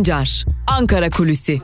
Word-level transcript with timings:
Sancar, 0.00 0.44
Ankara 0.66 1.10
Kulüsi. 1.10 1.58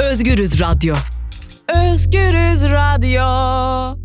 Özgürüz 0.00 0.60
Radyo. 0.60 0.94
Özgürüz 1.68 2.64
Radyo. 2.64 3.98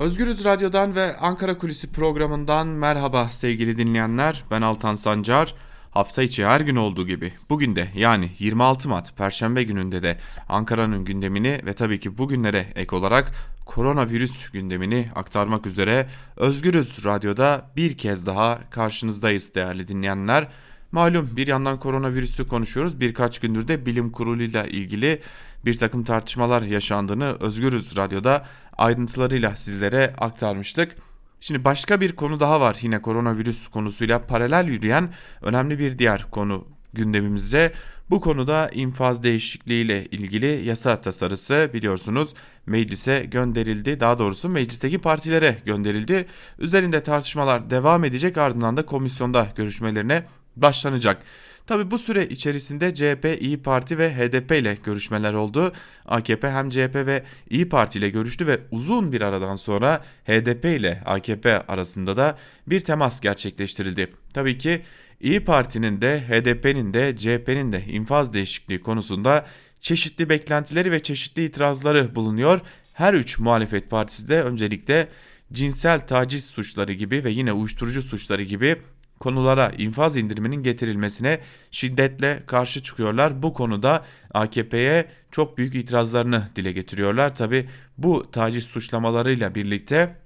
Özgürüz 0.00 0.44
Radyo'dan 0.44 0.94
ve 0.94 1.16
Ankara 1.16 1.58
Kulisi 1.58 1.92
programından 1.92 2.66
merhaba 2.66 3.28
sevgili 3.30 3.78
dinleyenler. 3.78 4.44
Ben 4.50 4.62
Altan 4.62 4.96
Sancar. 4.96 5.54
Hafta 5.90 6.22
içi 6.22 6.46
her 6.46 6.60
gün 6.60 6.76
olduğu 6.76 7.06
gibi 7.06 7.32
bugün 7.50 7.76
de 7.76 7.88
yani 7.94 8.30
26 8.38 8.88
Mart 8.88 9.16
Perşembe 9.16 9.62
gününde 9.62 10.02
de 10.02 10.18
Ankara'nın 10.48 11.04
gündemini 11.04 11.60
ve 11.66 11.72
tabii 11.72 12.00
ki 12.00 12.18
bugünlere 12.18 12.66
ek 12.74 12.96
olarak 12.96 13.32
koronavirüs 13.66 14.50
gündemini 14.50 15.08
aktarmak 15.14 15.66
üzere 15.66 16.06
Özgürüz 16.36 17.04
Radyo'da 17.04 17.70
bir 17.76 17.98
kez 17.98 18.26
daha 18.26 18.60
karşınızdayız 18.70 19.54
değerli 19.54 19.88
dinleyenler. 19.88 20.48
Malum 20.92 21.30
bir 21.36 21.46
yandan 21.46 21.80
koronavirüsü 21.80 22.46
konuşuyoruz. 22.46 23.00
Birkaç 23.00 23.38
gündür 23.38 23.68
de 23.68 23.86
bilim 23.86 24.10
kuruluyla 24.10 24.66
ilgili 24.66 25.20
bir 25.64 25.78
takım 25.78 26.04
tartışmalar 26.04 26.62
yaşandığını 26.62 27.36
Özgürüz 27.40 27.96
Radyo'da 27.96 28.46
ayrıntılarıyla 28.78 29.56
sizlere 29.56 30.14
aktarmıştık. 30.18 30.96
Şimdi 31.40 31.64
başka 31.64 32.00
bir 32.00 32.12
konu 32.16 32.40
daha 32.40 32.60
var 32.60 32.78
yine 32.82 33.02
koronavirüs 33.02 33.68
konusuyla 33.68 34.26
paralel 34.26 34.68
yürüyen 34.68 35.12
önemli 35.42 35.78
bir 35.78 35.98
diğer 35.98 36.30
konu 36.30 36.66
gündemimizde. 36.92 37.72
Bu 38.10 38.20
konuda 38.20 38.68
infaz 38.68 39.22
değişikliği 39.22 39.84
ile 39.84 40.06
ilgili 40.06 40.66
yasa 40.66 41.00
tasarısı 41.00 41.70
biliyorsunuz 41.74 42.34
meclise 42.66 43.20
gönderildi. 43.20 44.00
Daha 44.00 44.18
doğrusu 44.18 44.48
meclisteki 44.48 44.98
partilere 44.98 45.58
gönderildi. 45.64 46.26
Üzerinde 46.58 47.02
tartışmalar 47.02 47.70
devam 47.70 48.04
edecek 48.04 48.38
ardından 48.38 48.76
da 48.76 48.86
komisyonda 48.86 49.46
görüşmelerine 49.56 50.24
başlanacak. 50.56 51.22
Tabi 51.70 51.90
bu 51.90 51.98
süre 51.98 52.28
içerisinde 52.28 52.94
CHP, 52.94 53.42
İyi 53.42 53.62
Parti 53.62 53.98
ve 53.98 54.14
HDP 54.14 54.52
ile 54.52 54.78
görüşmeler 54.84 55.32
oldu. 55.32 55.72
AKP 56.06 56.50
hem 56.50 56.70
CHP 56.70 56.94
ve 56.94 57.24
İyi 57.50 57.68
Parti 57.68 57.98
ile 57.98 58.10
görüştü 58.10 58.46
ve 58.46 58.60
uzun 58.70 59.12
bir 59.12 59.20
aradan 59.20 59.56
sonra 59.56 60.04
HDP 60.26 60.64
ile 60.64 61.02
AKP 61.06 61.60
arasında 61.66 62.16
da 62.16 62.38
bir 62.66 62.80
temas 62.80 63.20
gerçekleştirildi. 63.20 64.12
Tabii 64.34 64.58
ki 64.58 64.82
İyi 65.20 65.44
Parti'nin 65.44 66.00
de 66.00 66.20
HDP'nin 66.28 66.94
de 66.94 67.16
CHP'nin 67.16 67.72
de 67.72 67.84
infaz 67.84 68.32
değişikliği 68.32 68.80
konusunda 68.80 69.46
çeşitli 69.80 70.28
beklentileri 70.28 70.92
ve 70.92 71.02
çeşitli 71.02 71.44
itirazları 71.44 72.14
bulunuyor. 72.14 72.60
Her 72.92 73.14
üç 73.14 73.38
muhalefet 73.38 73.90
partisi 73.90 74.28
de 74.28 74.42
öncelikle 74.42 75.08
cinsel 75.52 76.06
taciz 76.06 76.44
suçları 76.44 76.92
gibi 76.92 77.24
ve 77.24 77.30
yine 77.30 77.52
uyuşturucu 77.52 78.02
suçları 78.02 78.42
gibi 78.42 78.76
konulara 79.20 79.72
infaz 79.78 80.16
indiriminin 80.16 80.62
getirilmesine 80.62 81.40
şiddetle 81.70 82.42
karşı 82.46 82.82
çıkıyorlar. 82.82 83.42
Bu 83.42 83.54
konuda 83.54 84.04
AKP'ye 84.34 85.06
çok 85.30 85.58
büyük 85.58 85.74
itirazlarını 85.74 86.42
dile 86.56 86.72
getiriyorlar. 86.72 87.36
Tabi 87.36 87.68
bu 87.98 88.30
taciz 88.30 88.64
suçlamalarıyla 88.64 89.54
birlikte 89.54 90.16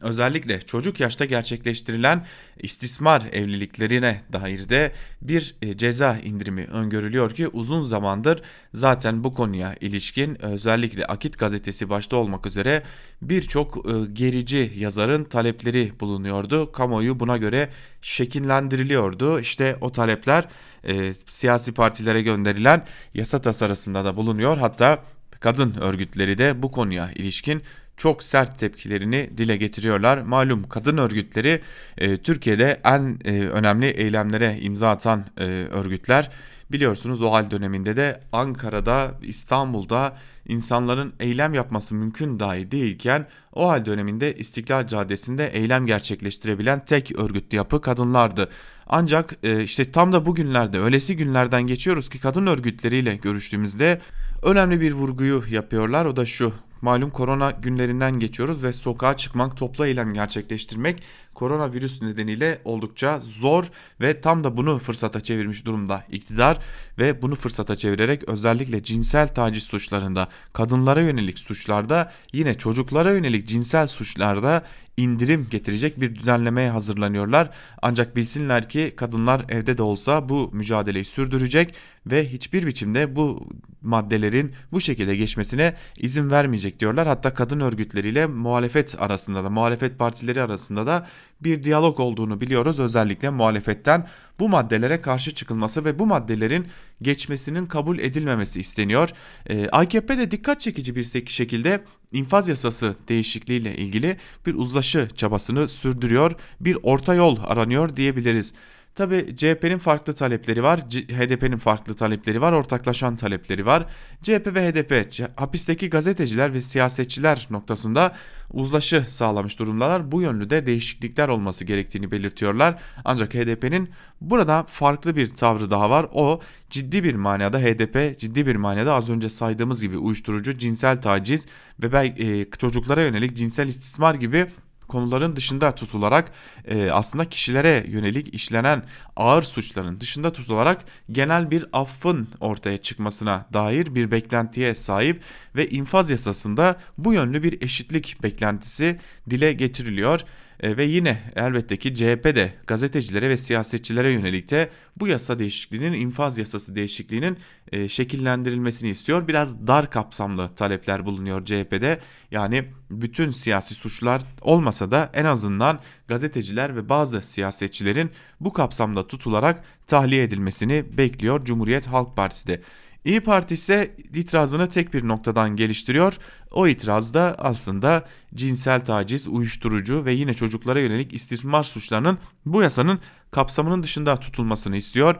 özellikle 0.00 0.60
çocuk 0.60 1.00
yaşta 1.00 1.24
gerçekleştirilen 1.24 2.26
istismar 2.58 3.22
evliliklerine 3.32 4.22
dair 4.32 4.68
de 4.68 4.92
bir 5.22 5.56
e, 5.62 5.76
ceza 5.76 6.18
indirimi 6.18 6.64
öngörülüyor 6.64 7.30
ki 7.30 7.48
uzun 7.48 7.82
zamandır 7.82 8.42
zaten 8.74 9.24
bu 9.24 9.34
konuya 9.34 9.74
ilişkin 9.80 10.44
özellikle 10.44 11.06
Akit 11.06 11.38
gazetesi 11.38 11.90
başta 11.90 12.16
olmak 12.16 12.46
üzere 12.46 12.82
birçok 13.22 13.76
e, 13.76 13.90
gerici 14.12 14.72
yazarın 14.76 15.24
talepleri 15.24 15.92
bulunuyordu. 16.00 16.72
Kamuoyu 16.72 17.20
buna 17.20 17.36
göre 17.36 17.70
şekillendiriliyordu. 18.02 19.40
İşte 19.40 19.76
o 19.80 19.92
talepler 19.92 20.48
e, 20.84 21.14
siyasi 21.14 21.72
partilere 21.72 22.22
gönderilen 22.22 22.84
yasa 23.14 23.40
tasarısında 23.40 24.04
da 24.04 24.16
bulunuyor. 24.16 24.58
Hatta 24.58 25.04
kadın 25.40 25.74
örgütleri 25.80 26.38
de 26.38 26.62
bu 26.62 26.72
konuya 26.72 27.10
ilişkin 27.14 27.62
çok 27.96 28.22
sert 28.22 28.58
tepkilerini 28.58 29.30
dile 29.38 29.56
getiriyorlar. 29.56 30.18
Malum 30.18 30.62
kadın 30.62 30.96
örgütleri 30.96 31.60
e, 31.98 32.16
Türkiye'de 32.16 32.80
en 32.84 33.18
e, 33.24 33.40
önemli 33.40 33.86
eylemlere 33.86 34.58
imza 34.60 34.90
atan 34.90 35.26
e, 35.38 35.44
örgütler. 35.72 36.30
Biliyorsunuz 36.72 37.22
o 37.22 37.32
hal 37.32 37.50
döneminde 37.50 37.96
de 37.96 38.20
Ankara'da, 38.32 39.14
İstanbul'da 39.22 40.16
insanların 40.48 41.12
eylem 41.20 41.54
yapması 41.54 41.94
mümkün 41.94 42.40
dahi 42.40 42.70
değilken 42.70 43.26
o 43.52 43.68
hal 43.68 43.84
döneminde 43.84 44.34
İstiklal 44.36 44.86
Caddesi'nde 44.86 45.46
eylem 45.46 45.86
gerçekleştirebilen 45.86 46.84
tek 46.84 47.18
örgütlü 47.18 47.56
yapı 47.56 47.80
kadınlardı. 47.80 48.48
Ancak 48.86 49.36
e, 49.42 49.62
işte 49.62 49.92
tam 49.92 50.12
da 50.12 50.26
bugünlerde 50.26 50.80
öylesi 50.80 51.16
günlerden 51.16 51.62
geçiyoruz 51.62 52.08
ki 52.08 52.20
kadın 52.20 52.46
örgütleriyle 52.46 53.16
görüştüğümüzde 53.16 54.00
önemli 54.42 54.80
bir 54.80 54.92
vurguyu 54.92 55.42
yapıyorlar. 55.50 56.04
O 56.04 56.16
da 56.16 56.26
şu 56.26 56.52
Malum 56.82 57.10
korona 57.10 57.50
günlerinden 57.50 58.18
geçiyoruz 58.18 58.62
ve 58.62 58.72
sokağa 58.72 59.16
çıkmak, 59.16 59.56
toplu 59.56 59.86
eylem 59.86 60.14
gerçekleştirmek 60.14 61.02
koronavirüs 61.34 62.02
nedeniyle 62.02 62.60
oldukça 62.64 63.20
zor 63.20 63.64
ve 64.00 64.20
tam 64.20 64.44
da 64.44 64.56
bunu 64.56 64.78
fırsata 64.78 65.20
çevirmiş 65.20 65.66
durumda 65.66 66.04
iktidar 66.10 66.58
ve 66.98 67.22
bunu 67.22 67.34
fırsata 67.34 67.76
çevirerek 67.76 68.28
özellikle 68.28 68.82
cinsel 68.82 69.28
taciz 69.28 69.62
suçlarında, 69.62 70.28
kadınlara 70.52 71.00
yönelik 71.00 71.38
suçlarda, 71.38 72.12
yine 72.32 72.54
çocuklara 72.54 73.12
yönelik 73.12 73.48
cinsel 73.48 73.86
suçlarda 73.86 74.64
indirim 74.96 75.46
getirecek 75.50 76.00
bir 76.00 76.14
düzenlemeye 76.14 76.70
hazırlanıyorlar. 76.70 77.50
Ancak 77.82 78.16
bilsinler 78.16 78.68
ki 78.68 78.92
kadınlar 78.96 79.44
evde 79.48 79.78
de 79.78 79.82
olsa 79.82 80.28
bu 80.28 80.50
mücadeleyi 80.52 81.04
sürdürecek 81.04 81.74
ve 82.06 82.28
hiçbir 82.28 82.66
biçimde 82.66 83.16
bu 83.16 83.48
maddelerin 83.82 84.52
bu 84.72 84.80
şekilde 84.80 85.16
geçmesine 85.16 85.74
izin 85.98 86.30
vermeyecek 86.30 86.80
diyorlar. 86.80 87.06
Hatta 87.06 87.34
kadın 87.34 87.60
örgütleriyle 87.60 88.26
muhalefet 88.26 89.02
arasında 89.02 89.44
da 89.44 89.50
muhalefet 89.50 89.98
partileri 89.98 90.42
arasında 90.42 90.86
da 90.86 91.06
bir 91.40 91.64
diyalog 91.64 92.00
olduğunu 92.00 92.40
biliyoruz. 92.40 92.78
Özellikle 92.78 93.30
muhalefetten 93.30 94.06
bu 94.38 94.48
maddelere 94.48 95.00
karşı 95.00 95.34
çıkılması 95.34 95.84
ve 95.84 95.98
bu 95.98 96.06
maddelerin 96.06 96.66
geçmesinin 97.02 97.66
kabul 97.66 97.98
edilmemesi 97.98 98.60
isteniyor. 98.60 99.10
Ee, 99.50 99.68
AKP 99.68 100.30
dikkat 100.30 100.60
çekici 100.60 100.96
bir 100.96 101.26
şekilde 101.26 101.84
infaz 102.12 102.48
yasası 102.48 102.96
değişikliğiyle 103.08 103.76
ilgili 103.76 104.16
bir 104.46 104.54
uzlaşı 104.54 105.08
çabasını 105.16 105.68
sürdürüyor. 105.68 106.32
Bir 106.60 106.78
orta 106.82 107.14
yol 107.14 107.38
aranıyor 107.44 107.96
diyebiliriz. 107.96 108.52
Tabi 108.96 109.36
CHP'nin 109.36 109.78
farklı 109.78 110.12
talepleri 110.12 110.62
var, 110.62 110.80
HDP'nin 110.90 111.56
farklı 111.56 111.94
talepleri 111.94 112.40
var, 112.40 112.52
ortaklaşan 112.52 113.16
talepleri 113.16 113.66
var. 113.66 113.86
CHP 114.22 114.54
ve 114.54 114.70
HDP 114.70 115.22
hapisteki 115.36 115.90
gazeteciler 115.90 116.52
ve 116.52 116.60
siyasetçiler 116.60 117.46
noktasında 117.50 118.14
uzlaşı 118.52 119.04
sağlamış 119.08 119.58
durumdalar. 119.58 120.12
Bu 120.12 120.22
yönlü 120.22 120.50
de 120.50 120.66
değişiklikler 120.66 121.28
olması 121.28 121.64
gerektiğini 121.64 122.10
belirtiyorlar. 122.10 122.82
Ancak 123.04 123.34
HDP'nin 123.34 123.90
burada 124.20 124.64
farklı 124.68 125.16
bir 125.16 125.28
tavrı 125.28 125.70
daha 125.70 125.90
var. 125.90 126.06
O 126.12 126.40
ciddi 126.70 127.04
bir 127.04 127.14
manada 127.14 127.58
HDP 127.58 128.18
ciddi 128.18 128.46
bir 128.46 128.56
manada 128.56 128.94
az 128.94 129.10
önce 129.10 129.28
saydığımız 129.28 129.80
gibi 129.80 129.98
uyuşturucu, 129.98 130.58
cinsel 130.58 131.02
taciz 131.02 131.46
ve 131.82 132.14
e, 132.18 132.50
çocuklara 132.58 133.02
yönelik 133.02 133.36
cinsel 133.36 133.68
istismar 133.68 134.14
gibi 134.14 134.46
konuların 134.88 135.36
dışında 135.36 135.74
tutularak 135.74 136.32
e, 136.64 136.90
aslında 136.90 137.24
kişilere 137.24 137.84
yönelik 137.88 138.34
işlenen 138.34 138.82
ağır 139.16 139.42
suçların 139.42 140.00
dışında 140.00 140.32
tutularak 140.32 140.84
genel 141.12 141.50
bir 141.50 141.66
affın 141.72 142.28
ortaya 142.40 142.78
çıkmasına 142.78 143.46
dair 143.52 143.94
bir 143.94 144.10
beklentiye 144.10 144.74
sahip 144.74 145.22
ve 145.56 145.68
infaz 145.68 146.10
yasasında 146.10 146.76
bu 146.98 147.14
yönlü 147.14 147.42
bir 147.42 147.62
eşitlik 147.62 148.22
beklentisi 148.22 149.00
dile 149.30 149.52
getiriliyor. 149.52 150.20
E, 150.60 150.76
ve 150.76 150.84
yine 150.84 151.18
elbette 151.36 151.76
ki 151.76 151.94
CHP 151.94 152.24
de 152.24 152.52
gazetecilere 152.66 153.28
ve 153.28 153.36
siyasetçilere 153.36 154.12
yönelik 154.12 154.50
de 154.50 154.70
bu 154.96 155.08
yasa 155.08 155.38
değişikliğinin 155.38 155.92
infaz 155.92 156.38
yasası 156.38 156.74
değişikliğinin 156.74 157.38
e, 157.72 157.88
şekillendirilmesini 157.88 158.90
istiyor. 158.90 159.28
Biraz 159.28 159.66
dar 159.66 159.90
kapsamlı 159.90 160.54
talepler 160.54 161.04
bulunuyor 161.04 161.44
CHP'de. 161.44 162.00
Yani 162.30 162.64
bütün 162.90 163.30
siyasi 163.30 163.74
suçlar 163.74 164.22
olmasa 164.40 164.90
da 164.90 165.10
en 165.14 165.24
azından 165.24 165.80
gazeteciler 166.08 166.76
ve 166.76 166.88
bazı 166.88 167.22
siyasetçilerin 167.22 168.10
bu 168.40 168.52
kapsamda 168.52 169.06
tutularak 169.06 169.64
tahliye 169.86 170.22
edilmesini 170.22 170.84
bekliyor 170.98 171.44
Cumhuriyet 171.44 171.86
Halk 171.86 172.16
Partisi 172.16 172.46
de. 172.46 172.60
İyi 173.06 173.20
Parti 173.20 173.54
ise 173.54 173.94
itirazını 174.14 174.68
tek 174.68 174.94
bir 174.94 175.08
noktadan 175.08 175.56
geliştiriyor. 175.56 176.18
O 176.52 176.66
itiraz 176.66 177.14
da 177.14 177.34
aslında 177.38 178.04
cinsel 178.34 178.84
taciz, 178.84 179.28
uyuşturucu 179.28 180.04
ve 180.04 180.12
yine 180.12 180.34
çocuklara 180.34 180.80
yönelik 180.80 181.14
istismar 181.14 181.62
suçlarının 181.62 182.18
bu 182.46 182.62
yasanın 182.62 182.98
kapsamının 183.30 183.82
dışında 183.82 184.16
tutulmasını 184.16 184.76
istiyor. 184.76 185.14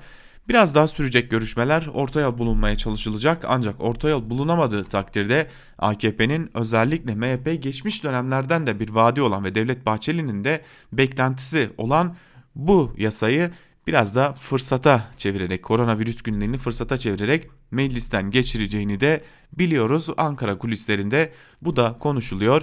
Biraz 0.49 0.75
daha 0.75 0.89
sürecek 0.89 1.31
görüşmeler 1.31 1.89
orta 1.95 2.21
yol 2.21 2.39
bulunmaya 2.39 2.77
çalışılacak 2.77 3.45
ancak 3.49 3.81
orta 3.81 4.09
yol 4.09 4.31
bulunamadığı 4.31 4.85
takdirde 4.85 5.49
AKP'nin 5.79 6.51
özellikle 6.55 7.15
MHP 7.15 7.63
geçmiş 7.63 8.05
dönemlerden 8.05 8.67
de 8.67 8.81
bir 8.81 8.89
vaadi 8.89 9.23
olan 9.23 9.45
ve 9.45 9.55
Devlet 9.55 9.87
Bahçeli'nin 9.87 10.45
de 10.45 10.63
beklentisi 10.93 11.71
olan 11.79 12.17
bu 12.55 12.95
yasayı 12.97 13.51
biraz 13.87 14.15
da 14.15 14.33
fırsata 14.33 15.09
çevirerek 15.17 15.63
koronavirüs 15.63 16.23
günlerini 16.23 16.59
fırsata 16.59 16.99
çevirerek 16.99 17.51
meclisten 17.71 18.31
geçireceğini 18.31 19.01
de 19.01 19.25
biliyoruz. 19.53 20.09
Ankara 20.17 20.59
kulislerinde 20.59 21.33
bu 21.63 21.77
da 21.77 21.97
konuşuluyor. 22.01 22.63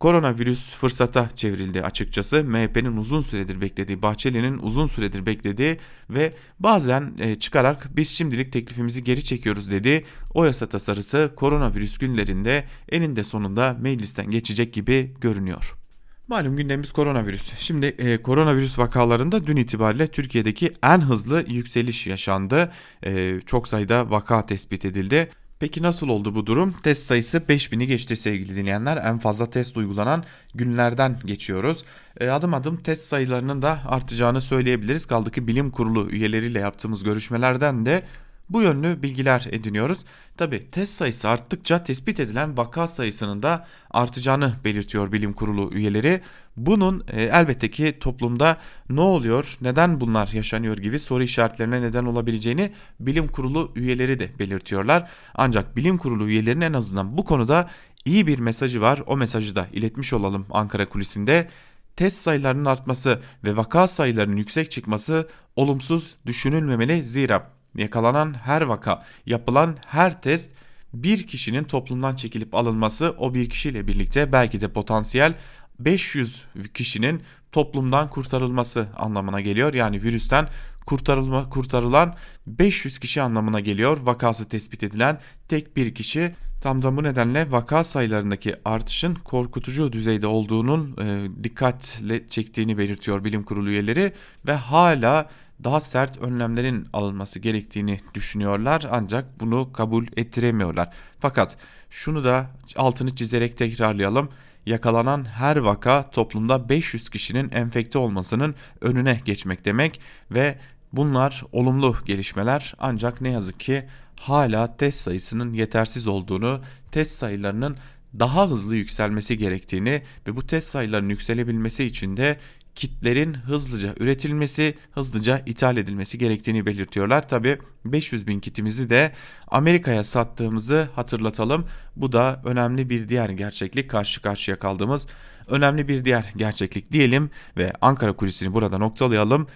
Koronavirüs 0.00 0.74
fırsata 0.74 1.28
çevrildi 1.36 1.82
açıkçası. 1.82 2.44
MHP'nin 2.44 2.96
uzun 2.96 3.20
süredir 3.20 3.60
beklediği, 3.60 4.02
Bahçeli'nin 4.02 4.58
uzun 4.58 4.86
süredir 4.86 5.26
beklediği 5.26 5.78
ve 6.10 6.32
bazen 6.58 7.12
e, 7.18 7.34
çıkarak 7.34 7.96
biz 7.96 8.08
şimdilik 8.08 8.52
teklifimizi 8.52 9.04
geri 9.04 9.24
çekiyoruz 9.24 9.70
dedi. 9.70 10.04
O 10.34 10.44
yasa 10.44 10.68
tasarısı 10.68 11.32
koronavirüs 11.36 11.98
günlerinde 11.98 12.64
eninde 12.88 13.22
sonunda 13.22 13.76
meclisten 13.80 14.30
geçecek 14.30 14.74
gibi 14.74 15.14
görünüyor. 15.20 15.81
Malum 16.28 16.56
gündemimiz 16.56 16.92
koronavirüs. 16.92 17.54
Şimdi 17.58 17.86
e, 17.86 18.22
koronavirüs 18.22 18.78
vakalarında 18.78 19.46
dün 19.46 19.56
itibariyle 19.56 20.06
Türkiye'deki 20.06 20.72
en 20.82 21.00
hızlı 21.00 21.44
yükseliş 21.48 22.06
yaşandı. 22.06 22.72
E, 23.02 23.40
çok 23.40 23.68
sayıda 23.68 24.10
vaka 24.10 24.46
tespit 24.46 24.84
edildi. 24.84 25.30
Peki 25.58 25.82
nasıl 25.82 26.08
oldu 26.08 26.34
bu 26.34 26.46
durum? 26.46 26.74
Test 26.82 27.06
sayısı 27.06 27.38
5000'i 27.38 27.86
geçti 27.86 28.16
sevgili 28.16 28.56
dinleyenler. 28.56 28.96
En 28.96 29.18
fazla 29.18 29.50
test 29.50 29.76
uygulanan 29.76 30.24
günlerden 30.54 31.18
geçiyoruz. 31.24 31.84
E, 32.20 32.30
adım 32.30 32.54
adım 32.54 32.76
test 32.76 33.06
sayılarının 33.06 33.62
da 33.62 33.78
artacağını 33.86 34.40
söyleyebiliriz. 34.40 35.06
Kaldı 35.06 35.30
ki 35.30 35.46
bilim 35.46 35.70
kurulu 35.70 36.10
üyeleriyle 36.10 36.58
yaptığımız 36.58 37.04
görüşmelerden 37.04 37.86
de 37.86 38.02
bu 38.50 38.62
yönlü 38.62 39.02
bilgiler 39.02 39.48
ediniyoruz. 39.50 40.04
Tabi 40.36 40.70
test 40.70 40.94
sayısı 40.94 41.28
arttıkça 41.28 41.84
tespit 41.84 42.20
edilen 42.20 42.56
vaka 42.56 42.88
sayısının 42.88 43.42
da 43.42 43.66
artacağını 43.90 44.52
belirtiyor 44.64 45.12
bilim 45.12 45.32
kurulu 45.32 45.70
üyeleri. 45.72 46.20
Bunun 46.56 47.04
e, 47.08 47.22
elbette 47.22 47.70
ki 47.70 47.96
toplumda 48.00 48.56
ne 48.90 49.00
oluyor, 49.00 49.58
neden 49.60 50.00
bunlar 50.00 50.28
yaşanıyor 50.32 50.76
gibi 50.76 50.98
soru 50.98 51.22
işaretlerine 51.22 51.82
neden 51.82 52.04
olabileceğini 52.04 52.72
bilim 53.00 53.28
kurulu 53.28 53.72
üyeleri 53.76 54.20
de 54.20 54.38
belirtiyorlar. 54.38 55.10
Ancak 55.34 55.76
bilim 55.76 55.98
kurulu 55.98 56.28
üyelerinin 56.28 56.60
en 56.60 56.72
azından 56.72 57.18
bu 57.18 57.24
konuda 57.24 57.70
iyi 58.04 58.26
bir 58.26 58.38
mesajı 58.38 58.80
var. 58.80 59.02
O 59.06 59.16
mesajı 59.16 59.54
da 59.54 59.66
iletmiş 59.72 60.12
olalım 60.12 60.46
Ankara 60.50 60.88
kulisinde. 60.88 61.48
Test 61.96 62.16
sayılarının 62.16 62.64
artması 62.64 63.20
ve 63.44 63.56
vaka 63.56 63.86
sayılarının 63.86 64.36
yüksek 64.36 64.70
çıkması 64.70 65.28
olumsuz 65.56 66.14
düşünülmemeli 66.26 67.04
zira 67.04 67.50
yakalanan 67.74 68.34
her 68.34 68.62
vaka, 68.62 69.02
yapılan 69.26 69.76
her 69.86 70.22
test 70.22 70.50
bir 70.94 71.26
kişinin 71.26 71.64
toplumdan 71.64 72.16
çekilip 72.16 72.54
alınması 72.54 73.14
o 73.18 73.34
bir 73.34 73.50
kişiyle 73.50 73.86
birlikte 73.86 74.32
belki 74.32 74.60
de 74.60 74.68
potansiyel 74.68 75.34
500 75.78 76.44
kişinin 76.74 77.22
toplumdan 77.52 78.08
kurtarılması 78.08 78.88
anlamına 78.96 79.40
geliyor. 79.40 79.74
Yani 79.74 80.02
virüsten 80.02 80.48
kurtarılma 80.86 81.48
kurtarılan 81.50 82.16
500 82.46 82.98
kişi 82.98 83.22
anlamına 83.22 83.60
geliyor. 83.60 83.98
Vakası 84.00 84.48
tespit 84.48 84.82
edilen 84.82 85.20
tek 85.48 85.76
bir 85.76 85.94
kişi 85.94 86.34
Tam 86.62 86.82
da 86.82 86.96
bu 86.96 87.02
nedenle 87.02 87.50
vaka 87.50 87.84
sayılarındaki 87.84 88.54
artışın 88.64 89.14
korkutucu 89.14 89.92
düzeyde 89.92 90.26
olduğunun 90.26 90.96
e, 91.00 91.28
dikkatle 91.44 92.28
çektiğini 92.28 92.78
belirtiyor 92.78 93.24
bilim 93.24 93.42
kurulu 93.42 93.70
üyeleri 93.70 94.12
ve 94.46 94.52
hala 94.52 95.28
daha 95.64 95.80
sert 95.80 96.18
önlemlerin 96.18 96.88
alınması 96.92 97.38
gerektiğini 97.38 98.00
düşünüyorlar 98.14 98.86
ancak 98.90 99.40
bunu 99.40 99.72
kabul 99.72 100.06
ettiremiyorlar. 100.16 100.90
Fakat 101.20 101.56
şunu 101.90 102.24
da 102.24 102.46
altını 102.76 103.16
çizerek 103.16 103.58
tekrarlayalım. 103.58 104.28
Yakalanan 104.66 105.24
her 105.24 105.56
vaka 105.56 106.10
toplumda 106.10 106.68
500 106.68 107.08
kişinin 107.08 107.50
enfekte 107.50 107.98
olmasının 107.98 108.54
önüne 108.80 109.20
geçmek 109.24 109.64
demek 109.64 110.00
ve 110.30 110.58
bunlar 110.92 111.44
olumlu 111.52 111.96
gelişmeler 112.04 112.74
ancak 112.78 113.20
ne 113.20 113.30
yazık 113.30 113.60
ki 113.60 113.88
hala 114.16 114.76
test 114.76 115.00
sayısının 115.00 115.52
yetersiz 115.52 116.08
olduğunu, 116.08 116.60
test 116.90 117.10
sayılarının 117.10 117.76
daha 118.18 118.50
hızlı 118.50 118.76
yükselmesi 118.76 119.38
gerektiğini 119.38 120.02
ve 120.26 120.36
bu 120.36 120.46
test 120.46 120.68
sayılarının 120.68 121.08
yükselebilmesi 121.08 121.84
için 121.84 122.16
de 122.16 122.38
kitlerin 122.74 123.34
hızlıca 123.34 123.94
üretilmesi, 124.00 124.74
hızlıca 124.92 125.42
ithal 125.46 125.76
edilmesi 125.76 126.18
gerektiğini 126.18 126.66
belirtiyorlar. 126.66 127.28
Tabi 127.28 127.58
500 127.84 128.26
bin 128.26 128.40
kitimizi 128.40 128.90
de 128.90 129.12
Amerika'ya 129.48 130.04
sattığımızı 130.04 130.88
hatırlatalım. 130.94 131.66
Bu 131.96 132.12
da 132.12 132.42
önemli 132.44 132.90
bir 132.90 133.08
diğer 133.08 133.28
gerçeklik 133.28 133.90
karşı 133.90 134.22
karşıya 134.22 134.58
kaldığımız 134.58 135.06
önemli 135.48 135.88
bir 135.88 136.04
diğer 136.04 136.32
gerçeklik 136.36 136.92
diyelim 136.92 137.30
ve 137.56 137.72
Ankara 137.80 138.12
kulisini 138.12 138.54
burada 138.54 138.78
noktalayalım. 138.78 139.46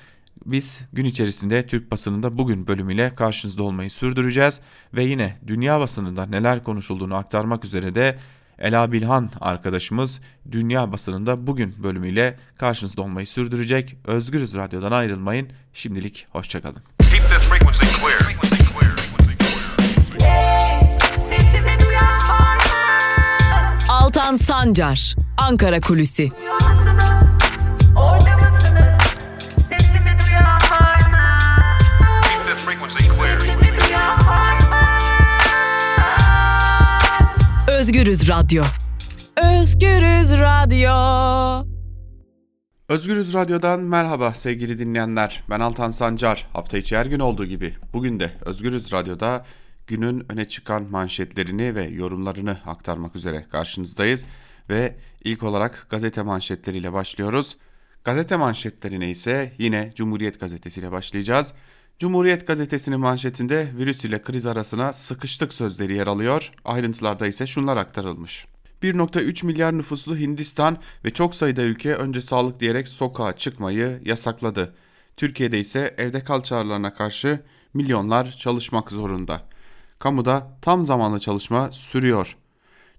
Biz 0.46 0.84
gün 0.92 1.04
içerisinde 1.04 1.66
Türk 1.66 1.90
basınında 1.90 2.38
bugün 2.38 2.66
bölümüyle 2.66 3.14
karşınızda 3.14 3.62
olmayı 3.62 3.90
sürdüreceğiz 3.90 4.60
ve 4.94 5.04
yine 5.04 5.38
dünya 5.46 5.80
basınında 5.80 6.26
neler 6.26 6.64
konuşulduğunu 6.64 7.14
aktarmak 7.14 7.64
üzere 7.64 7.94
de 7.94 8.18
Ela 8.58 8.92
Bilhan 8.92 9.30
arkadaşımız 9.40 10.20
dünya 10.52 10.92
basınında 10.92 11.46
bugün 11.46 11.74
bölümüyle 11.82 12.36
karşınızda 12.58 13.02
olmayı 13.02 13.26
sürdürecek. 13.26 13.96
Özgürüz 14.04 14.56
Radyo'dan 14.56 14.92
ayrılmayın. 14.92 15.48
Şimdilik 15.72 16.26
hoşçakalın. 16.30 16.82
Altan 23.90 24.36
Sancar, 24.36 25.16
Ankara 25.38 25.80
Kulüsi. 25.80 26.30
Özgürüz 37.86 38.28
Radyo. 38.28 38.62
Özgürüz 39.36 40.32
Radyo. 40.32 41.66
Özgürüz 42.88 43.34
Radyo'dan 43.34 43.80
merhaba 43.80 44.34
sevgili 44.34 44.78
dinleyenler. 44.78 45.44
Ben 45.50 45.60
Altan 45.60 45.90
Sancar. 45.90 46.48
Hafta 46.52 46.78
içi 46.78 46.96
her 46.96 47.06
gün 47.06 47.18
olduğu 47.18 47.44
gibi 47.44 47.74
bugün 47.92 48.20
de 48.20 48.32
Özgürüz 48.44 48.92
Radyo'da 48.92 49.44
günün 49.86 50.32
öne 50.32 50.48
çıkan 50.48 50.82
manşetlerini 50.90 51.74
ve 51.74 51.82
yorumlarını 51.82 52.58
aktarmak 52.66 53.16
üzere 53.16 53.46
karşınızdayız. 53.52 54.24
Ve 54.70 54.96
ilk 55.24 55.42
olarak 55.42 55.86
gazete 55.90 56.22
manşetleriyle 56.22 56.92
başlıyoruz. 56.92 57.56
Gazete 58.04 58.36
manşetlerine 58.36 59.10
ise 59.10 59.52
yine 59.58 59.92
Cumhuriyet 59.94 60.40
Gazetesi 60.40 60.80
ile 60.80 60.92
başlayacağız. 60.92 61.52
Cumhuriyet 61.98 62.46
gazetesinin 62.46 63.00
manşetinde 63.00 63.68
virüs 63.78 64.04
ile 64.04 64.22
kriz 64.22 64.46
arasına 64.46 64.92
sıkıştık 64.92 65.54
sözleri 65.54 65.94
yer 65.94 66.06
alıyor. 66.06 66.52
Ayrıntılarda 66.64 67.26
ise 67.26 67.46
şunlar 67.46 67.76
aktarılmış. 67.76 68.46
1.3 68.82 69.46
milyar 69.46 69.78
nüfuslu 69.78 70.16
Hindistan 70.16 70.78
ve 71.04 71.10
çok 71.10 71.34
sayıda 71.34 71.62
ülke 71.62 71.94
önce 71.94 72.20
sağlık 72.20 72.60
diyerek 72.60 72.88
sokağa 72.88 73.36
çıkmayı 73.36 74.00
yasakladı. 74.04 74.74
Türkiye'de 75.16 75.60
ise 75.60 75.94
evde 75.98 76.24
kal 76.24 76.42
çağrılarına 76.42 76.94
karşı 76.94 77.40
milyonlar 77.74 78.30
çalışmak 78.30 78.90
zorunda. 78.90 79.42
Kamuda 79.98 80.58
tam 80.62 80.86
zamanlı 80.86 81.20
çalışma 81.20 81.72
sürüyor. 81.72 82.36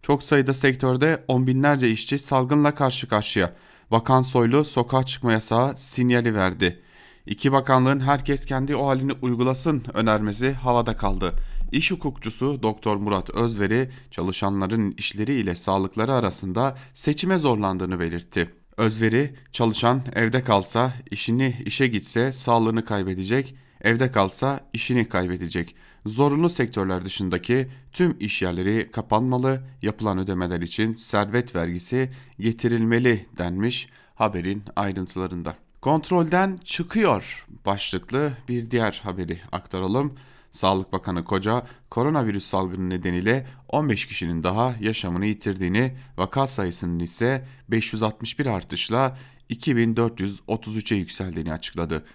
Çok 0.02 0.24
sayıda 0.24 0.54
sektörde 0.54 1.24
on 1.28 1.48
binlerce 1.48 1.90
işçi 1.90 2.20
salgınla 2.20 2.76
karşı 2.76 3.08
karşıya. 3.08 3.54
Bakan 3.92 4.22
Soylu 4.22 4.66
sokağa 4.66 5.04
çıkma 5.04 5.32
yasağı 5.32 5.78
sinyali 5.78 6.36
verdi. 6.36 6.82
İki 7.28 7.52
bakanlığın 7.52 8.00
herkes 8.00 8.46
kendi 8.46 8.76
o 8.76 8.88
halini 8.88 9.12
uygulasın 9.22 9.84
önermesi 9.94 10.52
havada 10.52 10.98
kaldı. 10.98 11.34
İş 11.72 11.92
hukukçusu 11.92 12.64
Doktor 12.64 12.98
Murat 12.98 13.30
Özveri 13.30 13.90
çalışanların 14.12 14.94
işleri 14.98 15.34
ile 15.34 15.56
sağlıkları 15.56 16.14
arasında 16.14 16.78
seçime 16.94 17.38
zorlandığını 17.38 18.00
belirtti. 18.00 18.50
Özveri 18.78 19.36
çalışan 19.52 20.02
evde 20.16 20.42
kalsa 20.42 20.94
işini 21.12 21.56
işe 21.66 21.88
gitse 21.88 22.32
sağlığını 22.32 22.86
kaybedecek, 22.86 23.56
evde 23.82 24.12
kalsa 24.12 24.60
işini 24.74 25.10
kaybedecek. 25.10 25.76
Zorunlu 26.06 26.50
sektörler 26.50 27.06
dışındaki 27.06 27.68
tüm 27.94 28.16
iş 28.20 28.42
yerleri 28.42 28.92
kapanmalı, 28.92 29.64
yapılan 29.82 30.18
ödemeler 30.18 30.62
için 30.62 30.96
servet 30.96 31.56
vergisi 31.56 32.12
getirilmeli 32.40 33.26
denmiş 33.38 33.90
haberin 34.16 34.64
ayrıntılarında. 34.76 35.67
Kontrolden 35.88 36.58
çıkıyor 36.66 37.48
başlıklı 37.66 38.34
bir 38.48 38.72
diğer 38.72 39.02
haberi 39.04 39.40
aktaralım. 39.52 40.14
Sağlık 40.52 40.94
Bakanı 40.94 41.24
Koca 41.24 41.64
koronavirüs 41.90 42.46
salgını 42.46 42.90
nedeniyle 42.90 43.48
15 43.70 44.06
kişinin 44.06 44.44
daha 44.44 44.76
yaşamını 44.82 45.26
yitirdiğini, 45.26 45.98
vaka 46.18 46.48
sayısının 46.48 47.00
ise 47.00 47.48
561 47.70 48.46
artışla 48.46 49.18
2433'e 49.50 50.98
yükseldiğini 50.98 51.54
açıkladı. 51.54 52.06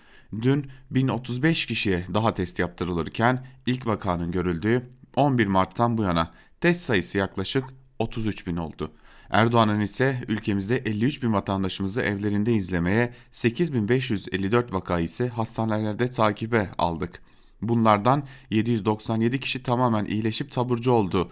dün 0.43 0.71
1035 0.91 1.67
kişiye 1.67 2.07
daha 2.15 2.35
test 2.35 2.59
yaptırılırken 2.59 3.47
ilk 3.67 3.87
vakanın 3.87 4.33
görüldüğü 4.33 4.91
11 5.17 5.47
Mart'tan 5.47 5.99
bu 5.99 6.03
yana 6.03 6.31
test 6.61 6.81
sayısı 6.81 7.19
yaklaşık 7.19 7.65
33 7.99 8.47
bin 8.47 8.57
oldu. 8.57 8.93
Erdoğan'ın 9.33 9.81
ise 9.81 10.25
ülkemizde 10.29 10.77
53 10.77 11.23
bin 11.23 11.33
vatandaşımızı 11.33 12.03
evlerinde 12.03 12.53
izlemeye, 12.53 13.15
8554 13.31 14.73
vaka 14.73 15.01
ise 15.01 15.29
hastanelerde 15.29 16.09
takibe 16.09 16.71
aldık. 16.79 17.23
Bunlardan 17.63 18.27
797 18.51 19.41
kişi 19.41 19.63
tamamen 19.63 20.05
iyileşip 20.05 20.53
taburcu 20.53 20.93
oldu. 20.93 21.31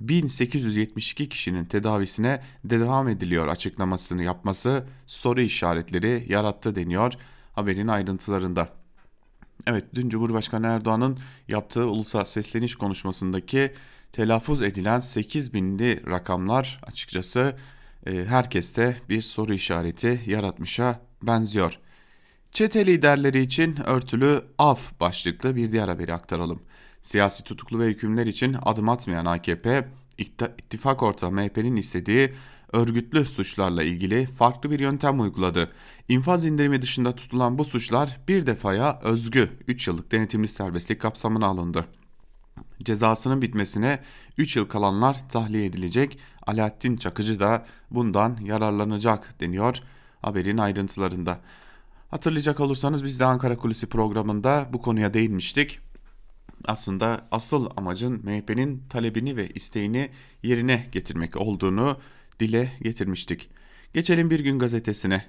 1872 0.00 1.28
kişinin 1.28 1.64
tedavisine 1.64 2.42
devam 2.64 3.08
ediliyor 3.08 3.48
açıklamasını 3.48 4.22
yapması 4.22 4.86
soru 5.06 5.40
işaretleri 5.40 6.26
yarattı 6.28 6.74
deniyor 6.74 7.12
haberin 7.52 7.88
ayrıntılarında. 7.88 8.68
Evet 9.66 9.84
dün 9.94 10.08
Cumhurbaşkanı 10.08 10.66
Erdoğan'ın 10.66 11.18
yaptığı 11.48 11.86
ulusal 11.86 12.24
sesleniş 12.24 12.76
konuşmasındaki 12.76 13.72
telaffuz 14.12 14.62
edilen 14.62 15.00
8 15.00 15.54
binli 15.54 16.06
rakamlar 16.06 16.80
açıkçası 16.82 17.56
e, 18.06 18.24
herkeste 18.24 18.96
bir 19.08 19.22
soru 19.22 19.54
işareti 19.54 20.20
yaratmışa 20.26 21.00
benziyor. 21.22 21.78
Çete 22.52 22.86
liderleri 22.86 23.40
için 23.40 23.76
örtülü 23.86 24.44
af 24.58 25.00
başlıklı 25.00 25.56
bir 25.56 25.72
diğer 25.72 25.88
haberi 25.88 26.14
aktaralım. 26.14 26.62
Siyasi 27.02 27.44
tutuklu 27.44 27.80
ve 27.80 27.86
hükümler 27.86 28.26
için 28.26 28.56
adım 28.62 28.88
atmayan 28.88 29.24
AKP, 29.24 29.88
ittifak 30.18 31.02
ortağı 31.02 31.32
MHP'nin 31.32 31.76
istediği 31.76 32.32
örgütlü 32.72 33.26
suçlarla 33.26 33.82
ilgili 33.82 34.26
farklı 34.26 34.70
bir 34.70 34.80
yöntem 34.80 35.20
uyguladı. 35.20 35.70
İnfaz 36.08 36.44
indirimi 36.44 36.82
dışında 36.82 37.16
tutulan 37.16 37.58
bu 37.58 37.64
suçlar 37.64 38.20
bir 38.28 38.46
defaya 38.46 39.00
özgü 39.02 39.50
3 39.68 39.86
yıllık 39.86 40.12
denetimli 40.12 40.48
serbestlik 40.48 41.00
kapsamına 41.00 41.46
alındı. 41.46 41.84
Cezasının 42.84 43.42
bitmesine 43.42 44.02
3 44.38 44.56
yıl 44.56 44.68
kalanlar 44.68 45.28
tahliye 45.28 45.64
edilecek. 45.64 46.18
Alaaddin 46.46 46.96
Çakıcı 46.96 47.40
da 47.40 47.66
bundan 47.90 48.38
yararlanacak 48.42 49.40
deniyor 49.40 49.82
haberin 50.22 50.58
ayrıntılarında. 50.58 51.40
Hatırlayacak 52.08 52.60
olursanız 52.60 53.04
biz 53.04 53.20
de 53.20 53.24
Ankara 53.24 53.56
Kulisi 53.56 53.86
programında 53.86 54.68
bu 54.72 54.82
konuya 54.82 55.14
değinmiştik. 55.14 55.80
Aslında 56.64 57.28
asıl 57.30 57.70
amacın 57.76 58.20
MHP'nin 58.24 58.82
talebini 58.88 59.36
ve 59.36 59.48
isteğini 59.48 60.10
yerine 60.42 60.88
getirmek 60.92 61.36
olduğunu 61.36 61.96
dile 62.40 62.72
getirmiştik. 62.82 63.50
Geçelim 63.94 64.30
Bir 64.30 64.40
Gün 64.40 64.58
Gazetesi'ne. 64.58 65.24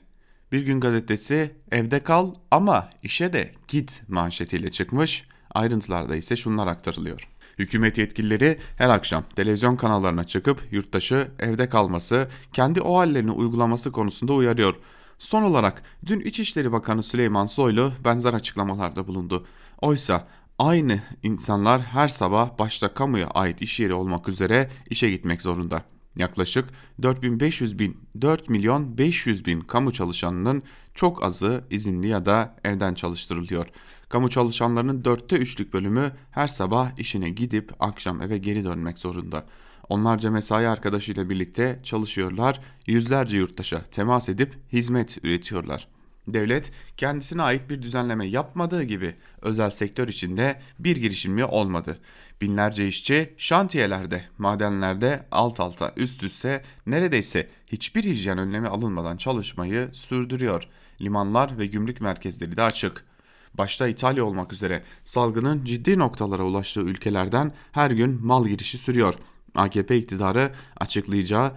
Bir 0.52 0.62
Gün 0.62 0.80
Gazetesi 0.80 1.56
evde 1.72 2.04
kal 2.04 2.34
ama 2.52 2.90
işe 3.04 3.34
de 3.34 3.52
git 3.68 4.04
manşetiyle 4.08 4.72
çıkmış. 4.72 5.26
Ayrıntılarda 5.52 6.16
ise 6.16 6.36
şunlar 6.36 6.68
aktarılıyor. 6.68 7.30
Hükümet 7.62 7.98
yetkilileri 7.98 8.58
her 8.78 8.90
akşam 8.90 9.24
televizyon 9.36 9.76
kanallarına 9.76 10.24
çıkıp 10.24 10.64
yurttaşı 10.72 11.32
evde 11.40 11.70
kalması, 11.70 12.28
kendi 12.54 12.82
o 12.82 12.98
hallerini 12.98 13.32
uygulaması 13.32 13.92
konusunda 13.92 14.34
uyarıyor. 14.34 14.76
Son 15.18 15.44
olarak 15.44 15.84
dün 16.06 16.20
İçişleri 16.20 16.72
Bakanı 16.72 17.04
Süleyman 17.04 17.46
Soylu 17.46 17.94
benzer 18.06 18.34
açıklamalarda 18.34 19.08
bulundu. 19.08 19.46
Oysa 19.82 20.28
aynı 20.60 21.00
insanlar 21.24 21.82
her 21.82 22.08
sabah 22.08 22.60
başta 22.60 22.94
kamuya 22.94 23.28
ait 23.28 23.62
iş 23.62 23.80
yeri 23.80 23.94
olmak 23.94 24.30
üzere 24.30 24.70
işe 24.90 25.10
gitmek 25.10 25.42
zorunda. 25.42 25.84
Yaklaşık 26.16 26.70
4500 27.02 27.80
bin, 27.80 27.98
4 28.22 28.50
milyon 28.50 28.98
500 28.98 29.46
bin 29.46 29.62
kamu 29.62 29.94
çalışanının 29.94 30.62
çok 30.94 31.24
azı 31.24 31.64
izinli 31.70 32.08
ya 32.08 32.26
da 32.26 32.56
evden 32.64 32.94
çalıştırılıyor. 32.94 33.66
Kamu 34.12 34.30
çalışanlarının 34.30 35.06
dörtte 35.06 35.38
üçlük 35.38 35.74
bölümü 35.74 36.12
her 36.32 36.48
sabah 36.48 37.00
işine 37.00 37.30
gidip 37.30 37.74
akşam 37.80 38.22
eve 38.22 38.38
geri 38.38 38.64
dönmek 38.64 39.00
zorunda. 39.00 39.46
Onlarca 39.90 40.32
mesai 40.32 40.68
arkadaşıyla 40.68 41.30
birlikte 41.30 41.80
çalışıyorlar, 41.84 42.60
yüzlerce 42.88 43.38
yurttaşa 43.38 43.82
temas 43.82 44.30
edip 44.30 44.54
hizmet 44.74 45.18
üretiyorlar. 45.24 45.88
Devlet 46.28 46.72
kendisine 46.98 47.42
ait 47.42 47.70
bir 47.70 47.82
düzenleme 47.82 48.28
yapmadığı 48.28 48.84
gibi 48.84 49.16
özel 49.42 49.70
sektör 49.70 50.08
içinde 50.08 50.62
bir 50.80 50.98
girişimci 50.98 51.46
olmadı. 51.46 52.00
Binlerce 52.42 52.88
işçi 52.88 53.34
şantiyelerde, 53.38 54.24
madenlerde 54.38 55.26
alt 55.32 55.60
alta 55.60 55.94
üst 55.96 56.24
üste 56.24 56.64
neredeyse 56.86 57.50
hiçbir 57.68 58.04
hijyen 58.04 58.38
önlemi 58.38 58.68
alınmadan 58.68 59.18
çalışmayı 59.18 59.90
sürdürüyor. 59.94 60.68
Limanlar 61.02 61.60
ve 61.60 61.66
gümrük 61.66 62.02
merkezleri 62.02 62.58
de 62.58 62.64
açık. 62.64 63.11
Başta 63.54 63.88
İtalya 63.88 64.26
olmak 64.26 64.54
üzere 64.54 64.84
salgının 65.06 65.66
ciddi 65.66 66.00
noktalara 66.00 66.44
ulaştığı 66.44 66.82
ülkelerden 66.82 67.54
her 67.72 67.92
gün 67.92 68.26
mal 68.26 68.48
girişi 68.48 68.78
sürüyor. 68.78 69.14
AKP 69.56 69.98
iktidarı 69.98 70.52
açıklayacağı 70.78 71.54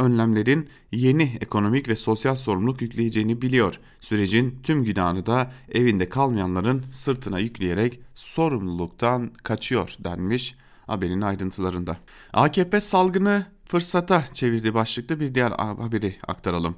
önlemlerin 0.00 0.68
yeni 0.92 1.38
ekonomik 1.40 1.88
ve 1.88 1.96
sosyal 1.96 2.34
sorumluluk 2.34 2.82
yükleyeceğini 2.82 3.42
biliyor. 3.42 3.80
Sürecin 4.00 4.60
tüm 4.62 4.84
günahını 4.84 5.26
da 5.26 5.52
evinde 5.72 6.08
kalmayanların 6.08 6.84
sırtına 6.90 7.38
yükleyerek 7.38 8.00
sorumluluktan 8.14 9.30
kaçıyor 9.42 9.96
denmiş 9.98 10.54
haberin 10.86 11.20
ayrıntılarında. 11.20 11.96
AKP 12.32 12.80
salgını 12.80 13.46
fırsata 13.64 14.24
çevirdi 14.34 14.74
başlıklı 14.74 15.20
bir 15.20 15.34
diğer 15.34 15.50
haberi 15.50 16.16
aktaralım. 16.28 16.76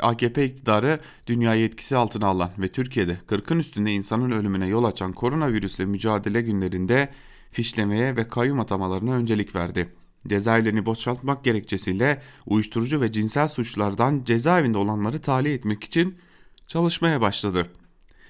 AKP 0.00 0.44
iktidarı 0.44 1.00
dünyayı 1.26 1.64
etkisi 1.64 1.96
altına 1.96 2.26
alan 2.26 2.50
ve 2.58 2.68
Türkiye'de 2.68 3.18
40'ın 3.28 3.58
üstünde 3.58 3.92
insanın 3.92 4.30
ölümüne 4.30 4.66
yol 4.66 4.84
açan 4.84 5.12
koronavirüsle 5.12 5.84
mücadele 5.84 6.42
günlerinde 6.42 7.08
fişlemeye 7.50 8.16
ve 8.16 8.28
kayyum 8.28 8.60
atamalarına 8.60 9.12
öncelik 9.12 9.54
verdi. 9.54 9.88
Cezaevlerini 10.28 10.86
boşaltmak 10.86 11.44
gerekçesiyle 11.44 12.22
uyuşturucu 12.46 13.00
ve 13.00 13.12
cinsel 13.12 13.48
suçlardan 13.48 14.24
cezaevinde 14.24 14.78
olanları 14.78 15.20
tahliye 15.20 15.54
etmek 15.54 15.84
için 15.84 16.18
çalışmaya 16.66 17.20
başladı. 17.20 17.66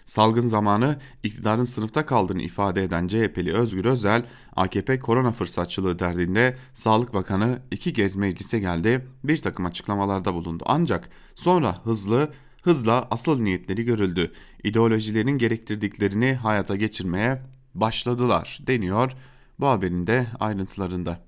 Salgın 0.09 0.47
zamanı 0.47 0.99
iktidarın 1.23 1.65
sınıfta 1.65 2.07
kaldığını 2.07 2.43
ifade 2.43 2.85
eden 2.85 3.09
CHP'li 3.09 3.55
Özgür 3.55 3.85
Özel, 3.85 4.23
AKP 4.57 4.99
korona 4.99 5.33
fırsatçılığı 5.33 5.99
derdinde 5.99 6.57
Sağlık 6.75 7.15
Bakanı 7.15 7.59
iki 7.71 7.93
kez 7.93 8.17
meclise 8.17 8.59
geldi, 8.59 9.07
bir 9.25 9.37
takım 9.37 9.67
açıklamalarda 9.67 10.35
bulundu. 10.35 10.65
Ancak 10.67 11.09
sonra 11.35 11.85
hızlı 11.85 12.33
hızla 12.63 13.09
asıl 13.11 13.41
niyetleri 13.41 13.85
görüldü. 13.85 14.33
İdeolojilerin 14.65 15.39
gerektirdiklerini 15.39 16.35
hayata 16.35 16.77
geçirmeye 16.77 17.43
başladılar 17.75 18.59
deniyor 18.67 19.13
bu 19.61 19.67
haberin 19.67 20.07
de 20.07 20.27
ayrıntılarında. 20.41 21.21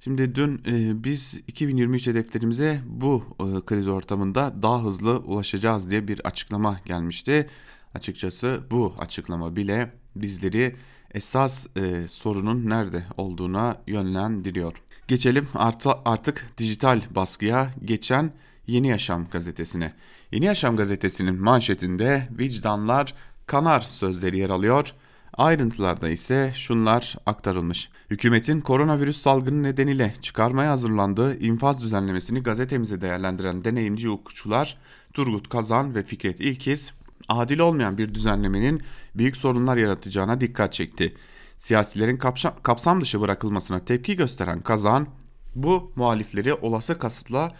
Şimdi 0.00 0.34
dün 0.34 0.62
e, 0.66 1.04
biz 1.04 1.40
2023 1.48 2.06
hedeflerimize 2.06 2.80
bu 2.86 3.24
e, 3.40 3.44
kriz 3.66 3.88
ortamında 3.88 4.54
daha 4.62 4.84
hızlı 4.84 5.18
ulaşacağız 5.18 5.90
diye 5.90 6.08
bir 6.08 6.20
açıklama 6.26 6.80
gelmişti. 6.84 7.48
Açıkçası 7.94 8.60
bu 8.70 8.94
açıklama 8.98 9.56
bile 9.56 9.92
bizleri 10.16 10.76
esas 11.14 11.66
e, 11.76 12.08
sorunun 12.08 12.70
nerede 12.70 13.04
olduğuna 13.16 13.76
yönlendiriyor. 13.86 14.72
Geçelim 15.08 15.48
artı, 15.54 15.90
artık 16.04 16.50
dijital 16.58 17.00
baskıya 17.10 17.74
geçen 17.84 18.32
Yeni 18.66 18.88
Yaşam 18.88 19.28
gazetesine. 19.30 19.92
Yeni 20.32 20.44
Yaşam 20.44 20.76
gazetesinin 20.76 21.42
manşetinde 21.42 22.28
vicdanlar 22.38 23.14
kanar 23.46 23.80
sözleri 23.80 24.38
yer 24.38 24.50
alıyor. 24.50 24.94
Ayrıntılarda 25.32 26.08
ise 26.08 26.52
şunlar 26.54 27.16
aktarılmış. 27.26 27.90
Hükümetin 28.10 28.60
koronavirüs 28.60 29.16
salgını 29.16 29.62
nedeniyle 29.62 30.14
çıkarmaya 30.22 30.70
hazırlandığı 30.70 31.38
infaz 31.40 31.82
düzenlemesini 31.82 32.42
gazetemize 32.42 33.00
değerlendiren 33.00 33.64
deneyimci 33.64 34.08
hukukçular 34.08 34.78
Turgut 35.12 35.48
Kazan 35.48 35.94
ve 35.94 36.02
Fikret 36.02 36.40
İlkiz 36.40 36.92
adil 37.28 37.58
olmayan 37.58 37.98
bir 37.98 38.14
düzenlemenin 38.14 38.82
büyük 39.14 39.36
sorunlar 39.36 39.76
yaratacağına 39.76 40.40
dikkat 40.40 40.72
çekti. 40.72 41.14
Siyasilerin 41.56 42.18
kapsam 42.62 43.00
dışı 43.00 43.20
bırakılmasına 43.20 43.84
tepki 43.84 44.16
gösteren 44.16 44.60
Kazan, 44.60 45.06
bu 45.54 45.92
muhalifleri 45.96 46.54
olası 46.54 46.98
kasıtla 46.98 47.54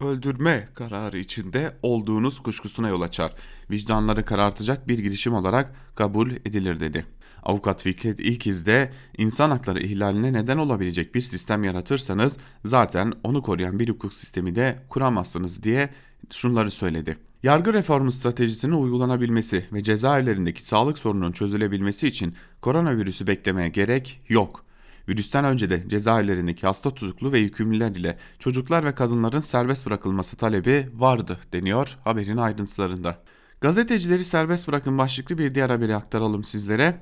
öldürme 0.00 0.68
kararı 0.74 1.18
içinde 1.18 1.76
olduğunuz 1.82 2.40
kuşkusuna 2.40 2.88
yol 2.88 3.00
açar. 3.00 3.34
Vicdanları 3.70 4.24
karartacak 4.24 4.88
bir 4.88 4.98
girişim 4.98 5.34
olarak 5.34 5.74
kabul 5.94 6.30
edilir 6.30 6.80
dedi. 6.80 7.06
Avukat 7.42 7.82
Fikret 7.82 8.20
İlkiz 8.20 8.66
de 8.66 8.92
insan 9.18 9.50
hakları 9.50 9.80
ihlaline 9.80 10.32
neden 10.32 10.58
olabilecek 10.58 11.14
bir 11.14 11.20
sistem 11.20 11.64
yaratırsanız 11.64 12.36
zaten 12.64 13.12
onu 13.24 13.42
koruyan 13.42 13.78
bir 13.78 13.88
hukuk 13.88 14.14
sistemi 14.14 14.54
de 14.54 14.78
kuramazsınız 14.88 15.62
diye 15.62 15.90
şunları 16.30 16.70
söyledi. 16.70 17.29
Yargı 17.42 17.72
reformu 17.72 18.12
stratejisinin 18.12 18.72
uygulanabilmesi 18.72 19.64
ve 19.72 19.82
cezaevlerindeki 19.82 20.66
sağlık 20.66 20.98
sorununun 20.98 21.32
çözülebilmesi 21.32 22.08
için 22.08 22.34
koronavirüsü 22.62 23.26
beklemeye 23.26 23.68
gerek 23.68 24.20
yok. 24.28 24.64
Virüsten 25.08 25.44
önce 25.44 25.70
de 25.70 25.88
cezaevlerindeki 25.88 26.66
hasta 26.66 26.90
tutuklu 26.90 27.32
ve 27.32 27.38
yükümlüler 27.38 27.90
ile 27.90 28.18
çocuklar 28.38 28.84
ve 28.84 28.94
kadınların 28.94 29.40
serbest 29.40 29.86
bırakılması 29.86 30.36
talebi 30.36 30.88
vardı 30.94 31.38
deniyor 31.52 31.98
haberin 32.04 32.36
ayrıntılarında. 32.36 33.22
Gazetecileri 33.60 34.24
serbest 34.24 34.68
bırakın 34.68 34.98
başlıklı 34.98 35.38
bir 35.38 35.54
diğer 35.54 35.70
haberi 35.70 35.96
aktaralım 35.96 36.44
sizlere. 36.44 37.00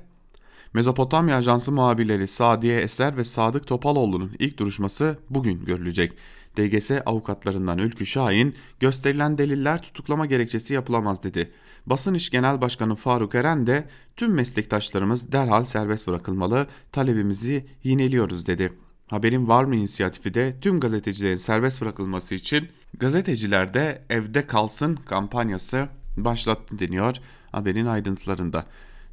Mezopotamya 0.73 1.37
Ajansı 1.37 1.71
muhabirleri 1.71 2.27
Sadiye 2.27 2.81
Eser 2.81 3.17
ve 3.17 3.23
Sadık 3.23 3.67
Topaloğlu'nun 3.67 4.31
ilk 4.39 4.57
duruşması 4.57 5.17
bugün 5.29 5.65
görülecek. 5.65 6.13
DGS 6.57 6.91
avukatlarından 7.05 7.77
Ülkü 7.77 8.05
Şahin 8.05 8.55
gösterilen 8.79 9.37
deliller 9.37 9.81
tutuklama 9.81 10.25
gerekçesi 10.25 10.73
yapılamaz 10.73 11.23
dedi. 11.23 11.51
Basın 11.85 12.13
İş 12.13 12.29
Genel 12.29 12.61
Başkanı 12.61 12.95
Faruk 12.95 13.35
Eren 13.35 13.67
de 13.67 13.85
tüm 14.15 14.33
meslektaşlarımız 14.33 15.31
derhal 15.31 15.63
serbest 15.63 16.07
bırakılmalı 16.07 16.67
talebimizi 16.91 17.65
yineliyoruz 17.83 18.47
dedi. 18.47 18.73
Haberin 19.09 19.47
var 19.47 19.63
mı 19.63 19.75
inisiyatifi 19.75 20.33
de 20.33 20.55
tüm 20.61 20.79
gazetecilerin 20.79 21.35
serbest 21.35 21.81
bırakılması 21.81 22.35
için 22.35 22.67
gazeteciler 22.99 23.73
de 23.73 24.01
evde 24.09 24.47
kalsın 24.47 24.95
kampanyası 24.95 25.89
başlattı 26.17 26.79
deniyor 26.79 27.15
haberin 27.51 27.85
ayrıntılarında. 27.85 28.65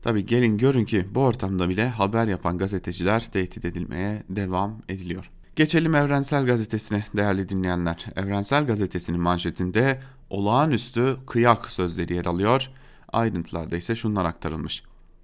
Tabi 0.02 0.26
gelin 0.26 0.58
görün 0.58 0.84
ki 0.84 1.06
bu 1.14 1.20
ortamda 1.20 1.68
bile 1.68 1.88
haber 1.88 2.26
yapan 2.26 2.58
gazeteciler 2.58 3.30
tehdit 3.32 3.64
edilmeye 3.64 4.22
devam 4.28 4.82
ediliyor. 4.88 5.30
Geçelim 5.56 5.94
Evrensel 5.94 6.46
Gazetesi'ne 6.46 7.04
değerli 7.16 7.48
dinleyenler. 7.48 8.06
Evrensel 8.16 8.66
Gazetesi'nin 8.66 9.20
manşetinde 9.20 10.00
olağanüstü 10.30 11.16
kıyak 11.26 11.70
sözleri 11.70 12.14
yer 12.14 12.24
alıyor. 12.24 12.70
Ayrıntılarda 13.12 13.76
ise 13.76 13.96
şunlar 13.96 14.24
aktarılmış. 14.24 14.82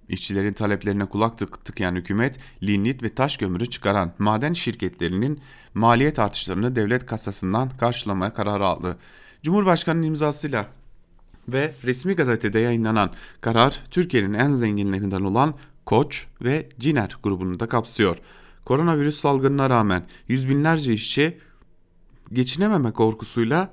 İşçilerin 0.09 0.53
taleplerine 0.53 1.05
kulak 1.05 1.37
tık 1.37 1.65
tıkayan 1.65 1.95
hükümet, 1.95 2.39
lignit 2.63 3.03
ve 3.03 3.15
taş 3.15 3.37
kömürü 3.37 3.69
çıkaran 3.69 4.13
maden 4.19 4.53
şirketlerinin 4.53 5.39
maliyet 5.73 6.19
artışlarını 6.19 6.75
devlet 6.75 7.05
kasasından 7.05 7.69
karşılamaya 7.69 8.33
kararı 8.33 8.65
aldı. 8.65 8.97
Cumhurbaşkanının 9.43 10.03
imzasıyla 10.03 10.65
ve 11.47 11.73
resmi 11.83 12.13
gazetede 12.15 12.59
yayınlanan 12.59 13.09
karar 13.41 13.79
Türkiye'nin 13.91 14.33
en 14.33 14.53
zenginlerinden 14.53 15.21
olan 15.21 15.53
Koç 15.85 16.27
ve 16.41 16.69
Ciner 16.79 17.17
grubunu 17.23 17.59
da 17.59 17.69
kapsıyor. 17.69 18.17
Koronavirüs 18.65 19.19
salgınına 19.19 19.69
rağmen 19.69 20.05
yüz 20.27 20.49
binlerce 20.49 20.93
işçi 20.93 21.37
geçinememe 22.33 22.91
korkusuyla 22.91 23.69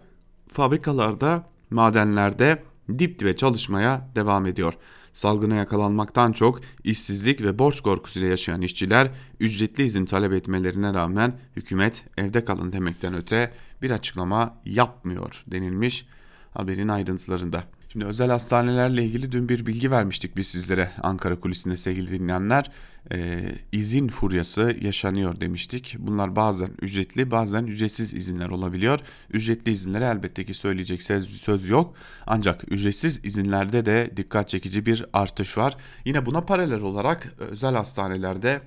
fabrikalarda, 0.49 1.49
madenlerde 1.70 2.62
dip 2.99 3.18
dibe 3.18 3.37
çalışmaya 3.37 4.11
devam 4.14 4.47
ediyor. 4.47 4.75
Salgına 5.12 5.54
yakalanmaktan 5.54 6.32
çok 6.32 6.61
işsizlik 6.85 7.40
ve 7.40 7.59
borç 7.59 7.80
korkusuyla 7.80 8.28
yaşayan 8.28 8.62
işçiler 8.62 9.11
ücretli 9.40 9.85
izin 9.85 10.04
talep 10.04 10.32
etmelerine 10.32 10.94
rağmen 10.94 11.40
hükümet 11.56 12.04
evde 12.16 12.44
kalın 12.44 12.73
demekten 12.73 13.14
öte 13.14 13.52
bir 13.82 13.90
açıklama 13.90 14.56
yapmıyor 14.64 15.44
denilmiş 15.47 16.06
haberin 16.54 16.88
ayrıntılarında. 16.88 17.64
Şimdi 17.92 18.04
özel 18.04 18.30
hastanelerle 18.30 19.04
ilgili 19.04 19.32
dün 19.32 19.49
bir 19.49 19.66
bilgi 19.66 19.90
vermiştik 19.90 20.37
biz 20.37 20.47
sizlere 20.47 20.90
Ankara 21.02 21.40
kulisinde 21.40 21.76
sevgili 21.76 22.11
dinleyenler. 22.11 22.70
Ee, 23.12 23.40
izin 23.73 24.09
furyası 24.09 24.76
yaşanıyor 24.80 25.40
demiştik. 25.40 25.97
Bunlar 25.99 26.37
bazen 26.37 26.70
ücretli 26.82 27.30
bazen 27.30 27.66
ücretsiz 27.66 28.14
izinler 28.14 28.49
olabiliyor. 28.49 28.99
Ücretli 29.32 29.73
izinlere 29.73 30.04
elbette 30.04 30.44
ki 30.44 30.54
söyleyecek 30.54 31.02
söz 31.02 31.68
yok. 31.68 31.94
Ancak 32.26 32.73
ücretsiz 32.73 33.25
izinlerde 33.25 33.87
de 33.87 34.11
dikkat 34.16 34.49
çekici 34.49 34.87
bir 34.87 35.06
artış 35.12 35.59
var. 35.59 35.76
Yine 36.04 36.26
buna 36.26 36.40
paralel 36.40 36.80
olarak 36.80 37.35
özel 37.38 37.75
hastanelerde 37.75 38.61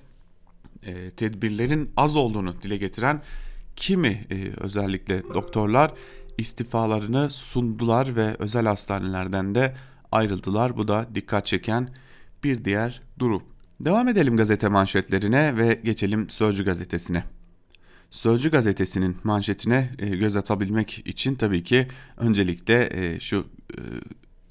e, 0.84 1.12
tedbirlerin 1.12 1.92
az 1.98 2.16
olduğunu 2.16 2.62
dile 2.62 2.78
getiren 2.78 3.22
kimi 3.76 4.26
e, 4.32 4.50
özellikle 4.58 5.24
doktorlar 5.24 5.94
istifalarını 6.38 7.30
sundular 7.30 8.16
ve 8.16 8.36
özel 8.40 8.66
hastanelerden 8.66 9.56
de 9.56 9.76
ayrıldılar. 10.12 10.78
Bu 10.78 10.88
da 10.88 11.08
dikkat 11.16 11.46
çeken 11.46 11.90
bir 12.44 12.66
diğer 12.66 13.02
durum. 13.20 13.44
Devam 13.80 14.08
edelim 14.08 14.38
gazete 14.38 14.68
manşetlerine 14.68 15.58
ve 15.58 15.82
geçelim 15.84 16.30
Sözcü 16.30 16.66
gazetesine. 16.66 17.24
Sözcü 18.12 18.52
gazetesinin 18.52 19.18
manşetine 19.24 19.90
e, 20.00 20.10
göz 20.10 20.36
atabilmek 20.36 21.08
için 21.08 21.36
tabii 21.36 21.64
ki 21.64 21.88
öncelikle 22.18 22.90
e, 22.94 23.20
şu 23.20 23.48
e, 23.72 23.80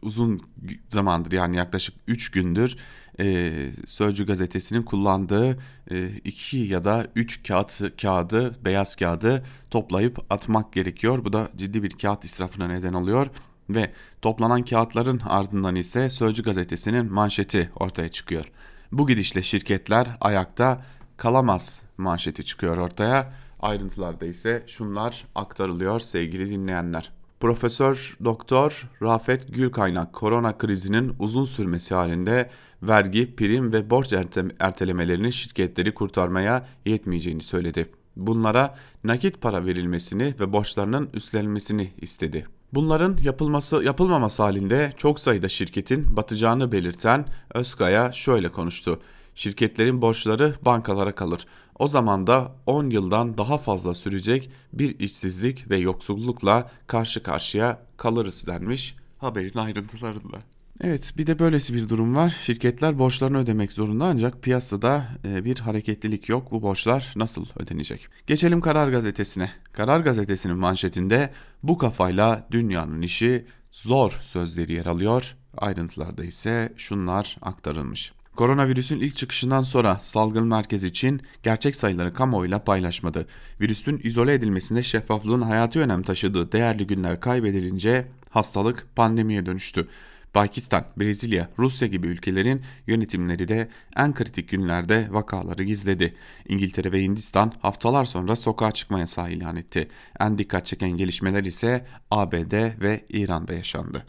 uzun 0.03 0.40
zamandır 0.88 1.33
yani 1.33 1.57
yaklaşık 1.57 1.95
3 2.07 2.31
gündür 2.31 2.77
e, 3.20 3.53
Sözcü 3.87 4.27
gazetesinin 4.27 4.83
kullandığı 4.83 5.59
e, 5.90 6.09
iki 6.25 6.59
ya 6.59 6.85
da 6.85 7.07
üç 7.16 7.48
kağıt 7.48 7.81
kağıdı 8.03 8.64
beyaz 8.64 8.96
kağıdı 8.96 9.44
toplayıp 9.70 10.33
atmak 10.33 10.72
gerekiyor. 10.72 11.25
Bu 11.25 11.33
da 11.33 11.48
ciddi 11.57 11.83
bir 11.83 11.90
kağıt 11.90 12.25
israfına 12.25 12.66
neden 12.66 12.92
oluyor 12.92 13.27
ve 13.70 13.92
toplanan 14.22 14.64
kağıtların 14.64 15.20
ardından 15.27 15.77
ise 15.77 16.11
Sözcü 16.11 16.42
gazetesinin 16.42 17.12
manşeti 17.12 17.70
ortaya 17.77 18.09
çıkıyor. 18.09 18.53
Bu 18.92 19.07
gidişle 19.07 19.42
şirketler 19.42 20.09
ayakta 20.20 20.85
kalamaz 21.16 21.83
manşeti 21.98 22.44
çıkıyor 22.44 22.79
ortaya. 22.79 23.33
Ayrıntılarda 23.61 24.27
ise 24.27 24.64
şunlar 24.66 25.25
aktarılıyor 25.35 26.01
sevgili 26.01 26.51
dinleyenler. 26.51 27.12
Profesör 27.42 28.16
Doktor 28.24 28.87
Rafet 29.02 29.55
Gülkaynak 29.55 30.12
korona 30.12 30.59
krizinin 30.59 31.12
uzun 31.18 31.44
sürmesi 31.44 31.94
halinde 31.94 32.50
vergi, 32.83 33.37
prim 33.37 33.72
ve 33.72 33.90
borç 33.90 34.12
ertelemelerinin 34.61 35.31
şirketleri 35.31 35.94
kurtarmaya 35.94 36.66
yetmeyeceğini 36.87 37.42
söyledi. 37.42 37.87
Bunlara 38.16 38.74
nakit 39.05 39.40
para 39.40 39.66
verilmesini 39.66 40.35
ve 40.40 40.52
borçlarının 40.52 41.11
üstlenmesini 41.14 41.88
istedi. 42.00 42.46
Bunların 42.72 43.16
yapılması 43.22 43.83
yapılmaması 43.85 44.42
halinde 44.42 44.92
çok 44.96 45.20
sayıda 45.20 45.48
şirketin 45.48 46.16
batacağını 46.16 46.72
belirten 46.72 47.26
Özkaya 47.55 48.12
şöyle 48.12 48.48
konuştu. 48.48 49.00
Şirketlerin 49.35 50.02
borçları 50.02 50.55
bankalara 50.64 51.12
kalır. 51.12 51.46
O 51.83 51.88
zaman 51.88 52.27
da 52.27 52.53
10 52.66 52.90
yıldan 52.90 53.38
daha 53.38 53.59
fazla 53.59 53.95
sürecek 53.95 54.51
bir 54.73 54.99
işsizlik 54.99 55.71
ve 55.71 55.79
yoksullukla 55.79 56.71
karşı 56.87 57.23
karşıya 57.23 57.83
kalırız 57.97 58.47
denmiş 58.47 58.97
haberin 59.18 59.59
ayrıntılarında. 59.59 60.38
Evet 60.81 61.14
bir 61.16 61.27
de 61.27 61.38
böylesi 61.38 61.75
bir 61.75 61.88
durum 61.88 62.16
var. 62.16 62.37
Şirketler 62.42 62.99
borçlarını 62.99 63.38
ödemek 63.38 63.73
zorunda 63.73 64.05
ancak 64.05 64.42
piyasada 64.42 65.05
e, 65.25 65.45
bir 65.45 65.59
hareketlilik 65.59 66.29
yok. 66.29 66.53
Bu 66.53 66.62
borçlar 66.62 67.12
nasıl 67.16 67.47
ödenecek? 67.57 68.09
Geçelim 68.27 68.61
Karar 68.61 68.88
Gazetesi'ne. 68.88 69.51
Karar 69.73 70.01
Gazetesi'nin 70.01 70.57
manşetinde 70.57 71.33
bu 71.62 71.79
kafayla 71.79 72.47
dünyanın 72.51 73.03
işi 73.03 73.47
zor 73.73 74.18
sözleri 74.23 74.73
yer 74.73 74.87
alıyor. 74.87 75.37
Ayrıntılarda 75.57 76.25
ise 76.25 76.73
şunlar 76.77 77.37
aktarılmış. 77.42 78.12
Koronavirüsün 78.37 79.01
ilk 79.01 79.16
çıkışından 79.16 79.62
sonra 79.62 79.95
salgın 79.95 80.47
merkezi 80.47 80.87
için 80.87 81.21
gerçek 81.42 81.77
sayıları 81.77 82.12
kamuoyuyla 82.12 82.64
paylaşmadı. 82.64 83.27
Virüsün 83.61 84.01
izole 84.05 84.35
edilmesinde 84.35 84.83
şeffaflığın 84.83 85.42
hayati 85.42 85.81
önem 85.81 86.03
taşıdığı 86.03 86.53
değerli 86.53 86.87
günler 86.87 87.21
kaybedilince 87.21 88.09
hastalık 88.31 88.87
pandemiye 88.97 89.47
dönüştü. 89.47 89.88
Pakistan, 90.33 90.85
Brezilya, 90.97 91.49
Rusya 91.59 91.88
gibi 91.88 92.07
ülkelerin 92.07 92.62
yönetimleri 92.87 93.49
de 93.49 93.68
en 93.97 94.14
kritik 94.14 94.49
günlerde 94.49 95.09
vakaları 95.11 95.62
gizledi. 95.62 96.14
İngiltere 96.49 96.92
ve 96.92 97.03
Hindistan 97.03 97.53
haftalar 97.62 98.05
sonra 98.05 98.37
sokağa 98.37 98.73
çıkma 98.73 98.99
yasağı 98.99 99.31
ilan 99.31 99.57
etti. 99.57 99.88
En 100.21 100.38
dikkat 100.38 100.66
çeken 100.66 100.90
gelişmeler 100.90 101.45
ise 101.45 101.87
ABD 102.11 102.81
ve 102.81 103.05
İran'da 103.09 103.53
yaşandı. 103.53 104.07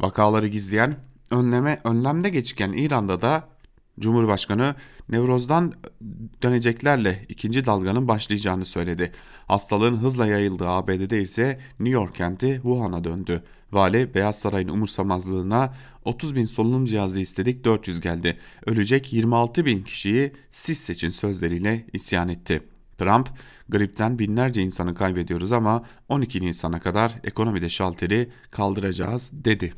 Vakaları 0.00 0.48
gizleyen, 0.48 0.96
önleme 1.30 1.80
önlemde 1.84 2.28
geçiken 2.28 2.72
İran'da 2.72 3.22
da 3.22 3.48
Cumhurbaşkanı 4.00 4.74
Nevroz'dan 5.08 5.72
döneceklerle 6.42 7.24
ikinci 7.28 7.66
dalganın 7.66 8.08
başlayacağını 8.08 8.64
söyledi. 8.64 9.12
Hastalığın 9.46 9.96
hızla 9.96 10.26
yayıldığı 10.26 10.68
ABD'de 10.68 11.22
ise 11.22 11.60
New 11.80 11.88
York 11.88 12.14
kenti 12.14 12.54
Wuhan'a 12.54 13.04
döndü. 13.04 13.42
Vali 13.72 14.14
Beyaz 14.14 14.38
Saray'ın 14.38 14.68
umursamazlığına 14.68 15.74
30 16.04 16.34
bin 16.34 16.44
solunum 16.44 16.86
cihazı 16.86 17.20
istedik 17.20 17.64
400 17.64 18.00
geldi. 18.00 18.38
Ölecek 18.66 19.12
26 19.12 19.64
bin 19.64 19.82
kişiyi 19.82 20.32
siz 20.50 20.78
seçin 20.78 21.10
sözleriyle 21.10 21.86
isyan 21.92 22.28
etti. 22.28 22.62
Trump, 22.98 23.28
gripten 23.68 24.18
binlerce 24.18 24.62
insanı 24.62 24.94
kaybediyoruz 24.94 25.52
ama 25.52 25.84
12 26.08 26.42
Nisan'a 26.42 26.80
kadar 26.80 27.12
ekonomide 27.24 27.68
şalteri 27.68 28.28
kaldıracağız 28.50 29.30
dedi. 29.32 29.72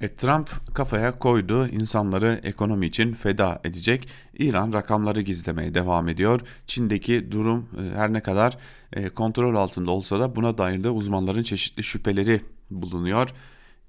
E, 0.00 0.08
Trump 0.08 0.74
kafaya 0.74 1.18
koydu 1.18 1.68
insanları 1.68 2.40
ekonomi 2.42 2.86
için 2.86 3.12
feda 3.12 3.60
edecek. 3.64 4.08
İran 4.38 4.72
rakamları 4.72 5.20
gizlemeye 5.20 5.74
devam 5.74 6.08
ediyor. 6.08 6.40
Çin'deki 6.66 7.32
durum 7.32 7.68
e, 7.78 7.96
her 7.96 8.12
ne 8.12 8.20
kadar 8.20 8.58
e, 8.92 9.08
kontrol 9.08 9.54
altında 9.54 9.90
olsa 9.90 10.20
da 10.20 10.36
buna 10.36 10.58
dair 10.58 10.84
de 10.84 10.90
uzmanların 10.90 11.42
çeşitli 11.42 11.82
şüpheleri 11.82 12.40
bulunuyor. 12.70 13.30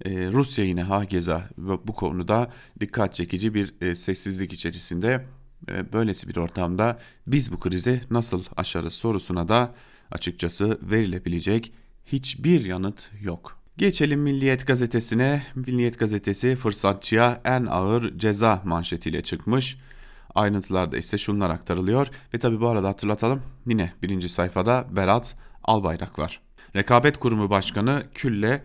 E, 0.06 0.32
Rusya 0.32 0.66
yine 0.66 0.84
hakeza 0.84 1.50
bu 1.58 1.94
konuda 1.94 2.52
dikkat 2.80 3.16
çekici 3.16 3.54
bir 3.54 3.74
e, 3.82 3.96
sessizlik 3.96 4.54
içerisinde. 4.54 5.26
E, 5.70 5.94
böylesi 5.94 6.28
bir 6.28 6.36
ortamda 6.36 7.00
biz 7.28 7.52
bu 7.52 7.60
krizi 7.60 8.02
nasıl 8.10 8.44
aşarız 8.58 8.94
sorusuna 8.94 9.48
da 9.48 9.76
açıkçası 10.12 10.80
verilebilecek 10.82 11.74
hiçbir 12.06 12.66
yanıt 12.66 13.12
yok. 13.22 13.61
Geçelim 13.78 14.20
Milliyet 14.20 14.68
gazetesine. 14.68 15.44
Milliyet 15.56 16.00
gazetesi 16.00 16.56
fırsatçıya 16.56 17.42
en 17.46 17.66
ağır 17.66 18.18
ceza 18.18 18.62
manşetiyle 18.66 19.22
çıkmış. 19.22 19.78
Ayrıntılarda 20.36 20.98
ise 20.98 21.18
şunlar 21.18 21.50
aktarılıyor 21.50 22.08
ve 22.34 22.40
tabi 22.40 22.62
bu 22.62 22.68
arada 22.68 22.88
hatırlatalım 22.88 23.42
yine 23.66 23.94
birinci 24.02 24.30
sayfada 24.30 24.88
Berat 24.92 25.36
Albayrak 25.64 26.20
var. 26.20 26.42
Rekabet 26.76 27.18
Kurumu 27.18 27.50
Başkanı 27.50 28.04
Külle 28.16 28.64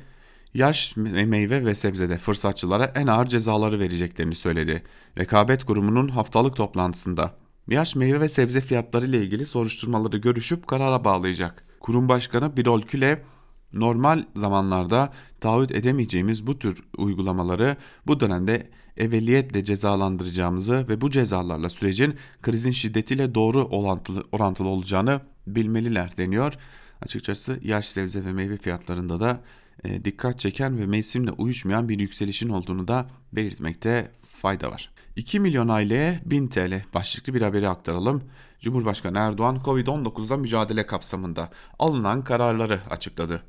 yaş 0.55 0.97
meyve 0.97 1.65
ve 1.65 1.75
sebzede 1.75 2.19
fırsatçılara 2.19 2.85
en 2.85 3.07
ağır 3.07 3.27
cezaları 3.27 3.81
vereceklerini 3.81 4.35
söyledi. 4.35 4.83
Rekabet 5.19 5.65
Kurumu'nun 5.65 6.09
haftalık 6.09 6.57
toplantısında 6.57 7.35
yaş 7.69 7.97
meyve 7.97 8.21
ve 8.21 8.29
sebze 8.29 8.61
fiyatları 8.61 9.07
ile 9.07 9.19
ilgili 9.19 9.47
soruşturmaları 9.47 10.17
görüşüp 10.17 10.67
karara 10.67 11.05
bağlayacak. 11.05 11.65
Kurum 11.81 12.09
Başkanı 12.09 12.57
Birol 12.57 12.83
Küle 12.83 13.23
normal 13.73 14.25
zamanlarda 14.37 15.13
taahhüt 15.41 15.71
edemeyeceğimiz 15.71 16.47
bu 16.47 16.59
tür 16.59 16.83
uygulamaları 16.97 17.77
bu 18.07 18.21
dönemde 18.21 18.71
evveliyetle 18.97 19.65
cezalandıracağımızı 19.65 20.89
ve 20.89 21.01
bu 21.01 21.11
cezalarla 21.11 21.69
sürecin 21.69 22.15
krizin 22.43 22.71
şiddetiyle 22.71 23.35
doğru 23.35 23.65
orantılı, 23.65 24.25
orantılı 24.33 24.69
olacağını 24.69 25.21
bilmeliler 25.47 26.17
deniyor. 26.17 26.55
Açıkçası 27.03 27.61
yaş 27.63 27.89
sebze 27.89 28.25
ve 28.25 28.33
meyve 28.33 28.57
fiyatlarında 28.57 29.21
da 29.21 29.41
e, 29.85 30.05
dikkat 30.05 30.41
çeken 30.41 30.79
ve 30.79 30.87
mevsimle 30.87 31.31
uyuşmayan 31.31 31.89
bir 31.89 32.01
yükselişin 32.01 32.49
olduğunu 32.49 32.89
da 32.89 33.07
belirtmekte 33.33 34.11
fayda 34.31 34.71
var. 34.71 34.91
2 35.17 35.41
milyon 35.41 35.69
aileye 35.69 36.21
1000 36.25 36.49
TL 36.49 36.85
başlıklı 36.95 37.35
bir 37.35 37.43
haberi 37.43 37.69
aktaralım. 37.69 38.23
Cumhurbaşkanı 38.61 39.19
Erdoğan 39.19 39.57
Covid-19'da 39.65 40.37
mücadele 40.37 40.87
kapsamında 40.87 41.51
alınan 41.79 42.25
kararları 42.25 42.81
açıkladı. 42.91 43.43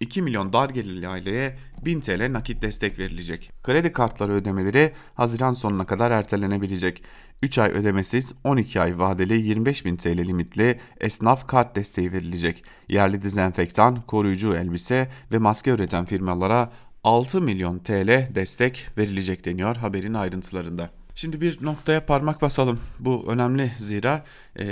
2 0.00 0.22
milyon 0.22 0.52
dar 0.52 0.70
gelirli 0.70 1.08
aileye 1.08 1.56
1000 1.84 2.00
TL 2.00 2.32
nakit 2.32 2.62
destek 2.62 2.98
verilecek. 2.98 3.52
Kredi 3.62 3.92
kartları 3.92 4.32
ödemeleri 4.32 4.92
Haziran 5.14 5.52
sonuna 5.52 5.86
kadar 5.86 6.10
ertelenebilecek. 6.10 7.02
3 7.42 7.58
ay 7.58 7.70
ödemesiz 7.70 8.32
12 8.44 8.80
ay 8.80 8.98
vadeli 8.98 9.42
25 9.42 9.84
bin 9.84 9.96
TL 9.96 10.18
limitli 10.18 10.78
esnaf 11.00 11.46
kart 11.46 11.76
desteği 11.76 12.12
verilecek. 12.12 12.64
Yerli 12.88 13.22
dezenfektan, 13.22 14.00
koruyucu 14.00 14.54
elbise 14.54 15.10
ve 15.32 15.38
maske 15.38 15.70
üreten 15.70 16.04
firmalara 16.04 16.72
6 17.04 17.40
milyon 17.40 17.78
TL 17.78 18.34
destek 18.34 18.86
verilecek 18.98 19.44
deniyor 19.44 19.76
haberin 19.76 20.14
ayrıntılarında. 20.14 20.99
Şimdi 21.20 21.40
bir 21.40 21.64
noktaya 21.64 22.06
parmak 22.06 22.42
basalım. 22.42 22.80
Bu 22.98 23.32
önemli 23.32 23.72
zira 23.78 24.24
e, 24.56 24.64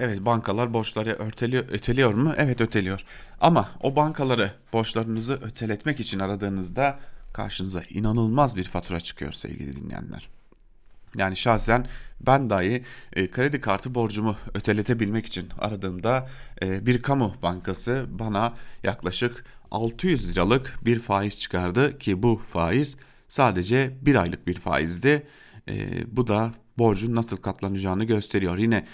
evet 0.00 0.20
bankalar 0.20 0.74
borçları 0.74 1.10
örteliyor, 1.10 1.64
öteliyor 1.70 2.14
mu? 2.14 2.34
Evet 2.36 2.60
öteliyor. 2.60 3.04
Ama 3.40 3.68
o 3.80 3.96
bankaları 3.96 4.50
borçlarınızı 4.72 5.34
öteletmek 5.42 6.00
için 6.00 6.18
aradığınızda 6.18 6.98
karşınıza 7.32 7.82
inanılmaz 7.90 8.56
bir 8.56 8.64
fatura 8.64 9.00
çıkıyor 9.00 9.32
sevgili 9.32 9.76
dinleyenler. 9.76 10.28
Yani 11.16 11.36
şahsen 11.36 11.86
ben 12.20 12.50
dahi 12.50 12.84
e, 13.12 13.30
kredi 13.30 13.60
kartı 13.60 13.94
borcumu 13.94 14.36
öteletebilmek 14.54 15.26
için 15.26 15.48
aradığımda 15.58 16.28
e, 16.62 16.86
bir 16.86 17.02
kamu 17.02 17.34
bankası 17.42 18.06
bana 18.08 18.54
yaklaşık 18.82 19.44
600 19.70 20.30
liralık 20.30 20.78
bir 20.84 20.98
faiz 20.98 21.38
çıkardı 21.38 21.98
ki 21.98 22.22
bu 22.22 22.36
faiz 22.36 22.96
sadece 23.28 23.96
bir 24.02 24.14
aylık 24.14 24.46
bir 24.46 24.54
faizdi 24.54 25.26
e, 25.68 26.04
bu 26.16 26.26
da 26.26 26.52
borcun 26.78 27.14
nasıl 27.14 27.36
katlanacağını 27.36 28.04
gösteriyor. 28.04 28.58
Yine 28.58 28.86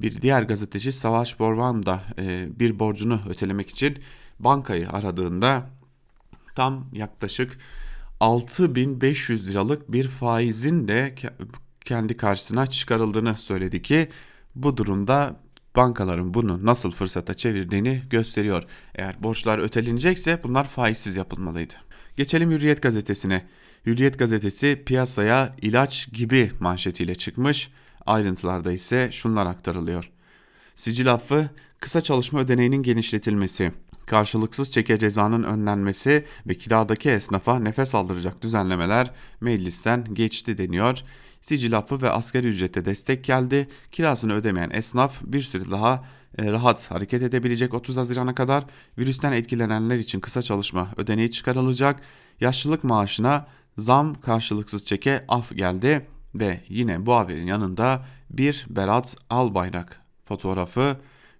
bir 0.00 0.22
diğer 0.22 0.42
gazeteci 0.42 0.92
Savaş 0.92 1.38
Borvan 1.38 1.86
da 1.86 2.02
e, 2.18 2.48
bir 2.60 2.78
borcunu 2.78 3.20
ötelemek 3.28 3.70
için 3.70 3.98
bankayı 4.38 4.88
aradığında 4.88 5.70
tam 6.54 6.90
yaklaşık 6.92 7.58
6500 8.20 9.50
liralık 9.50 9.92
bir 9.92 10.08
faizin 10.08 10.88
de 10.88 11.14
kendi 11.84 12.16
karşısına 12.16 12.66
çıkarıldığını 12.66 13.38
söyledi 13.38 13.82
ki 13.82 14.08
bu 14.54 14.76
durumda 14.76 15.40
bankaların 15.76 16.34
bunu 16.34 16.66
nasıl 16.66 16.90
fırsata 16.90 17.34
çevirdiğini 17.34 18.02
gösteriyor. 18.10 18.64
Eğer 18.94 19.22
borçlar 19.22 19.58
ötelenecekse 19.58 20.40
bunlar 20.44 20.64
faizsiz 20.64 21.16
yapılmalıydı. 21.16 21.74
Geçelim 22.16 22.50
Hürriyet 22.50 22.82
gazetesine. 22.82 23.46
Hürriyet 23.88 24.18
gazetesi 24.18 24.82
piyasaya 24.86 25.56
ilaç 25.62 26.12
gibi 26.12 26.52
manşetiyle 26.60 27.14
çıkmış. 27.14 27.70
Ayrıntılarda 28.06 28.72
ise 28.72 29.08
şunlar 29.12 29.46
aktarılıyor. 29.46 30.10
Sicil 30.74 31.12
affı, 31.12 31.50
kısa 31.80 32.00
çalışma 32.00 32.40
ödeneğinin 32.40 32.82
genişletilmesi, 32.82 33.72
karşılıksız 34.06 34.72
çeke 34.72 34.98
cezanın 34.98 35.42
önlenmesi 35.42 36.24
ve 36.46 36.54
kiradaki 36.54 37.10
esnafa 37.10 37.58
nefes 37.58 37.94
aldıracak 37.94 38.42
düzenlemeler 38.42 39.10
meclisten 39.40 40.14
geçti 40.14 40.58
deniyor. 40.58 40.98
Sicil 41.42 41.78
affı 41.78 42.02
ve 42.02 42.10
asgari 42.10 42.46
ücrete 42.46 42.84
destek 42.84 43.24
geldi. 43.24 43.68
Kirasını 43.92 44.32
ödemeyen 44.32 44.70
esnaf 44.70 45.20
bir 45.24 45.40
süre 45.40 45.70
daha 45.70 46.04
e, 46.38 46.52
rahat 46.52 46.90
hareket 46.90 47.22
edebilecek 47.22 47.74
30 47.74 47.96
Haziran'a 47.96 48.34
kadar 48.34 48.64
virüsten 48.98 49.32
etkilenenler 49.32 49.96
için 49.96 50.20
kısa 50.20 50.42
çalışma 50.42 50.88
ödeneği 50.96 51.30
çıkarılacak. 51.30 52.00
Yaşlılık 52.40 52.84
maaşına 52.84 53.46
zam 53.78 54.14
karşılıksız 54.14 54.84
çeke 54.84 55.24
af 55.28 55.56
geldi 55.56 56.06
ve 56.34 56.60
yine 56.68 57.06
bu 57.06 57.14
haberin 57.14 57.46
yanında 57.46 58.04
bir 58.30 58.66
Berat 58.70 59.16
Albayrak 59.30 60.00
fotoğrafı 60.22 60.96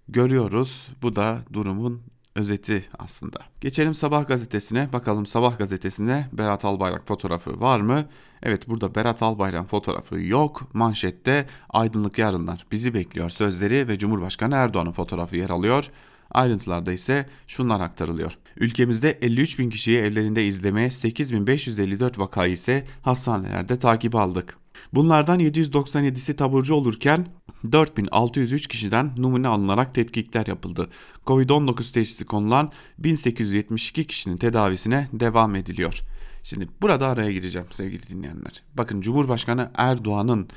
görüyoruz. 0.07 0.87
Bu 1.01 1.15
da 1.15 1.37
durumun 1.53 2.01
özeti 2.35 2.85
aslında. 2.99 3.39
Geçelim 3.61 3.95
Sabah 3.95 4.27
gazetesine. 4.27 4.93
Bakalım 4.93 5.25
Sabah 5.25 5.57
gazetesinde 5.57 6.25
Berat 6.31 6.65
Albayrak 6.65 7.07
fotoğrafı 7.07 7.61
var 7.61 7.79
mı? 7.79 8.05
Evet 8.43 8.69
burada 8.69 8.95
Berat 8.95 9.21
Albayrak 9.21 9.69
fotoğrafı 9.69 10.19
yok. 10.19 10.73
Manşette 10.73 11.47
aydınlık 11.69 12.17
yarınlar 12.17 12.65
bizi 12.71 12.93
bekliyor 12.93 13.29
sözleri 13.29 13.87
ve 13.87 13.97
Cumhurbaşkanı 13.97 14.55
Erdoğan'ın 14.55 14.91
fotoğrafı 14.91 15.35
yer 15.35 15.49
alıyor. 15.49 15.89
Ayrıntılarda 16.31 16.91
ise 16.91 17.29
şunlar 17.47 17.79
aktarılıyor. 17.79 18.37
Ülkemizde 18.57 19.17
53 19.21 19.59
bin 19.59 19.69
kişiyi 19.69 19.97
evlerinde 19.97 20.45
izlemeye 20.45 20.91
8554 20.91 22.19
vakayı 22.19 22.53
ise 22.53 22.85
hastanelerde 23.01 23.79
takip 23.79 24.15
aldık. 24.15 24.57
Bunlardan 24.93 25.39
797'si 25.39 26.35
taburcu 26.35 26.73
olurken 26.73 27.27
4603 27.71 28.67
kişiden 28.67 29.11
numune 29.17 29.47
alınarak 29.47 29.95
tetkikler 29.95 30.47
yapıldı. 30.47 30.89
Covid-19 31.27 31.93
teşhisi 31.93 32.25
konulan 32.25 32.71
1872 32.99 34.07
kişinin 34.07 34.37
tedavisine 34.37 35.07
devam 35.13 35.55
ediliyor. 35.55 36.01
Şimdi 36.43 36.67
burada 36.81 37.07
araya 37.07 37.31
gireceğim 37.31 37.67
sevgili 37.71 38.09
dinleyenler. 38.09 38.63
Bakın 38.73 39.01
Cumhurbaşkanı 39.01 39.71
Erdoğan'ın 39.75 40.47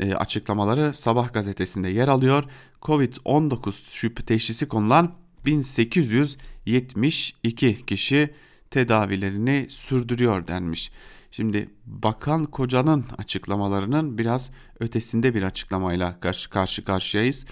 e, 0.00 0.14
açıklamaları 0.14 0.94
Sabah 0.94 1.32
gazetesinde 1.32 1.88
yer 1.88 2.08
alıyor. 2.08 2.44
Covid-19 2.82 3.72
şüphe 3.90 4.24
teşhisi 4.24 4.68
konulan 4.68 5.14
1872 5.46 7.86
kişi 7.86 8.34
tedavilerini 8.70 9.66
sürdürüyor 9.70 10.46
denmiş. 10.46 10.92
Şimdi 11.30 11.70
Bakan 11.86 12.44
Koca'nın 12.44 13.04
açıklamalarının 13.18 14.18
biraz 14.18 14.50
ötesinde 14.80 15.34
bir 15.34 15.42
açıklamayla 15.42 16.20
karşı, 16.20 16.50
karşı 16.50 16.84
karşıyayız. 16.84 17.44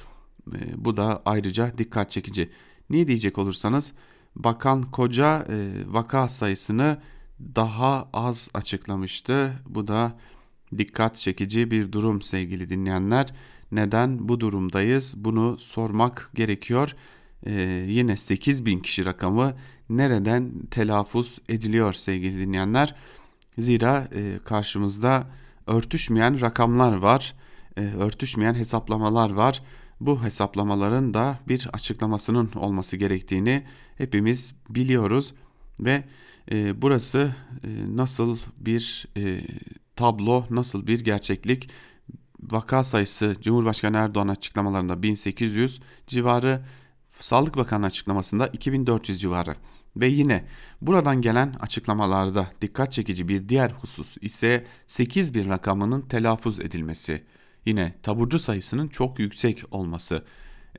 E, 0.55 0.59
bu 0.77 0.97
da 0.97 1.23
ayrıca 1.25 1.73
dikkat 1.79 2.11
çekici. 2.11 2.51
Niye 2.91 3.07
diyecek 3.07 3.39
olursanız 3.39 3.93
Bakan 4.37 4.83
Koca 4.83 5.47
e, 5.49 5.73
vaka 5.87 6.29
sayısını 6.29 6.99
daha 7.41 8.09
az 8.13 8.49
açıklamıştı. 8.55 9.53
Bu 9.67 9.89
da 9.89 10.19
dikkat 10.79 11.17
çekici 11.17 11.71
bir 11.71 11.93
durum 11.93 12.23
sevgili 12.23 12.69
dinleyenler. 12.69 13.33
Neden 13.73 14.29
bu 14.29 14.41
durumdayız? 14.41 15.15
Bunu 15.17 15.59
sormak 15.59 16.31
gerekiyor. 16.35 16.95
Ee, 17.47 17.85
yine 17.89 18.17
8 18.17 18.67
bin 18.67 18.81
kişi 18.81 19.05
rakamı 19.05 19.55
nereden 19.91 20.53
telaffuz 20.71 21.39
ediliyor 21.49 21.93
sevgili 21.93 22.41
dinleyenler? 22.41 22.95
Zira 23.59 24.09
e, 24.15 24.39
karşımızda 24.45 25.27
örtüşmeyen 25.67 26.41
rakamlar 26.41 26.97
var, 26.97 27.35
e, 27.77 27.81
örtüşmeyen 27.81 28.55
hesaplamalar 28.55 29.31
var. 29.31 29.63
Bu 30.01 30.25
hesaplamaların 30.25 31.15
da 31.15 31.39
bir 31.49 31.69
açıklamasının 31.73 32.53
olması 32.53 32.97
gerektiğini 32.97 33.65
hepimiz 33.99 34.55
biliyoruz 34.69 35.35
ve 35.81 36.05
e, 36.53 36.83
burası 36.83 37.35
e, 37.65 37.69
nasıl 37.97 38.39
bir 38.61 39.07
e, 39.17 39.41
tablo, 39.97 40.47
nasıl 40.51 40.87
bir 40.87 41.01
gerçeklik? 41.01 41.71
Vaka 42.41 42.85
sayısı 42.85 43.37
Cumhurbaşkanı 43.41 43.97
Erdoğan 43.97 44.29
açıklamalarında 44.29 45.03
1800 45.03 45.81
civarı, 46.07 46.63
Sağlık 47.21 47.57
Bakanı 47.57 47.87
açıklamasında 47.87 48.47
2400 48.47 49.21
civarı. 49.21 49.57
Ve 49.97 50.07
yine 50.07 50.45
buradan 50.81 51.23
gelen 51.23 51.55
açıklamalarda 51.61 52.47
dikkat 52.61 52.93
çekici 52.93 53.29
bir 53.29 53.49
diğer 53.49 53.71
husus 53.71 54.17
ise 54.21 54.67
8 54.87 55.35
bin 55.35 55.49
rakamının 55.49 56.01
telaffuz 56.03 56.61
edilmesi. 56.61 57.25
Yine 57.67 57.95
taburcu 58.03 58.39
sayısının 58.39 58.89
çok 58.89 59.19
yüksek 59.19 59.63
olması. 59.71 60.25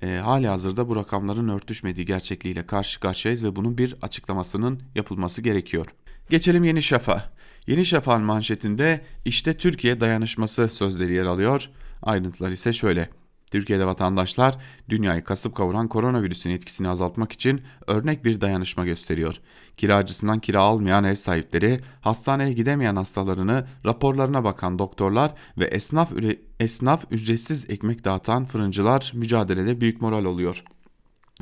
e, 0.01 0.17
hali 0.17 0.47
hazırda 0.47 0.89
bu 0.89 0.95
rakamların 0.95 1.49
örtüşmediği 1.49 2.06
gerçekliğiyle 2.06 2.65
karşı 2.65 2.99
karşıyayız 2.99 3.43
ve 3.43 3.56
bunun 3.56 3.78
bir 3.78 3.95
açıklamasının 4.01 4.82
yapılması 4.95 5.41
gerekiyor. 5.41 5.86
Geçelim 6.30 6.63
Yeni 6.63 6.82
Şafak'a. 6.82 7.35
Yeni 7.67 7.86
Şafak'ın 7.86 8.23
manşetinde 8.23 9.01
işte 9.25 9.58
Türkiye 9.58 9.99
dayanışması 9.99 10.67
sözleri 10.67 11.13
yer 11.13 11.25
alıyor. 11.25 11.69
Ayrıntılar 12.01 12.51
ise 12.51 12.73
şöyle. 12.73 13.10
Türkiye'de 13.51 13.86
vatandaşlar 13.86 14.58
dünyayı 14.89 15.23
kasıp 15.23 15.56
kavuran 15.56 15.88
koronavirüsün 15.88 16.49
etkisini 16.49 16.89
azaltmak 16.89 17.32
için 17.32 17.62
örnek 17.88 18.25
bir 18.25 18.41
dayanışma 18.41 18.86
gösteriyor. 18.86 19.36
Kiracısından 19.78 20.39
kira 20.39 20.62
almayan 20.62 21.04
ev 21.04 21.15
sahipleri, 21.15 21.80
hastaneye 22.01 22.54
gidemeyen 22.54 22.95
hastalarını, 22.95 23.67
raporlarına 23.86 24.43
bakan 24.43 24.80
doktorlar 24.80 25.34
ve 25.58 25.65
esnaf, 25.65 26.12
esnaf 26.60 27.06
ücretsiz 27.12 27.69
ekmek 27.69 28.06
dağıtan 28.06 28.45
fırıncılar 28.45 29.12
mücadelede 29.15 29.82
büyük 29.82 30.01
moral 30.01 30.25
oluyor. 30.25 30.63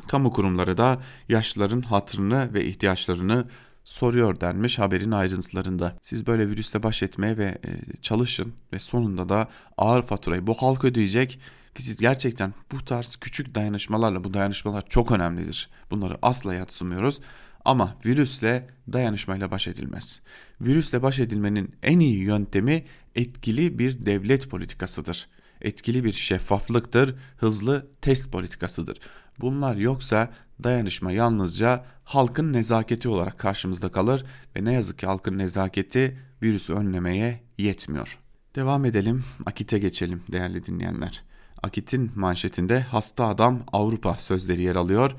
Kamu 0.08 0.32
kurumları 0.32 0.76
da 0.76 1.02
yaşlıların 1.28 1.80
hatırını 1.80 2.54
ve 2.54 2.64
ihtiyaçlarını 2.64 3.44
soruyor 3.84 4.40
denmiş 4.40 4.78
haberin 4.78 5.10
ayrıntılarında. 5.10 5.98
Siz 6.02 6.26
böyle 6.26 6.48
virüsle 6.48 6.82
baş 6.82 7.02
etmeye 7.02 7.38
ve 7.38 7.44
e, 7.44 8.00
çalışın 8.02 8.52
ve 8.72 8.78
sonunda 8.78 9.28
da 9.28 9.48
ağır 9.78 10.02
faturayı 10.02 10.46
bu 10.46 10.54
halk 10.54 10.84
ödeyecek. 10.84 11.40
Biz 11.78 11.96
gerçekten 11.96 12.52
bu 12.72 12.84
tarz 12.84 13.16
küçük 13.16 13.54
dayanışmalarla 13.54 14.24
bu 14.24 14.34
dayanışmalar 14.34 14.88
çok 14.88 15.12
önemlidir. 15.12 15.70
Bunları 15.90 16.18
asla 16.22 16.54
yatsımıyoruz. 16.54 17.20
Ama 17.64 17.96
virüsle 18.04 18.68
dayanışmayla 18.92 19.50
baş 19.50 19.68
edilmez. 19.68 20.20
Virüsle 20.60 21.02
baş 21.02 21.18
edilmenin 21.18 21.74
en 21.82 21.98
iyi 21.98 22.18
yöntemi 22.18 22.84
etkili 23.14 23.78
bir 23.78 24.06
devlet 24.06 24.50
politikasıdır. 24.50 25.28
Etkili 25.60 26.04
bir 26.04 26.12
şeffaflıktır, 26.12 27.14
hızlı 27.36 27.86
test 28.00 28.32
politikasıdır. 28.32 28.98
Bunlar 29.40 29.76
yoksa 29.76 30.32
dayanışma 30.62 31.12
yalnızca 31.12 31.84
halkın 32.04 32.52
nezaketi 32.52 33.08
olarak 33.08 33.38
karşımızda 33.38 33.88
kalır 33.88 34.24
ve 34.56 34.64
ne 34.64 34.72
yazık 34.72 34.98
ki 34.98 35.06
halkın 35.06 35.38
nezaketi 35.38 36.18
virüsü 36.42 36.72
önlemeye 36.72 37.40
yetmiyor. 37.58 38.18
Devam 38.54 38.84
edelim, 38.84 39.24
Akit'e 39.46 39.78
geçelim 39.78 40.22
değerli 40.32 40.66
dinleyenler. 40.66 41.24
Akit'in 41.62 42.10
manşetinde 42.14 42.80
hasta 42.80 43.26
adam 43.26 43.60
Avrupa 43.72 44.14
sözleri 44.14 44.62
yer 44.62 44.76
alıyor. 44.76 45.10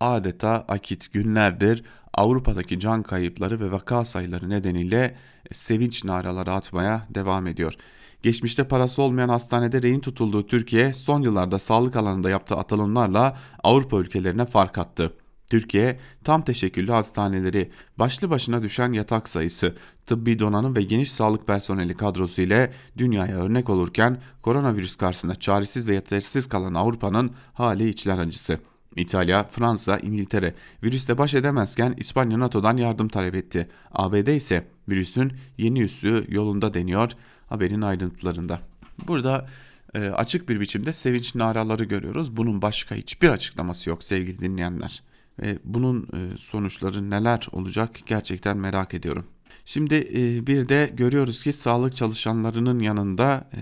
Adeta 0.00 0.64
Akit 0.68 1.12
günlerdir 1.12 1.84
Avrupa'daki 2.14 2.80
can 2.80 3.02
kayıpları 3.02 3.60
ve 3.60 3.72
vaka 3.72 4.04
sayıları 4.04 4.50
nedeniyle 4.50 5.16
sevinç 5.52 6.04
naraları 6.04 6.52
atmaya 6.52 7.06
devam 7.10 7.46
ediyor. 7.46 7.74
Geçmişte 8.22 8.64
parası 8.68 9.02
olmayan 9.02 9.28
hastanede 9.28 9.82
rehin 9.82 10.00
tutulduğu 10.00 10.46
Türkiye 10.46 10.92
son 10.92 11.22
yıllarda 11.22 11.58
sağlık 11.58 11.96
alanında 11.96 12.30
yaptığı 12.30 12.56
atılımlarla 12.56 13.36
Avrupa 13.62 13.96
ülkelerine 13.96 14.46
fark 14.46 14.78
attı. 14.78 15.12
Türkiye 15.50 15.98
tam 16.24 16.44
teşekküllü 16.44 16.92
hastaneleri, 16.92 17.70
başlı 17.98 18.30
başına 18.30 18.62
düşen 18.62 18.92
yatak 18.92 19.28
sayısı, 19.28 19.76
tıbbi 20.06 20.38
donanım 20.38 20.76
ve 20.76 20.82
geniş 20.82 21.12
sağlık 21.12 21.46
personeli 21.46 21.94
kadrosu 21.94 22.42
ile 22.42 22.72
dünyaya 22.98 23.36
örnek 23.36 23.70
olurken 23.70 24.20
koronavirüs 24.42 24.96
karşısında 24.96 25.34
çaresiz 25.34 25.88
ve 25.88 25.94
yetersiz 25.94 26.48
kalan 26.48 26.74
Avrupa'nın 26.74 27.32
hali 27.52 27.88
içler 27.88 28.18
acısı. 28.18 28.58
İtalya, 28.96 29.44
Fransa, 29.44 29.98
İngiltere 29.98 30.54
virüste 30.82 31.18
baş 31.18 31.34
edemezken 31.34 31.94
İspanya 31.96 32.40
NATO'dan 32.40 32.76
yardım 32.76 33.08
talep 33.08 33.34
etti. 33.34 33.68
ABD 33.92 34.26
ise 34.26 34.66
virüsün 34.88 35.32
yeni 35.58 35.80
üssü 35.82 36.24
yolunda 36.28 36.74
deniyor 36.74 37.12
haberin 37.52 37.80
ayrıntılarında. 37.80 38.60
Burada 39.06 39.46
e, 39.94 40.00
açık 40.00 40.48
bir 40.48 40.60
biçimde 40.60 40.92
sevinç 40.92 41.34
naraları 41.34 41.84
görüyoruz. 41.84 42.36
Bunun 42.36 42.62
başka 42.62 42.94
hiçbir 42.94 43.28
açıklaması 43.28 43.90
yok 43.90 44.04
sevgili 44.04 44.38
dinleyenler. 44.38 45.02
Ve 45.42 45.58
bunun 45.64 46.02
e, 46.02 46.36
sonuçları 46.36 47.10
neler 47.10 47.48
olacak 47.52 48.00
gerçekten 48.06 48.56
merak 48.56 48.94
ediyorum. 48.94 49.24
Şimdi 49.64 49.94
e, 49.94 50.46
bir 50.46 50.68
de 50.68 50.92
görüyoruz 50.94 51.42
ki 51.42 51.52
sağlık 51.52 51.96
çalışanlarının 51.96 52.78
yanında 52.78 53.50
e, 53.54 53.60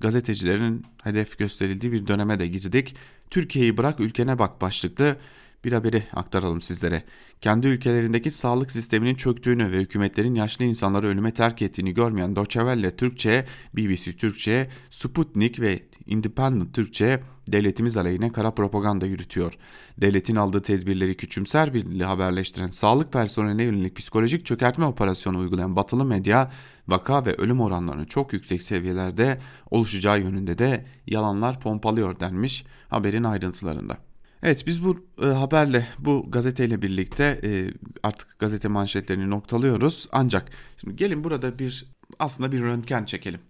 gazetecilerin 0.00 0.86
hedef 1.02 1.38
gösterildiği 1.38 1.92
bir 1.92 2.06
döneme 2.06 2.40
de 2.40 2.46
girdik. 2.46 2.96
Türkiye'yi 3.30 3.76
bırak 3.76 4.00
ülkene 4.00 4.38
bak 4.38 4.60
başlıklı 4.60 5.16
bir 5.64 5.72
haberi 5.72 6.02
aktaralım 6.14 6.62
sizlere. 6.62 7.02
Kendi 7.40 7.66
ülkelerindeki 7.66 8.30
sağlık 8.30 8.72
sisteminin 8.72 9.14
çöktüğünü 9.14 9.72
ve 9.72 9.80
hükümetlerin 9.80 10.34
yaşlı 10.34 10.64
insanları 10.64 11.06
ölüme 11.06 11.34
terk 11.34 11.62
ettiğini 11.62 11.94
görmeyen 11.94 12.34
Welle 12.34 12.96
Türkçe, 12.96 13.46
BBC 13.76 14.12
Türkçe, 14.12 14.68
Sputnik 14.90 15.60
ve 15.60 15.80
Independent 16.06 16.74
Türkçe 16.74 17.22
devletimiz 17.48 17.96
aleyhine 17.96 18.32
kara 18.32 18.50
propaganda 18.50 19.06
yürütüyor. 19.06 19.54
Devletin 19.98 20.36
aldığı 20.36 20.62
tedbirleri 20.62 21.16
küçümser 21.16 21.74
bir 21.74 22.00
haberleştiren 22.00 22.70
sağlık 22.70 23.12
personeline 23.12 23.62
yönelik 23.62 23.96
psikolojik 23.96 24.46
çökertme 24.46 24.84
operasyonu 24.84 25.38
uygulayan 25.38 25.76
batılı 25.76 26.04
medya 26.04 26.50
vaka 26.88 27.26
ve 27.26 27.34
ölüm 27.34 27.60
oranlarının 27.60 28.04
çok 28.04 28.32
yüksek 28.32 28.62
seviyelerde 28.62 29.38
oluşacağı 29.70 30.20
yönünde 30.20 30.58
de 30.58 30.86
yalanlar 31.06 31.60
pompalıyor 31.60 32.20
denmiş 32.20 32.64
haberin 32.88 33.24
ayrıntılarında. 33.24 34.09
Evet 34.42 34.66
biz 34.66 34.84
bu 34.84 35.06
e, 35.22 35.26
haberle 35.26 35.86
bu 35.98 36.30
gazeteyle 36.30 36.82
birlikte 36.82 37.40
e, 37.44 37.70
artık 38.02 38.38
gazete 38.38 38.68
manşetlerini 38.68 39.30
noktalıyoruz. 39.30 40.08
Ancak 40.12 40.50
şimdi 40.76 40.96
gelin 40.96 41.24
burada 41.24 41.58
bir 41.58 41.86
aslında 42.18 42.52
bir 42.52 42.60
röntgen 42.60 43.04
çekelim. 43.04 43.40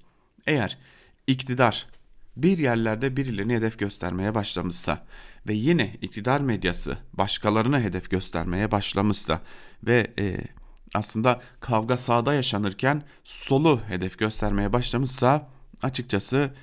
Eğer 0.47 0.79
iktidar 1.27 1.87
bir 2.37 2.59
yerlerde 2.59 3.17
birilerini 3.17 3.55
hedef 3.55 3.79
göstermeye 3.79 4.35
başlamışsa 4.35 5.07
ve 5.49 5.55
yine 5.55 5.97
iktidar 6.03 6.41
medyası 6.41 6.99
başkalarını 7.13 7.81
hedef 7.81 8.11
göstermeye 8.11 8.71
başlamışsa 8.71 9.41
ve 9.87 10.07
e, 10.19 10.37
aslında 10.95 11.41
kavga 11.61 11.97
sağda 11.97 12.35
yaşanırken 12.35 13.03
solu 13.25 13.81
hedef 13.89 14.19
göstermeye 14.19 14.73
başlamışsa 14.73 15.49
açıkçası 15.83 16.55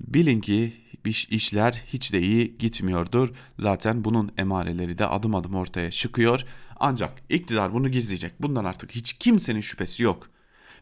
bilin 0.00 0.40
ki 0.40 0.85
işler 1.30 1.82
hiç 1.86 2.12
de 2.12 2.20
iyi 2.20 2.58
gitmiyordur. 2.58 3.28
Zaten 3.58 4.04
bunun 4.04 4.32
emareleri 4.38 4.98
de 4.98 5.06
adım 5.06 5.34
adım 5.34 5.54
ortaya 5.54 5.90
çıkıyor. 5.90 6.44
Ancak 6.76 7.22
iktidar 7.28 7.72
bunu 7.72 7.88
gizleyecek. 7.88 8.42
Bundan 8.42 8.64
artık 8.64 8.90
hiç 8.90 9.12
kimsenin 9.12 9.60
şüphesi 9.60 10.02
yok. 10.02 10.30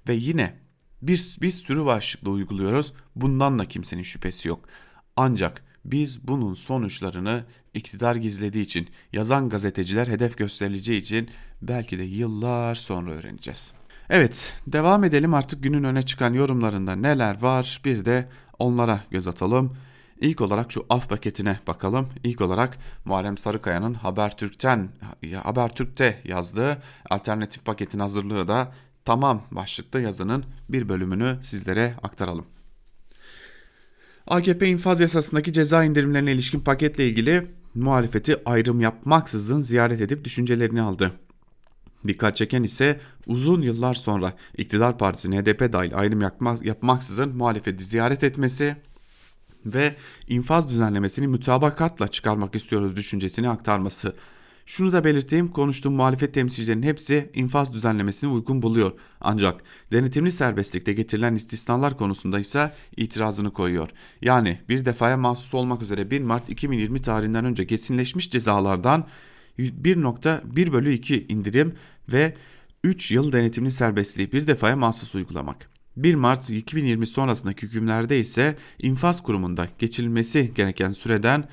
Ve 0.08 0.14
yine 0.14 0.58
bir, 1.02 1.36
bir 1.40 1.50
sürü 1.50 1.84
başlıkla 1.84 2.30
uyguluyoruz. 2.30 2.92
Bundan 3.16 3.58
da 3.58 3.68
kimsenin 3.68 4.02
şüphesi 4.02 4.48
yok. 4.48 4.68
Ancak 5.16 5.62
biz 5.84 6.28
bunun 6.28 6.54
sonuçlarını 6.54 7.44
iktidar 7.74 8.16
gizlediği 8.16 8.64
için, 8.64 8.88
yazan 9.12 9.48
gazeteciler 9.48 10.06
hedef 10.06 10.38
gösterileceği 10.38 11.00
için 11.00 11.30
belki 11.62 11.98
de 11.98 12.02
yıllar 12.02 12.74
sonra 12.74 13.10
öğreneceğiz. 13.10 13.72
Evet, 14.10 14.56
devam 14.66 15.04
edelim 15.04 15.34
artık 15.34 15.62
günün 15.62 15.84
öne 15.84 16.02
çıkan 16.02 16.32
yorumlarında 16.32 16.96
neler 16.96 17.42
var 17.42 17.80
bir 17.84 18.04
de 18.04 18.28
onlara 18.58 19.00
göz 19.10 19.28
atalım. 19.28 19.76
İlk 20.20 20.40
olarak 20.40 20.72
şu 20.72 20.86
af 20.90 21.08
paketine 21.08 21.58
bakalım. 21.66 22.08
İlk 22.24 22.40
olarak 22.40 22.78
Muharrem 23.04 23.38
Sarıkaya'nın 23.38 23.94
Habertürk'ten 23.94 24.88
Habertürk'te 25.42 26.22
yazdığı 26.24 26.82
alternatif 27.10 27.64
paketin 27.64 27.98
hazırlığı 27.98 28.48
da 28.48 28.72
tamam 29.04 29.42
başlıklı 29.50 30.00
yazının 30.00 30.44
bir 30.68 30.88
bölümünü 30.88 31.38
sizlere 31.42 31.94
aktaralım. 32.02 32.46
AKP 34.26 34.66
infaz 34.68 35.00
yasasındaki 35.00 35.52
ceza 35.52 35.84
indirimlerine 35.84 36.32
ilişkin 36.32 36.60
paketle 36.60 37.08
ilgili 37.08 37.46
muhalefeti 37.74 38.48
ayrım 38.48 38.80
yapmaksızın 38.80 39.62
ziyaret 39.62 40.00
edip 40.00 40.24
düşüncelerini 40.24 40.82
aldı. 40.82 41.12
Dikkat 42.06 42.36
çeken 42.36 42.62
ise 42.62 43.00
uzun 43.26 43.62
yıllar 43.62 43.94
sonra 43.94 44.32
iktidar 44.56 44.98
partisinin 44.98 45.42
HDP 45.42 45.72
dahil 45.72 45.96
ayrım 45.96 46.20
yapmak, 46.20 46.66
yapmaksızın 46.66 47.36
muhalefeti 47.36 47.84
ziyaret 47.84 48.24
etmesi 48.24 48.76
ve 49.66 49.94
infaz 50.28 50.68
düzenlemesini 50.68 51.26
mütabakatla 51.26 52.08
çıkarmak 52.08 52.54
istiyoruz 52.54 52.96
düşüncesini 52.96 53.48
aktarması. 53.48 54.14
Şunu 54.66 54.92
da 54.92 55.04
belirteyim 55.04 55.48
konuştuğum 55.48 55.94
muhalefet 55.94 56.34
temsilcilerinin 56.34 56.86
hepsi 56.86 57.30
infaz 57.34 57.72
düzenlemesini 57.72 58.30
uygun 58.30 58.62
buluyor. 58.62 58.92
Ancak 59.20 59.62
denetimli 59.92 60.32
serbestlikte 60.32 60.92
getirilen 60.92 61.34
istisnalar 61.34 61.96
konusunda 61.96 62.40
ise 62.40 62.72
itirazını 62.96 63.52
koyuyor. 63.52 63.88
Yani 64.22 64.58
bir 64.68 64.84
defaya 64.84 65.16
mahsus 65.16 65.54
olmak 65.54 65.82
üzere 65.82 66.10
1 66.10 66.20
Mart 66.20 66.50
2020 66.50 67.02
tarihinden 67.02 67.44
önce 67.44 67.66
kesinleşmiş 67.66 68.30
cezalardan 68.30 69.06
1.1 69.58 70.72
bölü 70.72 70.92
2 70.92 71.26
indirim 71.28 71.74
ve 72.12 72.34
3 72.84 73.10
yıl 73.10 73.32
denetimli 73.32 73.70
serbestliği 73.70 74.32
bir 74.32 74.46
defaya 74.46 74.76
mahsus 74.76 75.14
uygulamak. 75.14 75.73
1 75.96 76.14
Mart 76.14 76.50
2020 76.50 77.06
sonrasındaki 77.06 77.66
hükümlerde 77.66 78.20
ise 78.20 78.56
infaz 78.78 79.22
kurumunda 79.22 79.68
geçirilmesi 79.78 80.52
gereken 80.54 80.92
süreden 80.92 81.48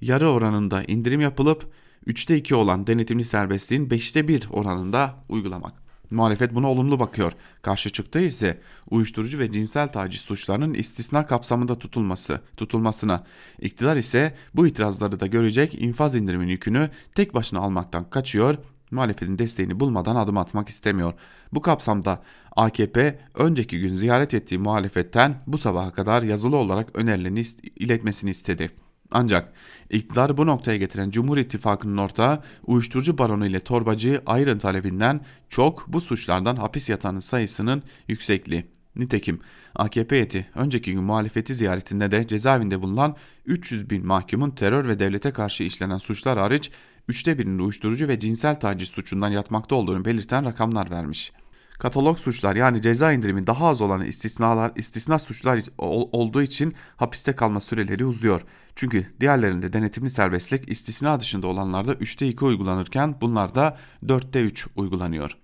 yarı 0.00 0.30
oranında 0.30 0.82
indirim 0.82 1.20
yapılıp 1.20 1.72
3'te 2.06 2.36
2 2.36 2.54
olan 2.54 2.86
denetimli 2.86 3.24
serbestliğin 3.24 3.88
5'te 3.88 4.28
1 4.28 4.48
oranında 4.50 5.24
uygulamak. 5.28 5.82
Muhalefet 6.10 6.54
buna 6.54 6.70
olumlu 6.70 6.98
bakıyor. 6.98 7.32
Karşı 7.62 7.90
çıktığı 7.90 8.20
ise 8.20 8.60
uyuşturucu 8.90 9.38
ve 9.38 9.50
cinsel 9.50 9.88
taciz 9.88 10.20
suçlarının 10.20 10.74
istisna 10.74 11.26
kapsamında 11.26 11.78
tutulması, 11.78 12.40
tutulmasına. 12.56 13.24
İktidar 13.60 13.96
ise 13.96 14.34
bu 14.54 14.66
itirazları 14.66 15.20
da 15.20 15.26
görecek 15.26 15.82
infaz 15.82 16.14
indirimin 16.14 16.48
yükünü 16.48 16.90
tek 17.14 17.34
başına 17.34 17.58
almaktan 17.60 18.10
kaçıyor 18.10 18.58
muhalefetin 18.92 19.38
desteğini 19.38 19.80
bulmadan 19.80 20.16
adım 20.16 20.38
atmak 20.38 20.68
istemiyor. 20.68 21.12
Bu 21.52 21.62
kapsamda 21.62 22.22
AKP 22.56 23.20
önceki 23.34 23.80
gün 23.80 23.94
ziyaret 23.94 24.34
ettiği 24.34 24.58
muhalefetten 24.58 25.42
bu 25.46 25.58
sabaha 25.58 25.92
kadar 25.92 26.22
yazılı 26.22 26.56
olarak 26.56 26.88
önerilerini 26.94 27.42
iletmesini 27.76 28.30
istedi. 28.30 28.70
Ancak 29.12 29.52
iktidarı 29.90 30.36
bu 30.36 30.46
noktaya 30.46 30.76
getiren 30.76 31.10
Cumhur 31.10 31.38
İttifakı'nın 31.38 31.96
ortağı 31.96 32.42
uyuşturucu 32.66 33.18
baronu 33.18 33.46
ile 33.46 33.60
torbacı 33.60 34.22
ayrın 34.26 34.58
talebinden 34.58 35.20
çok 35.48 35.84
bu 35.88 36.00
suçlardan 36.00 36.56
hapis 36.56 36.88
yatanın 36.90 37.20
sayısının 37.20 37.82
yüksekliği. 38.08 38.64
Nitekim 38.96 39.40
AKP 39.74 40.16
heyeti 40.16 40.46
önceki 40.54 40.92
gün 40.92 41.02
muhalefeti 41.02 41.54
ziyaretinde 41.54 42.10
de 42.10 42.26
cezaevinde 42.26 42.82
bulunan 42.82 43.16
300 43.46 43.90
bin 43.90 44.06
mahkumun 44.06 44.50
terör 44.50 44.88
ve 44.88 44.98
devlete 44.98 45.30
karşı 45.30 45.62
işlenen 45.62 45.98
suçlar 45.98 46.38
hariç 46.38 46.70
üçte 47.08 47.38
birinin 47.38 47.58
uyuşturucu 47.58 48.08
ve 48.08 48.20
cinsel 48.20 48.60
taciz 48.60 48.88
suçundan 48.88 49.28
yatmakta 49.28 49.74
olduğunu 49.74 50.04
belirten 50.04 50.44
rakamlar 50.44 50.90
vermiş. 50.90 51.32
Katalog 51.78 52.18
suçlar 52.18 52.56
yani 52.56 52.82
ceza 52.82 53.12
indirimi 53.12 53.46
daha 53.46 53.66
az 53.66 53.80
olan 53.80 54.04
istisnalar, 54.04 54.72
istisna 54.76 55.18
suçlar 55.18 55.62
olduğu 55.78 56.42
için 56.42 56.74
hapiste 56.96 57.32
kalma 57.32 57.60
süreleri 57.60 58.04
uzuyor. 58.04 58.40
Çünkü 58.76 59.06
diğerlerinde 59.20 59.72
denetimli 59.72 60.10
serbestlik 60.10 60.70
istisna 60.70 61.20
dışında 61.20 61.46
olanlarda 61.46 61.92
3'te 61.92 62.28
2 62.28 62.44
uygulanırken 62.44 63.20
bunlarda 63.20 63.78
4'te 64.06 64.40
3 64.42 64.66
uygulanıyor. 64.76 65.36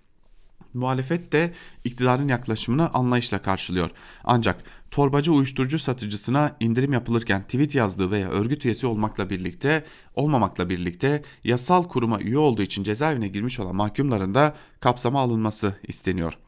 Muhalefet 0.75 1.33
de 1.33 1.53
iktidarın 1.85 2.29
yaklaşımını 2.29 2.91
anlayışla 2.95 3.43
karşılıyor. 3.43 3.91
Ancak 4.25 4.63
torbacı 4.91 5.33
uyuşturucu 5.33 5.79
satıcısına 5.79 6.57
indirim 6.61 6.93
yapılırken 6.93 7.43
tweet 7.43 7.75
yazdığı 7.75 8.11
veya 8.11 8.29
örgüt 8.29 8.65
üyesi 8.65 8.87
olmakla 8.87 9.31
birlikte 9.31 9.85
olmamakla 10.15 10.71
birlikte 10.71 11.23
yasal 11.45 11.83
kuruma 11.83 12.21
üye 12.21 12.39
olduğu 12.39 12.63
için 12.63 12.83
cezaevine 12.85 13.29
girmiş 13.29 13.61
olan 13.61 13.77
mahkumların 13.77 14.35
da 14.35 14.57
kapsama 14.81 15.21
alınması 15.21 15.75
isteniyor. 15.89 16.39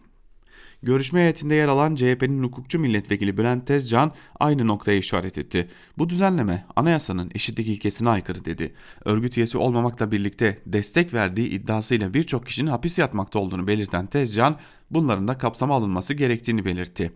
Görüşme 0.82 1.20
heyetinde 1.20 1.54
yer 1.54 1.68
alan 1.68 1.94
CHP'nin 1.94 2.42
hukukçu 2.42 2.78
milletvekili 2.78 3.38
Bülent 3.38 3.66
Tezcan 3.66 4.12
aynı 4.40 4.66
noktaya 4.66 4.98
işaret 4.98 5.38
etti. 5.38 5.68
Bu 5.98 6.08
düzenleme 6.08 6.66
anayasanın 6.76 7.30
eşitlik 7.34 7.68
ilkesine 7.68 8.08
aykırı 8.08 8.44
dedi. 8.44 8.74
Örgüt 9.04 9.36
üyesi 9.36 9.58
olmamakla 9.58 10.12
birlikte 10.12 10.58
destek 10.66 11.14
verdiği 11.14 11.48
iddiasıyla 11.48 12.14
birçok 12.14 12.46
kişinin 12.46 12.70
hapis 12.70 12.98
yatmakta 12.98 13.38
olduğunu 13.38 13.66
belirten 13.66 14.06
Tezcan 14.06 14.56
bunların 14.90 15.28
da 15.28 15.38
kapsama 15.38 15.74
alınması 15.74 16.14
gerektiğini 16.14 16.64
belirtti. 16.64 17.12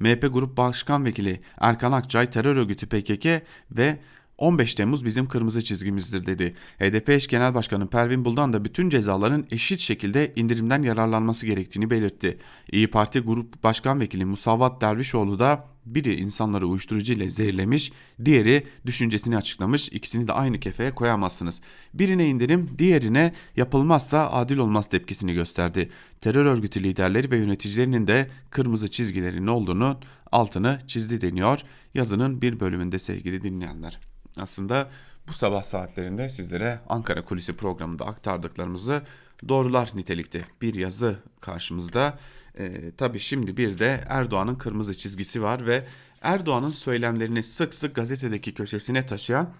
MHP 0.00 0.32
Grup 0.32 0.56
Başkan 0.56 1.04
Vekili 1.04 1.40
Erkan 1.60 1.92
Akçay 1.92 2.30
terör 2.30 2.56
örgütü 2.56 2.86
PKK 2.86 3.26
ve 3.70 3.98
15 4.38 4.74
Temmuz 4.74 5.04
bizim 5.04 5.28
kırmızı 5.28 5.64
çizgimizdir 5.64 6.26
dedi. 6.26 6.54
HDP 6.78 7.08
eş 7.08 7.26
genel 7.26 7.54
başkanı 7.54 7.88
Pervin 7.88 8.24
Buldan 8.24 8.52
da 8.52 8.64
bütün 8.64 8.90
cezaların 8.90 9.46
eşit 9.50 9.80
şekilde 9.80 10.32
indirimden 10.36 10.82
yararlanması 10.82 11.46
gerektiğini 11.46 11.90
belirtti. 11.90 12.38
İyi 12.72 12.90
Parti 12.90 13.20
Grup 13.20 13.64
Başkan 13.64 14.00
Vekili 14.00 14.24
Musavat 14.24 14.80
Dervişoğlu 14.80 15.38
da 15.38 15.64
biri 15.94 16.14
insanları 16.14 16.66
uyuşturucu 16.66 17.12
ile 17.12 17.30
zehirlemiş, 17.30 17.92
diğeri 18.24 18.66
düşüncesini 18.86 19.36
açıklamış. 19.36 19.88
İkisini 19.88 20.28
de 20.28 20.32
aynı 20.32 20.60
kefeye 20.60 20.94
koyamazsınız. 20.94 21.62
Birine 21.94 22.26
indirim, 22.26 22.70
diğerine 22.78 23.32
yapılmazsa 23.56 24.30
adil 24.30 24.58
olmaz 24.58 24.88
tepkisini 24.88 25.34
gösterdi. 25.34 25.90
Terör 26.20 26.46
örgütü 26.46 26.82
liderleri 26.82 27.30
ve 27.30 27.36
yöneticilerinin 27.38 28.06
de 28.06 28.30
kırmızı 28.50 28.90
çizgilerinin 28.90 29.46
olduğunu 29.46 30.00
altını 30.32 30.78
çizdi 30.86 31.20
deniyor 31.20 31.60
yazının 31.94 32.42
bir 32.42 32.60
bölümünde 32.60 32.98
sevgili 32.98 33.42
dinleyenler. 33.42 34.00
Aslında 34.36 34.90
bu 35.28 35.32
sabah 35.32 35.62
saatlerinde 35.62 36.28
sizlere 36.28 36.80
Ankara 36.88 37.24
Kulisi 37.24 37.56
programında 37.56 38.06
aktardıklarımızı 38.06 39.02
doğrular 39.48 39.90
nitelikte 39.94 40.44
bir 40.62 40.74
yazı 40.74 41.18
karşımızda. 41.40 42.18
E, 42.58 42.92
tabii 42.96 43.18
şimdi 43.18 43.56
bir 43.56 43.78
de 43.78 44.04
Erdoğan'ın 44.08 44.54
kırmızı 44.54 44.98
çizgisi 44.98 45.42
var 45.42 45.66
ve 45.66 45.84
Erdoğan'ın 46.22 46.70
söylemlerini 46.70 47.42
sık 47.42 47.74
sık 47.74 47.94
gazetedeki 47.94 48.54
köşesine 48.54 49.06
taşıyan 49.06 49.50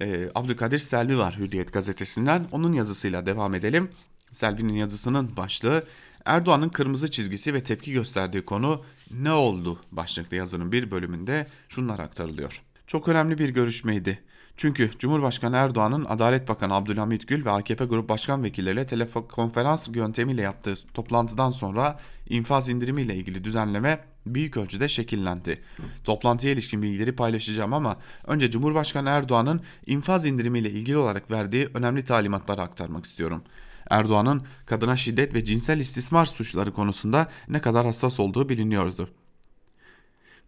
e, 0.00 0.28
Abdülkadir 0.34 0.78
Selvi 0.78 1.18
var 1.18 1.38
Hürriyet 1.38 1.72
gazetesinden. 1.72 2.46
Onun 2.52 2.72
yazısıyla 2.72 3.26
devam 3.26 3.54
edelim. 3.54 3.90
Selvi'nin 4.32 4.74
yazısının 4.74 5.36
başlığı 5.36 5.84
Erdoğan'ın 6.24 6.68
kırmızı 6.68 7.10
çizgisi 7.10 7.54
ve 7.54 7.62
tepki 7.62 7.92
gösterdiği 7.92 8.44
konu 8.44 8.84
ne 9.10 9.32
oldu 9.32 9.80
başlıklı 9.92 10.36
yazının 10.36 10.72
bir 10.72 10.90
bölümünde 10.90 11.46
şunlar 11.68 11.98
aktarılıyor. 11.98 12.62
Çok 12.86 13.08
önemli 13.08 13.38
bir 13.38 13.48
görüşmeydi. 13.48 14.22
Çünkü 14.56 14.90
Cumhurbaşkanı 14.98 15.56
Erdoğan'ın 15.56 16.04
Adalet 16.04 16.48
Bakanı 16.48 16.74
Abdülhamit 16.74 17.28
Gül 17.28 17.44
ve 17.44 17.50
AKP 17.50 17.84
Grup 17.84 18.08
Başkan 18.08 18.42
Vekilleriyle 18.42 18.86
telekonferans 18.86 19.88
yöntemiyle 19.94 20.42
yaptığı 20.42 20.74
toplantıdan 20.94 21.50
sonra 21.50 21.98
infaz 22.28 22.68
indirimiyle 22.68 23.14
ilgili 23.14 23.44
düzenleme 23.44 24.04
büyük 24.26 24.56
ölçüde 24.56 24.88
şekillendi. 24.88 25.62
Toplantıya 26.04 26.52
ilişkin 26.52 26.82
bilgileri 26.82 27.16
paylaşacağım 27.16 27.72
ama 27.72 27.96
önce 28.26 28.50
Cumhurbaşkanı 28.50 29.08
Erdoğan'ın 29.08 29.60
infaz 29.86 30.26
indirimiyle 30.26 30.70
ilgili 30.70 30.96
olarak 30.96 31.30
verdiği 31.30 31.68
önemli 31.74 32.04
talimatları 32.04 32.62
aktarmak 32.62 33.04
istiyorum. 33.04 33.42
Erdoğan'ın 33.90 34.42
kadına 34.66 34.96
şiddet 34.96 35.34
ve 35.34 35.44
cinsel 35.44 35.80
istismar 35.80 36.26
suçları 36.26 36.72
konusunda 36.72 37.28
ne 37.48 37.60
kadar 37.60 37.86
hassas 37.86 38.20
olduğu 38.20 38.48
biliniyordu. 38.48 39.08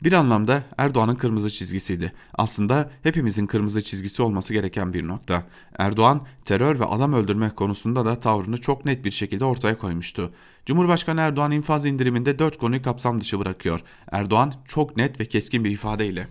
Bir 0.03 0.13
anlamda 0.13 0.63
Erdoğan'ın 0.79 1.15
kırmızı 1.15 1.51
çizgisiydi. 1.51 2.13
Aslında 2.35 2.91
hepimizin 3.03 3.47
kırmızı 3.47 3.85
çizgisi 3.85 4.23
olması 4.23 4.53
gereken 4.53 4.95
bir 4.95 5.09
nokta. 5.09 5.43
Erdoğan 5.79 6.27
terör 6.45 6.81
ve 6.81 6.85
adam 6.85 7.13
öldürme 7.13 7.51
konusunda 7.51 8.07
da 8.07 8.21
tavrını 8.21 8.61
çok 8.61 8.85
net 8.85 9.05
bir 9.05 9.11
şekilde 9.11 9.45
ortaya 9.45 9.79
koymuştu. 9.79 10.33
Cumhurbaşkanı 10.67 11.21
Erdoğan 11.21 11.53
infaz 11.53 11.87
indiriminde 11.87 12.39
dört 12.39 12.59
konuyu 12.59 12.83
kapsam 12.83 13.21
dışı 13.21 13.39
bırakıyor. 13.39 13.81
Erdoğan 14.13 14.55
çok 14.69 14.97
net 14.97 15.21
ve 15.21 15.25
keskin 15.25 15.65
bir 15.65 15.71
ifadeyle 15.71 16.29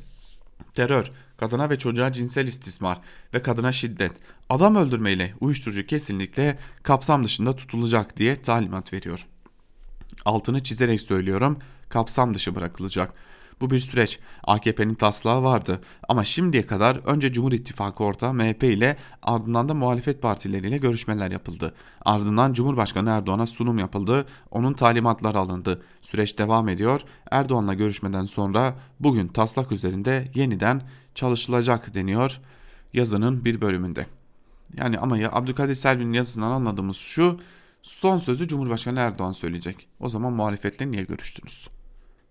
terör, 0.78 1.12
kadına 1.38 1.70
ve 1.70 1.78
çocuğa 1.78 2.12
cinsel 2.12 2.48
istismar 2.48 3.02
ve 3.34 3.42
kadına 3.42 3.72
şiddet, 3.72 4.12
adam 4.50 4.76
öldürmeyle 4.76 5.34
uyuşturucu 5.40 5.86
kesinlikle 5.86 6.60
kapsam 6.84 7.26
dışında 7.26 7.56
tutulacak 7.56 8.18
diye 8.18 8.42
talimat 8.42 8.94
veriyor. 8.94 9.26
Altını 10.26 10.64
çizerek 10.64 11.02
söylüyorum, 11.02 11.60
kapsam 11.90 12.34
dışı 12.34 12.56
bırakılacak. 12.56 13.14
Bu 13.62 13.70
bir 13.70 13.80
süreç. 13.80 14.20
AKP'nin 14.44 14.94
taslağı 14.94 15.44
vardı 15.44 15.82
ama 16.08 16.24
şimdiye 16.24 16.66
kadar 16.66 16.96
önce 16.96 17.34
Cumhur 17.34 17.52
İttifakı 17.52 18.04
ortağı 18.04 18.34
MHP 18.34 18.64
ile 18.64 18.98
ardından 19.24 19.70
da 19.70 19.74
muhalefet 19.74 20.22
partileriyle 20.22 20.78
görüşmeler 20.78 21.32
yapıldı. 21.32 21.74
Ardından 22.06 22.54
Cumhurbaşkanı 22.54 23.10
Erdoğan'a 23.10 23.48
sunum 23.48 23.78
yapıldı. 23.78 24.26
Onun 24.52 24.74
talimatları 24.74 25.40
alındı. 25.40 25.82
Süreç 26.02 26.38
devam 26.38 26.70
ediyor. 26.70 27.02
Erdoğan'la 27.32 27.74
görüşmeden 27.74 28.26
sonra 28.26 28.76
bugün 29.00 29.28
taslak 29.28 29.72
üzerinde 29.72 30.32
yeniden 30.36 30.82
çalışılacak 31.16 31.94
deniyor 31.94 32.40
yazının 32.94 33.46
bir 33.46 33.62
bölümünde. 33.62 34.06
Yani 34.78 35.00
ama 35.00 35.18
ya 35.18 35.32
Abdülkadir 35.32 35.76
Selvi'nin 35.76 36.14
yazısından 36.14 36.52
anladığımız 36.52 36.98
şu 36.98 37.40
son 37.82 38.18
sözü 38.18 38.48
Cumhurbaşkanı 38.48 39.00
Erdoğan 39.00 39.32
söyleyecek. 39.32 39.88
O 40.00 40.10
zaman 40.10 40.34
muhalefetle 40.34 40.92
niye 40.92 41.04
görüştünüz? 41.04 41.77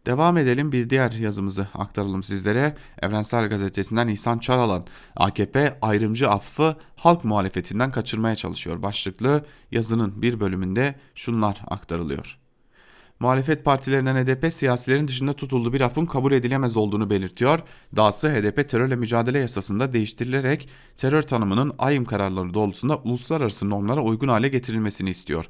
Devam 0.07 0.37
edelim 0.37 0.73
bir 0.73 0.91
diğer 0.91 1.13
yazımızı 1.13 1.69
aktaralım 1.75 2.23
sizlere. 2.23 2.77
Evrensel 3.03 3.49
Gazetesi'nden 3.49 4.09
İhsan 4.09 4.39
Çaralan 4.39 4.87
AKP 5.17 5.79
ayrımcı 5.83 6.31
affı 6.31 6.77
halk 6.97 7.25
muhalefetinden 7.25 7.91
kaçırmaya 7.91 8.37
çalışıyor 8.37 8.83
başlıklı 8.83 9.45
yazının 9.71 10.23
bir 10.23 10.41
bölümünde 10.41 10.95
şunlar 11.15 11.61
aktarılıyor. 11.67 12.39
Muhalefet 13.21 13.65
partilerinden 13.65 14.25
HDP 14.25 14.53
siyasilerin 14.53 15.09
dışında 15.09 15.33
tutulduğu 15.33 15.73
bir 15.73 15.81
affın 15.81 16.07
kabul 16.07 16.33
edilemez 16.33 16.77
olduğunu 16.77 17.11
belirtiyor. 17.11 17.61
Dahası 17.97 18.29
HDP 18.29 18.69
terörle 18.69 18.97
mücadele 18.97 19.39
yasasında 19.39 19.93
değiştirilerek 19.93 20.69
terör 20.97 21.23
tanımının 21.23 21.73
ayım 21.79 22.05
kararları 22.05 22.55
doğrultusunda 22.55 22.97
uluslararası 22.97 23.71
normlara 23.71 24.03
uygun 24.03 24.29
hale 24.29 24.49
getirilmesini 24.49 25.11
istiyor. 25.11 25.49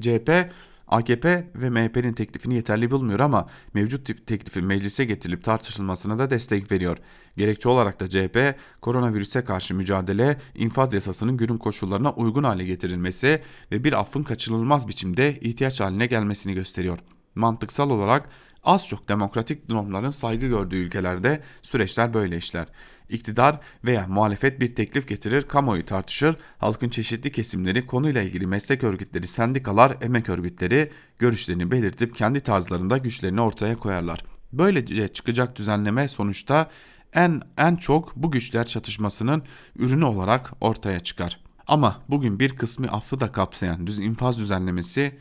CHP 0.00 0.52
AKP 0.88 1.50
ve 1.54 1.70
MHP'nin 1.70 2.12
teklifini 2.12 2.54
yeterli 2.54 2.90
bulmuyor 2.90 3.20
ama 3.20 3.46
mevcut 3.74 4.26
teklifin 4.26 4.64
meclise 4.64 5.04
getirilip 5.04 5.44
tartışılmasına 5.44 6.18
da 6.18 6.30
destek 6.30 6.72
veriyor. 6.72 6.98
Gerekçe 7.36 7.68
olarak 7.68 8.00
da 8.00 8.08
CHP 8.08 8.56
koronavirüse 8.80 9.44
karşı 9.44 9.74
mücadele 9.74 10.40
infaz 10.54 10.94
yasasının 10.94 11.36
günün 11.36 11.58
koşullarına 11.58 12.12
uygun 12.12 12.44
hale 12.44 12.64
getirilmesi 12.64 13.42
ve 13.72 13.84
bir 13.84 14.00
affın 14.00 14.22
kaçınılmaz 14.22 14.88
biçimde 14.88 15.40
ihtiyaç 15.40 15.80
haline 15.80 16.06
gelmesini 16.06 16.54
gösteriyor. 16.54 16.98
Mantıksal 17.34 17.90
olarak 17.90 18.28
Az 18.62 18.88
çok 18.88 19.08
demokratik 19.08 19.68
normların 19.68 20.10
saygı 20.10 20.46
gördüğü 20.46 20.76
ülkelerde 20.76 21.42
süreçler 21.62 22.14
böyle 22.14 22.36
işler. 22.36 22.66
İktidar 23.08 23.60
veya 23.84 24.06
muhalefet 24.08 24.60
bir 24.60 24.74
teklif 24.74 25.08
getirir, 25.08 25.42
kamuoyu 25.42 25.84
tartışır, 25.84 26.36
halkın 26.58 26.88
çeşitli 26.88 27.32
kesimleri 27.32 27.86
konuyla 27.86 28.22
ilgili 28.22 28.46
meslek 28.46 28.84
örgütleri, 28.84 29.28
sendikalar, 29.28 29.96
emek 30.00 30.28
örgütleri 30.28 30.90
görüşlerini 31.18 31.70
belirtip 31.70 32.16
kendi 32.16 32.40
tarzlarında 32.40 32.98
güçlerini 32.98 33.40
ortaya 33.40 33.76
koyarlar. 33.76 34.24
Böylece 34.52 35.08
çıkacak 35.08 35.56
düzenleme 35.56 36.08
sonuçta 36.08 36.70
en 37.12 37.42
en 37.58 37.76
çok 37.76 38.16
bu 38.16 38.30
güçler 38.30 38.66
çatışmasının 38.66 39.42
ürünü 39.76 40.04
olarak 40.04 40.52
ortaya 40.60 41.00
çıkar. 41.00 41.40
Ama 41.66 42.02
bugün 42.08 42.38
bir 42.38 42.56
kısmı 42.56 42.86
affı 42.86 43.20
da 43.20 43.32
kapsayan 43.32 43.86
düz 43.86 43.98
infaz 43.98 44.38
düzenlemesi 44.38 45.18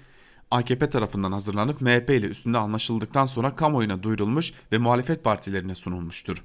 AKP 0.51 0.89
tarafından 0.89 1.31
hazırlanıp 1.31 1.81
MHP 1.81 2.09
ile 2.09 2.27
üstünde 2.27 2.57
anlaşıldıktan 2.57 3.25
sonra 3.25 3.55
kamuoyuna 3.55 4.03
duyurulmuş 4.03 4.53
ve 4.71 4.77
muhalefet 4.77 5.23
partilerine 5.23 5.75
sunulmuştur. 5.75 6.43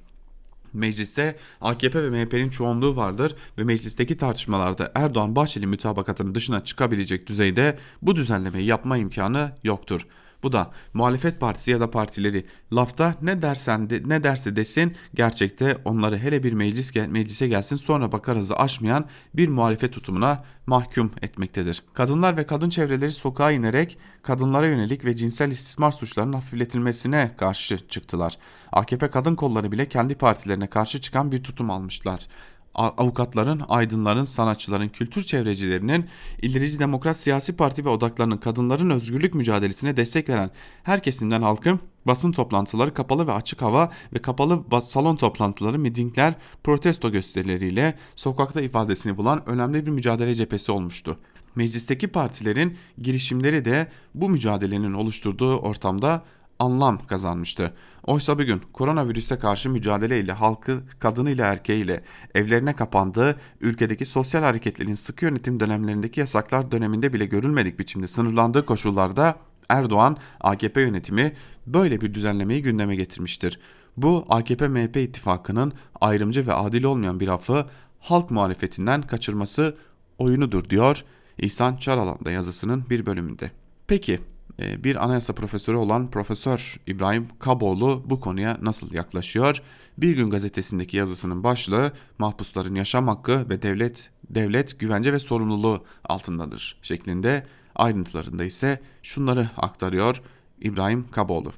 Mecliste 0.73 1.37
AKP 1.61 2.03
ve 2.03 2.11
MHP'nin 2.11 2.51
çoğunluğu 2.51 2.97
vardır 2.97 3.37
ve 3.59 3.65
meclisteki 3.65 4.17
tartışmalarda 4.17 4.93
Erdoğan-Bahçeli 4.95 5.67
mütabakatının 5.67 6.35
dışına 6.35 6.65
çıkabilecek 6.65 7.27
düzeyde 7.27 7.79
bu 8.03 8.17
düzenlemeyi 8.17 8.67
yapma 8.67 8.97
imkanı 8.97 9.53
yoktur. 9.65 10.07
Bu 10.43 10.53
da 10.53 10.71
muhalefet 10.95 11.41
partisi 11.41 11.71
ya 11.71 11.81
da 11.81 11.91
partileri 11.91 12.47
lafta 12.73 13.15
ne 13.23 13.43
dersen 13.43 13.91
de, 13.91 14.03
ne 14.07 14.23
derse 14.23 14.57
desin 14.57 14.97
gerçekte 15.15 15.79
onları 15.85 16.19
hele 16.19 16.43
bir 16.43 16.53
meclis 16.53 16.91
gel, 16.91 17.09
meclise 17.09 17.49
gelsin 17.49 17.77
sonra 17.77 18.13
bakarızı 18.13 18.57
aşmayan 18.57 19.05
bir 19.35 19.49
muhalefet 19.49 19.93
tutumuna 19.93 20.45
mahkum 20.67 21.11
etmektedir. 21.23 21.83
Kadınlar 21.95 22.37
ve 22.37 22.47
kadın 22.47 22.71
çevreleri 22.71 23.13
sokağa 23.13 23.51
inerek 23.51 23.99
kadınlara 24.23 24.67
yönelik 24.67 25.05
ve 25.05 25.17
cinsel 25.17 25.51
istismar 25.51 25.91
suçlarının 25.91 26.33
hafifletilmesine 26.33 27.31
karşı 27.37 27.89
çıktılar. 27.89 28.39
AKP 28.73 29.11
kadın 29.11 29.35
kolları 29.35 29.73
bile 29.73 29.89
kendi 29.89 30.15
partilerine 30.15 30.67
karşı 30.67 31.01
çıkan 31.01 31.33
bir 31.33 31.43
tutum 31.43 31.71
almışlar 31.71 32.29
avukatların, 32.77 33.63
aydınların, 33.69 34.25
sanatçıların, 34.25 34.89
kültür 34.89 35.23
çevrecilerinin, 35.23 36.07
ilerici 36.43 36.79
demokrat 36.79 37.17
siyasi 37.17 37.57
parti 37.57 37.85
ve 37.85 37.89
odaklarının 37.89 38.37
kadınların 38.37 38.91
özgürlük 38.91 39.35
mücadelesine 39.35 39.97
destek 39.97 40.29
veren 40.29 40.51
her 40.83 41.03
kesimden 41.03 41.43
halkın 41.43 41.81
basın 42.07 42.33
toplantıları, 42.33 42.95
kapalı 42.95 43.27
ve 43.27 43.33
açık 43.33 43.63
hava 43.63 43.91
ve 44.13 44.19
kapalı 44.19 44.65
salon 44.83 45.17
toplantıları, 45.17 45.79
mitingler, 45.79 46.35
protesto 46.65 47.13
gösterileriyle 47.13 47.95
sokakta 48.17 48.61
ifadesini 48.61 49.17
bulan 49.17 49.49
önemli 49.49 49.87
bir 49.87 49.91
mücadele 49.91 50.35
cephesi 50.35 50.73
olmuştu. 50.73 51.19
Meclisteki 51.55 52.09
partilerin 52.09 52.77
girişimleri 52.99 53.65
de 53.65 53.89
bu 54.15 54.29
mücadelenin 54.29 54.93
oluşturduğu 54.93 55.57
ortamda 55.57 56.25
anlam 56.59 56.99
kazanmıştı. 56.99 57.75
Oysa 58.07 58.39
bugün 58.39 58.63
koronavirüse 58.73 59.39
karşı 59.39 59.71
mücadeleyle 59.71 60.33
halkı 60.33 60.83
kadınıyla 60.99 61.47
erkeğiyle 61.47 62.03
evlerine 62.35 62.77
kapandığı 62.77 63.41
ülkedeki 63.61 64.07
sosyal 64.07 64.43
hareketlerin 64.43 64.95
sıkı 64.95 65.25
yönetim 65.25 65.61
dönemlerindeki 65.61 66.21
yasaklar 66.21 66.71
döneminde 66.71 67.13
bile 67.13 67.27
görülmedik 67.27 67.79
biçimde 67.79 68.07
sınırlandığı 68.07 68.67
koşullarda 68.67 69.37
Erdoğan 69.69 70.17
AKP 70.41 70.81
yönetimi 70.81 71.33
böyle 71.67 72.01
bir 72.01 72.15
düzenlemeyi 72.15 72.63
gündeme 72.63 72.97
getirmiştir. 72.97 73.61
Bu 73.97 74.27
AKP-MHP 74.29 74.99
ittifakının 74.99 75.73
ayrımcı 76.01 76.47
ve 76.47 76.53
adil 76.53 76.85
olmayan 76.85 77.21
bir 77.21 77.29
affı 77.29 77.67
halk 78.01 78.31
muhalefetinden 78.31 79.03
kaçırması 79.03 79.77
oyunudur 80.19 80.71
diyor 80.71 81.05
İhsan 81.39 81.77
Çaralan 81.77 82.19
yazısının 82.31 82.85
bir 82.91 83.07
bölümünde. 83.07 83.51
Peki 83.87 84.21
bir 84.59 85.05
anayasa 85.05 85.33
profesörü 85.33 85.77
olan 85.77 86.11
Profesör 86.11 86.81
İbrahim 86.87 87.29
Kaboğlu 87.39 88.03
bu 88.07 88.21
konuya 88.21 88.59
nasıl 88.63 88.93
yaklaşıyor? 88.93 89.63
Bir 89.99 90.17
gün 90.17 90.31
gazetesindeki 90.31 90.97
yazısının 90.97 91.45
başlığı 91.45 91.93
mahpusların 92.19 92.75
yaşam 92.75 93.09
hakkı 93.09 93.49
ve 93.49 93.63
devlet 93.63 94.11
devlet 94.31 94.79
güvence 94.79 95.13
ve 95.13 95.19
sorumluluğu 95.19 95.85
altındadır 96.05 96.79
şeklinde 96.83 97.47
ayrıntılarında 97.75 98.45
ise 98.45 98.81
şunları 99.03 99.49
aktarıyor 99.57 100.23
İbrahim 100.61 101.11
Kaboğlu. 101.11 101.53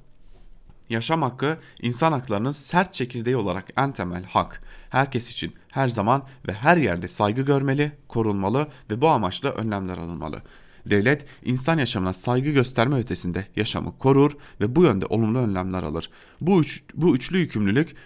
Yaşam 0.90 1.22
hakkı 1.22 1.59
insan 1.82 2.12
haklarının 2.12 2.53
sert 2.53 2.94
çekirdeği 2.94 3.36
olarak 3.36 3.64
en 3.76 3.92
temel 3.92 4.24
hak. 4.24 4.61
Herkes 4.90 5.32
için 5.32 5.55
her 5.68 5.88
zaman 5.88 6.22
ve 6.49 6.53
her 6.53 6.76
yerde 6.76 7.09
saygı 7.09 7.42
görmeli, 7.42 7.92
korunmalı 8.09 8.68
ve 8.90 9.01
bu 9.01 9.09
amaçla 9.09 9.51
önlemler 9.51 9.99
alınmalı. 9.99 10.42
Devlet 10.91 11.26
insan 11.45 11.78
yaşamına 11.78 12.12
saygı 12.12 12.51
gösterme 12.51 12.99
ötesinde 12.99 13.47
yaşamı 13.57 13.99
korur 13.99 14.32
ve 14.61 14.76
bu 14.76 14.82
yönde 14.82 15.07
olumlu 15.07 15.39
önlemler 15.39 15.82
alır. 15.82 16.11
Bu, 16.41 16.61
üç, 16.61 16.82
bu 16.95 17.16
üçlü 17.16 17.39
yükümlülük 17.39 17.97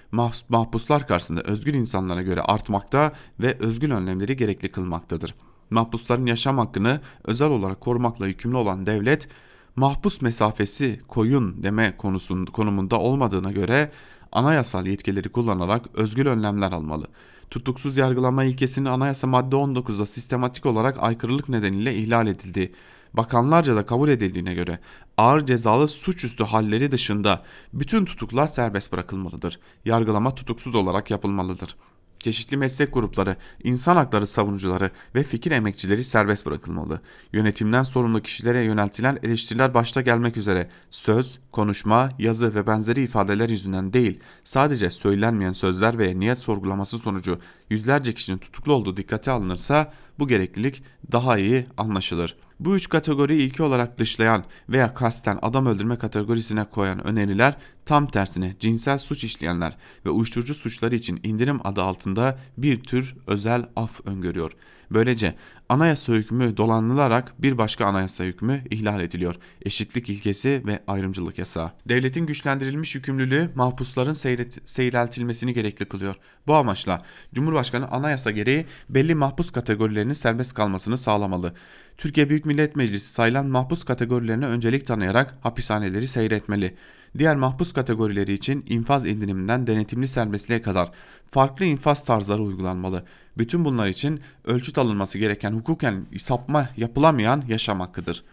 mahpuslar 0.48 1.06
karşısında 1.06 1.40
özgür 1.40 1.74
insanlara 1.74 2.22
göre 2.22 2.40
artmakta 2.40 3.12
ve 3.40 3.56
özgür 3.58 3.90
önlemleri 3.90 4.36
gerekli 4.36 4.72
kılmaktadır. 4.72 5.34
Mahpusların 5.70 6.26
yaşam 6.26 6.58
hakkını 6.58 7.00
özel 7.24 7.50
olarak 7.50 7.80
korumakla 7.80 8.26
yükümlü 8.26 8.56
olan 8.56 8.86
devlet, 8.86 9.28
mahpus 9.76 10.22
mesafesi 10.22 11.00
koyun 11.08 11.62
deme 11.62 11.96
konusun, 11.96 12.46
konumunda 12.46 12.98
olmadığına 12.98 13.52
göre 13.52 13.92
anayasal 14.32 14.86
yetkileri 14.86 15.28
kullanarak 15.28 15.84
özgür 15.94 16.26
önlemler 16.26 16.72
almalı 16.72 17.06
tutuksuz 17.52 17.96
yargılama 17.96 18.44
ilkesinin 18.44 18.86
anayasa 18.86 19.26
madde 19.26 19.56
19'da 19.56 20.06
sistematik 20.06 20.66
olarak 20.66 20.96
aykırılık 21.00 21.48
nedeniyle 21.48 21.96
ihlal 21.96 22.26
edildiği, 22.26 22.72
bakanlarca 23.14 23.76
da 23.76 23.86
kabul 23.86 24.08
edildiğine 24.08 24.54
göre 24.54 24.78
ağır 25.16 25.46
cezalı 25.46 25.88
suçüstü 25.88 26.44
halleri 26.44 26.92
dışında 26.92 27.42
bütün 27.72 28.04
tutuklar 28.04 28.46
serbest 28.46 28.92
bırakılmalıdır. 28.92 29.60
Yargılama 29.84 30.34
tutuksuz 30.34 30.74
olarak 30.74 31.10
yapılmalıdır 31.10 31.76
çeşitli 32.22 32.56
meslek 32.56 32.94
grupları, 32.94 33.36
insan 33.64 33.96
hakları 33.96 34.26
savunucuları 34.26 34.90
ve 35.14 35.22
fikir 35.22 35.50
emekçileri 35.50 36.04
serbest 36.04 36.46
bırakılmalı. 36.46 37.00
Yönetimden 37.32 37.82
sorumlu 37.82 38.22
kişilere 38.22 38.64
yöneltilen 38.64 39.18
eleştiriler 39.22 39.74
başta 39.74 40.00
gelmek 40.00 40.36
üzere 40.36 40.68
söz, 40.90 41.38
konuşma, 41.52 42.08
yazı 42.18 42.54
ve 42.54 42.66
benzeri 42.66 43.02
ifadeler 43.02 43.48
yüzünden 43.48 43.92
değil, 43.92 44.20
sadece 44.44 44.90
söylenmeyen 44.90 45.52
sözler 45.52 45.98
ve 45.98 46.20
niyet 46.20 46.38
sorgulaması 46.38 46.98
sonucu 46.98 47.38
yüzlerce 47.70 48.14
kişinin 48.14 48.38
tutuklu 48.38 48.72
olduğu 48.72 48.96
dikkate 48.96 49.30
alınırsa 49.30 49.92
bu 50.18 50.28
gereklilik 50.28 50.82
daha 51.12 51.38
iyi 51.38 51.66
anlaşılır. 51.76 52.36
Bu 52.64 52.76
üç 52.76 52.88
kategoriyi 52.88 53.40
ilki 53.40 53.62
olarak 53.62 53.98
dışlayan 53.98 54.44
veya 54.68 54.94
kasten 54.94 55.38
adam 55.42 55.66
öldürme 55.66 55.98
kategorisine 55.98 56.64
koyan 56.64 57.06
öneriler 57.06 57.56
tam 57.84 58.06
tersine 58.06 58.56
cinsel 58.60 58.98
suç 58.98 59.24
işleyenler 59.24 59.76
ve 60.06 60.10
uyuşturucu 60.10 60.54
suçları 60.54 60.94
için 60.94 61.20
indirim 61.22 61.66
adı 61.66 61.82
altında 61.82 62.38
bir 62.56 62.82
tür 62.82 63.16
özel 63.26 63.66
af 63.76 64.06
öngörüyor. 64.06 64.52
Böylece 64.94 65.34
anayasa 65.68 66.12
hükmü 66.12 66.56
dolanılarak 66.56 67.42
bir 67.42 67.58
başka 67.58 67.86
anayasa 67.86 68.24
hükmü 68.24 68.62
ihlal 68.70 69.00
ediliyor. 69.00 69.34
Eşitlik 69.62 70.08
ilkesi 70.08 70.62
ve 70.66 70.82
ayrımcılık 70.86 71.38
yasağı. 71.38 71.70
Devletin 71.88 72.26
güçlendirilmiş 72.26 72.94
yükümlülüğü 72.94 73.50
mahpusların 73.54 74.12
seyret, 74.12 74.58
seyreltilmesini 74.64 75.54
gerekli 75.54 75.84
kılıyor. 75.84 76.16
Bu 76.46 76.54
amaçla 76.54 77.02
Cumhurbaşkanı 77.34 77.88
anayasa 77.88 78.30
gereği 78.30 78.66
belli 78.88 79.14
mahpus 79.14 79.50
kategorilerinin 79.50 80.12
serbest 80.12 80.54
kalmasını 80.54 80.98
sağlamalı. 80.98 81.54
Türkiye 81.96 82.28
Büyük 82.28 82.46
Millet 82.46 82.76
Meclisi 82.76 83.12
sayılan 83.12 83.46
mahpus 83.46 83.84
kategorilerine 83.84 84.46
öncelik 84.46 84.86
tanıyarak 84.86 85.34
hapishaneleri 85.40 86.08
seyretmeli. 86.08 86.76
Diğer 87.18 87.36
mahpus 87.36 87.72
kategorileri 87.72 88.32
için 88.32 88.64
infaz 88.68 89.06
indiriminden 89.06 89.66
denetimli 89.66 90.08
serbestliğe 90.08 90.62
kadar 90.62 90.90
farklı 91.30 91.64
infaz 91.64 92.04
tarzları 92.04 92.42
uygulanmalı. 92.42 93.04
Bütün 93.38 93.64
bunlar 93.64 93.86
için 93.86 94.20
ölçüt 94.44 94.78
alınması 94.78 95.18
gereken 95.18 95.52
hukuken 95.52 96.06
sapma 96.18 96.68
yapılamayan 96.76 97.44
yaşam 97.48 97.80
hakkıdır. 97.80 98.24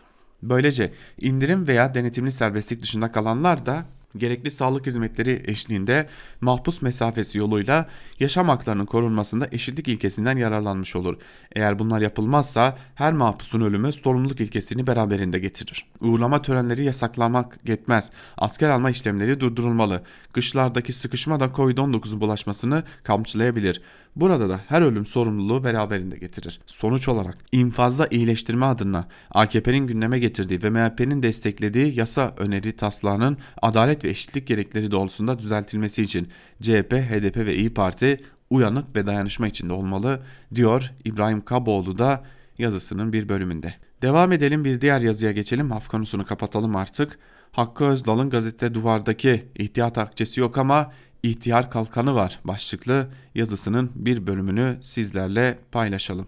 Böylece 0.44 0.94
indirim 1.20 1.68
veya 1.68 1.94
denetimli 1.94 2.32
serbestlik 2.32 2.84
dışında 2.84 3.12
kalanlar 3.12 3.66
da 3.66 3.86
gerekli 4.18 4.52
sağlık 4.52 4.88
hizmetleri 4.88 5.44
eşliğinde 5.46 6.08
mahpus 6.42 6.82
mesafesi 6.82 7.38
yoluyla 7.38 7.90
yaşam 8.20 8.50
haklarının 8.50 8.86
korunmasında 8.86 9.48
eşitlik 9.52 9.88
ilkesinden 9.88 10.38
yararlanmış 10.38 10.96
olur. 10.96 11.18
Eğer 11.56 11.80
bunlar 11.80 12.02
yapılmazsa 12.02 12.78
her 12.96 13.14
mahpusun 13.14 13.62
ölümü 13.62 13.92
sorumluluk 13.92 14.40
ilkesini 14.40 14.88
beraberinde 14.88 15.40
getirir. 15.40 15.86
Uğurlama 16.02 16.42
törenleri 16.42 16.84
yasaklamak 16.84 17.60
yetmez. 17.68 18.12
Asker 18.38 18.70
alma 18.70 18.90
işlemleri 18.90 19.40
durdurulmalı. 19.40 20.04
Kışlardaki 20.34 20.94
sıkışma 20.94 21.40
da 21.40 21.46
Covid-19'un 21.46 22.22
bulaşmasını 22.22 22.84
kamçılayabilir. 23.04 23.82
Burada 24.16 24.50
da 24.50 24.60
her 24.68 24.82
ölüm 24.82 25.06
sorumluluğu 25.06 25.64
beraberinde 25.64 26.18
getirir. 26.18 26.60
Sonuç 26.66 27.08
olarak 27.08 27.38
infazda 27.52 28.08
iyileştirme 28.12 28.66
adına 28.66 29.08
AKP'nin 29.32 29.88
gündeme 29.88 30.20
getirdiği 30.20 30.64
ve 30.64 30.70
MHP'nin 30.70 31.24
desteklediği 31.24 32.00
yasa 32.00 32.34
öneri 32.38 32.72
taslağının 32.72 33.38
adalet 33.62 34.04
ve 34.04 34.10
eşitlik 34.10 34.48
gerekleri 34.48 34.92
doğrultusunda 34.92 35.38
düzeltilmesi 35.38 36.04
için 36.04 36.28
CHP, 36.62 36.94
HDP 36.94 37.38
ve 37.38 37.56
İyi 37.56 37.74
Parti 37.74 38.24
uyanık 38.50 38.96
ve 38.96 39.06
dayanışma 39.06 39.48
içinde 39.48 39.74
olmalı 39.74 40.24
diyor 40.56 40.92
İbrahim 41.06 41.46
Kaboğlu 41.46 41.98
da 41.98 42.24
yazısının 42.58 43.14
bir 43.14 43.30
bölümünde. 43.30 43.74
Devam 44.02 44.32
edelim 44.32 44.66
bir 44.66 44.82
diğer 44.82 45.02
yazıya 45.02 45.32
geçelim. 45.32 45.72
Af 45.72 45.88
konusunu 45.88 46.26
kapatalım 46.26 46.76
artık. 46.76 47.20
Hakkı 47.52 47.86
Özdal'ın 47.86 48.30
gazete 48.30 48.74
duvardaki 48.74 49.46
ihtiyat 49.56 49.98
akçesi 49.98 50.40
yok 50.40 50.58
ama 50.58 50.92
ihtiyar 51.24 51.72
kalkanı 51.72 52.16
var 52.16 52.40
başlıklı 52.44 53.08
yazısının 53.36 53.92
bir 53.96 54.28
bölümünü 54.28 54.78
sizlerle 54.82 55.60
paylaşalım. 55.72 56.28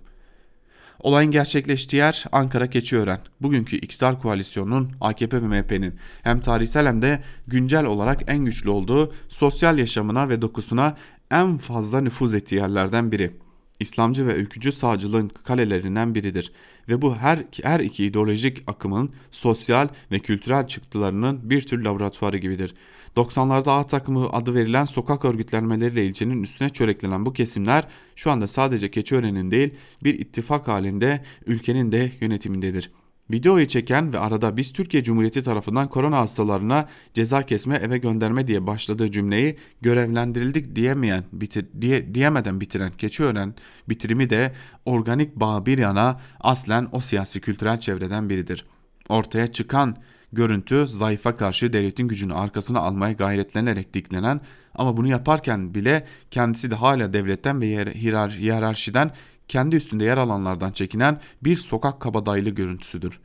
Olayın 1.00 1.32
gerçekleştiği 1.32 1.98
yer 1.98 2.26
Ankara 2.32 2.70
Keçiören. 2.70 3.20
Bugünkü 3.42 3.76
iktidar 3.78 4.22
koalisyonunun 4.22 4.92
AKP 5.02 5.42
ve 5.42 5.48
MHP'nin 5.48 5.96
hem 6.24 6.42
tarihsel 6.42 6.88
hem 6.88 7.02
de 7.02 7.24
güncel 7.48 7.86
olarak 7.86 8.22
en 8.28 8.46
güçlü 8.46 8.70
olduğu 8.70 9.14
sosyal 9.30 9.78
yaşamına 9.78 10.30
ve 10.30 10.42
dokusuna 10.42 10.98
en 11.32 11.58
fazla 11.58 12.02
nüfuz 12.02 12.34
ettiği 12.34 12.56
yerlerden 12.56 13.12
biri. 13.12 13.32
İslamcı 13.80 14.28
ve 14.28 14.36
ülkücü 14.36 14.72
sağcılığın 14.72 15.32
kalelerinden 15.44 16.16
biridir 16.16 16.52
ve 16.90 17.02
bu 17.02 17.16
her, 17.16 17.44
her 17.64 17.80
iki 17.80 18.06
ideolojik 18.06 18.64
akımın 18.68 19.12
sosyal 19.32 19.88
ve 20.12 20.20
kültürel 20.20 20.68
çıktılarının 20.68 21.50
bir 21.50 21.62
tür 21.62 21.84
laboratuvarı 21.84 22.38
gibidir. 22.38 22.76
90'larda 23.16 23.72
A 23.72 23.88
takımı 23.88 24.30
adı 24.30 24.56
verilen 24.56 24.86
sokak 24.86 25.26
örgütlenmeleriyle 25.26 26.06
ilçenin 26.06 26.44
üstüne 26.44 26.70
çöreklenen 26.70 27.26
bu 27.26 27.34
kesimler 27.34 27.88
şu 28.16 28.32
anda 28.32 28.48
sadece 28.48 28.92
Keçiören'in 28.92 29.52
değil 29.52 29.74
bir 30.04 30.20
ittifak 30.20 30.68
halinde 30.68 31.24
ülkenin 31.46 31.92
de 31.92 32.12
yönetimindedir. 32.22 32.92
Videoyu 33.32 33.68
çeken 33.68 34.14
ve 34.14 34.20
arada 34.20 34.58
biz 34.58 34.74
Türkiye 34.74 35.04
Cumhuriyeti 35.04 35.44
tarafından 35.44 35.90
korona 35.90 36.18
hastalarına 36.18 36.88
ceza 37.14 37.46
kesme 37.46 37.76
eve 37.76 37.98
gönderme 37.98 38.48
diye 38.48 38.68
başladığı 38.68 39.12
cümleyi 39.12 39.58
görevlendirildik 39.82 40.76
diyemeyen 40.76 41.24
bitir, 41.34 41.66
diye, 41.82 42.14
diyemeden 42.14 42.62
bitiren 42.62 42.92
Keçiören 42.92 43.54
bitirimi 43.90 44.30
de 44.30 44.54
organik 44.86 45.36
bağ 45.36 45.66
bir 45.66 45.78
yana 45.78 46.20
aslen 46.40 46.88
o 46.92 47.00
siyasi 47.00 47.42
kültürel 47.42 47.80
çevreden 47.80 48.30
biridir. 48.30 48.66
Ortaya 49.10 49.52
çıkan 49.52 49.96
görüntü 50.34 50.88
zayıfa 50.88 51.38
karşı 51.38 51.74
devletin 51.74 52.08
gücünü 52.08 52.34
arkasına 52.34 52.80
almaya 52.80 53.14
gayretlenerek 53.14 53.94
diklenen 53.94 54.42
ama 54.76 54.98
bunu 54.98 55.08
yaparken 55.08 55.76
bile 55.76 56.08
kendisi 56.32 56.72
de 56.72 56.76
hala 56.76 57.14
devletten 57.14 57.62
ve 57.62 57.94
hiyerarşiden 58.40 59.12
kendi 59.48 59.76
üstünde 59.76 60.04
yer 60.04 60.18
alanlardan 60.18 60.72
çekinen 60.72 61.20
bir 61.44 61.56
sokak 61.56 62.00
kabadayılı 62.00 62.50
görüntüsüdür. 62.50 63.20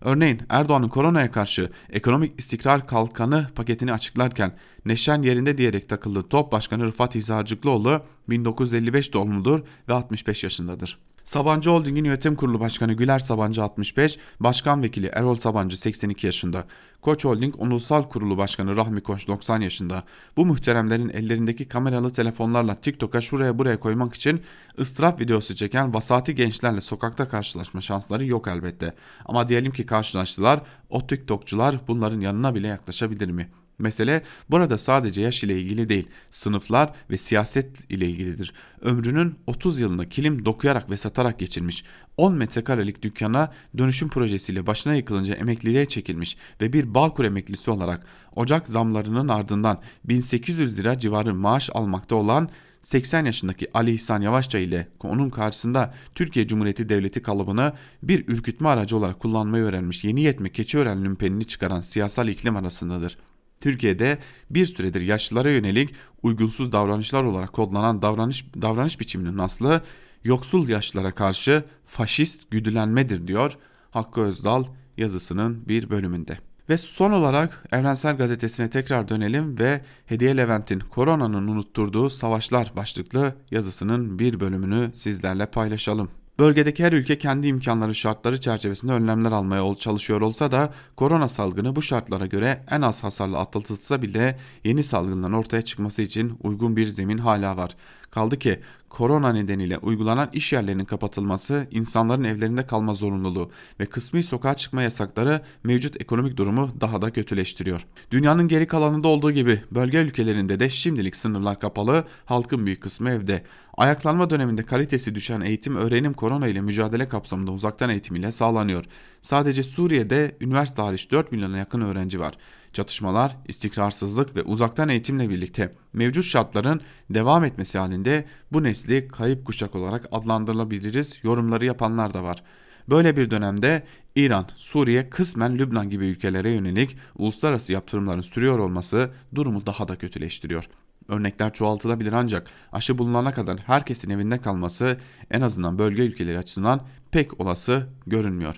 Örneğin 0.00 0.42
Erdoğan'ın 0.48 0.88
koronaya 0.88 1.30
karşı 1.30 1.70
ekonomik 1.90 2.38
istikrar 2.38 2.86
kalkanı 2.86 3.46
paketini 3.54 3.92
açıklarken 3.92 4.52
neşen 4.84 5.22
yerinde 5.22 5.58
diyerek 5.58 5.88
takıldığı 5.88 6.28
top 6.28 6.52
başkanı 6.52 6.86
Rıfat 6.86 7.14
Hisarcıklıoğlu 7.14 8.02
1955 8.28 9.12
doğumludur 9.12 9.60
ve 9.88 9.92
65 9.92 10.44
yaşındadır. 10.44 10.98
Sabancı 11.24 11.70
Holding'in 11.70 12.04
yönetim 12.04 12.36
kurulu 12.36 12.60
başkanı 12.60 12.92
Güler 12.92 13.18
Sabancı 13.18 13.62
65, 13.62 14.18
başkan 14.40 14.82
vekili 14.82 15.06
Erol 15.06 15.36
Sabancı 15.36 15.76
82 15.76 16.26
yaşında. 16.26 16.64
Koç 17.00 17.24
Holding 17.24 17.54
Ulusal 17.58 18.02
Kurulu 18.02 18.38
Başkanı 18.38 18.76
Rahmi 18.76 19.00
Koç 19.00 19.28
90 19.28 19.60
yaşında. 19.60 20.04
Bu 20.36 20.46
muhteremlerin 20.46 21.08
ellerindeki 21.08 21.68
kameralı 21.68 22.12
telefonlarla 22.12 22.74
TikTok'a 22.74 23.20
şuraya 23.20 23.58
buraya 23.58 23.80
koymak 23.80 24.14
için 24.14 24.42
ıstırap 24.78 25.20
videosu 25.20 25.54
çeken 25.54 25.94
vasati 25.94 26.34
gençlerle 26.34 26.80
sokakta 26.80 27.28
karşılaşma 27.28 27.80
şansları 27.80 28.26
yok 28.26 28.48
elbette. 28.48 28.94
Ama 29.24 29.48
diyelim 29.48 29.72
ki 29.72 29.86
karşılaştılar, 29.86 30.60
o 30.90 31.06
TikTokçular 31.06 31.76
bunların 31.88 32.20
yanına 32.20 32.54
bile 32.54 32.68
yaklaşabilir 32.68 33.30
mi?'' 33.30 33.61
Mesele 33.78 34.22
burada 34.50 34.78
sadece 34.78 35.20
yaş 35.20 35.44
ile 35.44 35.60
ilgili 35.60 35.88
değil, 35.88 36.08
sınıflar 36.30 36.92
ve 37.10 37.16
siyaset 37.16 37.90
ile 37.90 38.06
ilgilidir. 38.06 38.52
Ömrünün 38.80 39.34
30 39.46 39.78
yılını 39.78 40.08
kilim 40.08 40.44
dokuyarak 40.44 40.90
ve 40.90 40.96
satarak 40.96 41.38
geçirmiş, 41.38 41.84
10 42.16 42.34
metrekarelik 42.34 43.02
dükkana 43.02 43.52
dönüşüm 43.78 44.08
projesiyle 44.08 44.66
başına 44.66 44.94
yıkılınca 44.94 45.34
emekliliğe 45.34 45.86
çekilmiş 45.86 46.36
ve 46.60 46.72
bir 46.72 46.94
Bağkur 46.94 47.24
emeklisi 47.24 47.70
olarak 47.70 48.06
Ocak 48.36 48.68
zamlarının 48.68 49.28
ardından 49.28 49.80
1800 50.04 50.78
lira 50.78 50.98
civarı 50.98 51.34
maaş 51.34 51.70
almakta 51.74 52.16
olan 52.16 52.50
80 52.82 53.24
yaşındaki 53.24 53.68
Ali 53.74 53.92
İhsan 53.92 54.20
Yavaşça 54.22 54.58
ile 54.58 54.88
onun 55.02 55.30
karşısında 55.30 55.94
Türkiye 56.14 56.46
Cumhuriyeti 56.46 56.88
Devleti 56.88 57.22
kalıbını 57.22 57.72
bir 58.02 58.28
ürkütme 58.28 58.68
aracı 58.68 58.96
olarak 58.96 59.20
kullanmayı 59.20 59.64
öğrenmiş 59.64 60.04
yeni 60.04 60.22
yetme 60.22 60.48
Keçiören 60.48 61.04
lümpenini 61.04 61.44
çıkaran 61.44 61.80
siyasal 61.80 62.28
iklim 62.28 62.56
arasındadır. 62.56 63.18
Türkiye'de 63.62 64.18
bir 64.50 64.66
süredir 64.66 65.00
yaşlılara 65.00 65.50
yönelik 65.50 65.94
uygunsuz 66.22 66.72
davranışlar 66.72 67.24
olarak 67.24 67.52
kodlanan 67.52 68.02
davranış, 68.02 68.46
davranış 68.62 69.00
biçiminin 69.00 69.38
aslı 69.38 69.82
yoksul 70.24 70.68
yaşlılara 70.68 71.12
karşı 71.12 71.64
faşist 71.86 72.50
güdülenmedir 72.50 73.26
diyor 73.26 73.58
Hakkı 73.90 74.20
Özdal 74.20 74.64
yazısının 74.96 75.68
bir 75.68 75.90
bölümünde. 75.90 76.38
Ve 76.68 76.78
son 76.78 77.12
olarak 77.12 77.64
Evrensel 77.72 78.16
Gazetesi'ne 78.16 78.70
tekrar 78.70 79.08
dönelim 79.08 79.58
ve 79.58 79.80
Hediye 80.06 80.36
Levent'in 80.36 80.78
Koronanın 80.78 81.48
Unutturduğu 81.48 82.10
Savaşlar 82.10 82.72
başlıklı 82.76 83.34
yazısının 83.50 84.18
bir 84.18 84.40
bölümünü 84.40 84.90
sizlerle 84.94 85.46
paylaşalım. 85.46 86.08
Bölgedeki 86.42 86.84
her 86.84 86.92
ülke 86.92 87.18
kendi 87.18 87.46
imkanları 87.46 87.94
şartları 87.94 88.40
çerçevesinde 88.40 88.92
önlemler 88.92 89.32
almaya 89.32 89.74
çalışıyor 89.74 90.20
olsa 90.20 90.52
da 90.52 90.72
korona 90.96 91.28
salgını 91.28 91.76
bu 91.76 91.82
şartlara 91.82 92.26
göre 92.26 92.64
en 92.70 92.82
az 92.82 93.04
hasarlı 93.04 93.38
atlatılsa 93.38 94.02
bile 94.02 94.38
yeni 94.64 94.82
salgınların 94.82 95.32
ortaya 95.32 95.62
çıkması 95.62 96.02
için 96.02 96.38
uygun 96.42 96.76
bir 96.76 96.88
zemin 96.88 97.18
hala 97.18 97.56
var. 97.56 97.76
Kaldı 98.12 98.38
ki 98.38 98.60
korona 98.88 99.32
nedeniyle 99.32 99.78
uygulanan 99.78 100.28
iş 100.32 100.52
yerlerinin 100.52 100.84
kapatılması, 100.84 101.66
insanların 101.70 102.24
evlerinde 102.24 102.66
kalma 102.66 102.94
zorunluluğu 102.94 103.50
ve 103.80 103.86
kısmi 103.86 104.24
sokağa 104.24 104.54
çıkma 104.54 104.82
yasakları 104.82 105.40
mevcut 105.64 106.00
ekonomik 106.00 106.36
durumu 106.36 106.70
daha 106.80 107.02
da 107.02 107.10
kötüleştiriyor. 107.10 107.86
Dünyanın 108.10 108.48
geri 108.48 108.66
kalanında 108.66 109.08
olduğu 109.08 109.30
gibi 109.30 109.62
bölge 109.70 109.98
ülkelerinde 109.98 110.60
de 110.60 110.70
şimdilik 110.70 111.16
sınırlar 111.16 111.60
kapalı, 111.60 112.04
halkın 112.24 112.66
büyük 112.66 112.82
kısmı 112.82 113.10
evde. 113.10 113.44
Ayaklanma 113.76 114.30
döneminde 114.30 114.62
kalitesi 114.62 115.14
düşen 115.14 115.40
eğitim 115.40 115.76
öğrenim 115.76 116.12
korona 116.12 116.46
ile 116.46 116.60
mücadele 116.60 117.08
kapsamında 117.08 117.52
uzaktan 117.52 117.90
eğitim 117.90 118.16
ile 118.16 118.32
sağlanıyor. 118.32 118.84
Sadece 119.22 119.62
Suriye'de 119.62 120.36
üniversite 120.40 120.82
hariç 120.82 121.10
4 121.10 121.32
milyona 121.32 121.58
yakın 121.58 121.80
öğrenci 121.80 122.20
var. 122.20 122.34
Çatışmalar, 122.72 123.36
istikrarsızlık 123.48 124.36
ve 124.36 124.42
uzaktan 124.42 124.88
eğitimle 124.88 125.28
birlikte 125.30 125.74
mevcut 125.92 126.24
şartların 126.24 126.80
devam 127.10 127.44
etmesi 127.44 127.78
halinde 127.78 128.24
bu 128.52 128.62
nesli 128.62 129.08
kayıp 129.08 129.44
kuşak 129.44 129.74
olarak 129.74 130.08
adlandırılabiliriz 130.12 131.18
yorumları 131.22 131.64
yapanlar 131.64 132.14
da 132.14 132.22
var. 132.22 132.42
Böyle 132.88 133.16
bir 133.16 133.30
dönemde 133.30 133.82
İran, 134.16 134.46
Suriye, 134.56 135.10
kısmen 135.10 135.58
Lübnan 135.58 135.90
gibi 135.90 136.06
ülkelere 136.06 136.50
yönelik 136.50 136.96
uluslararası 137.16 137.72
yaptırımların 137.72 138.20
sürüyor 138.20 138.58
olması 138.58 139.10
durumu 139.34 139.66
daha 139.66 139.88
da 139.88 139.96
kötüleştiriyor. 139.96 140.64
Örnekler 141.08 141.52
çoğaltılabilir 141.52 142.12
ancak 142.12 142.50
aşı 142.72 142.98
bulunana 142.98 143.34
kadar 143.34 143.58
herkesin 143.58 144.10
evinde 144.10 144.38
kalması 144.38 144.98
en 145.30 145.40
azından 145.40 145.78
bölge 145.78 146.02
ülkeleri 146.02 146.38
açısından 146.38 146.80
pek 147.10 147.40
olası 147.40 147.88
görünmüyor. 148.06 148.56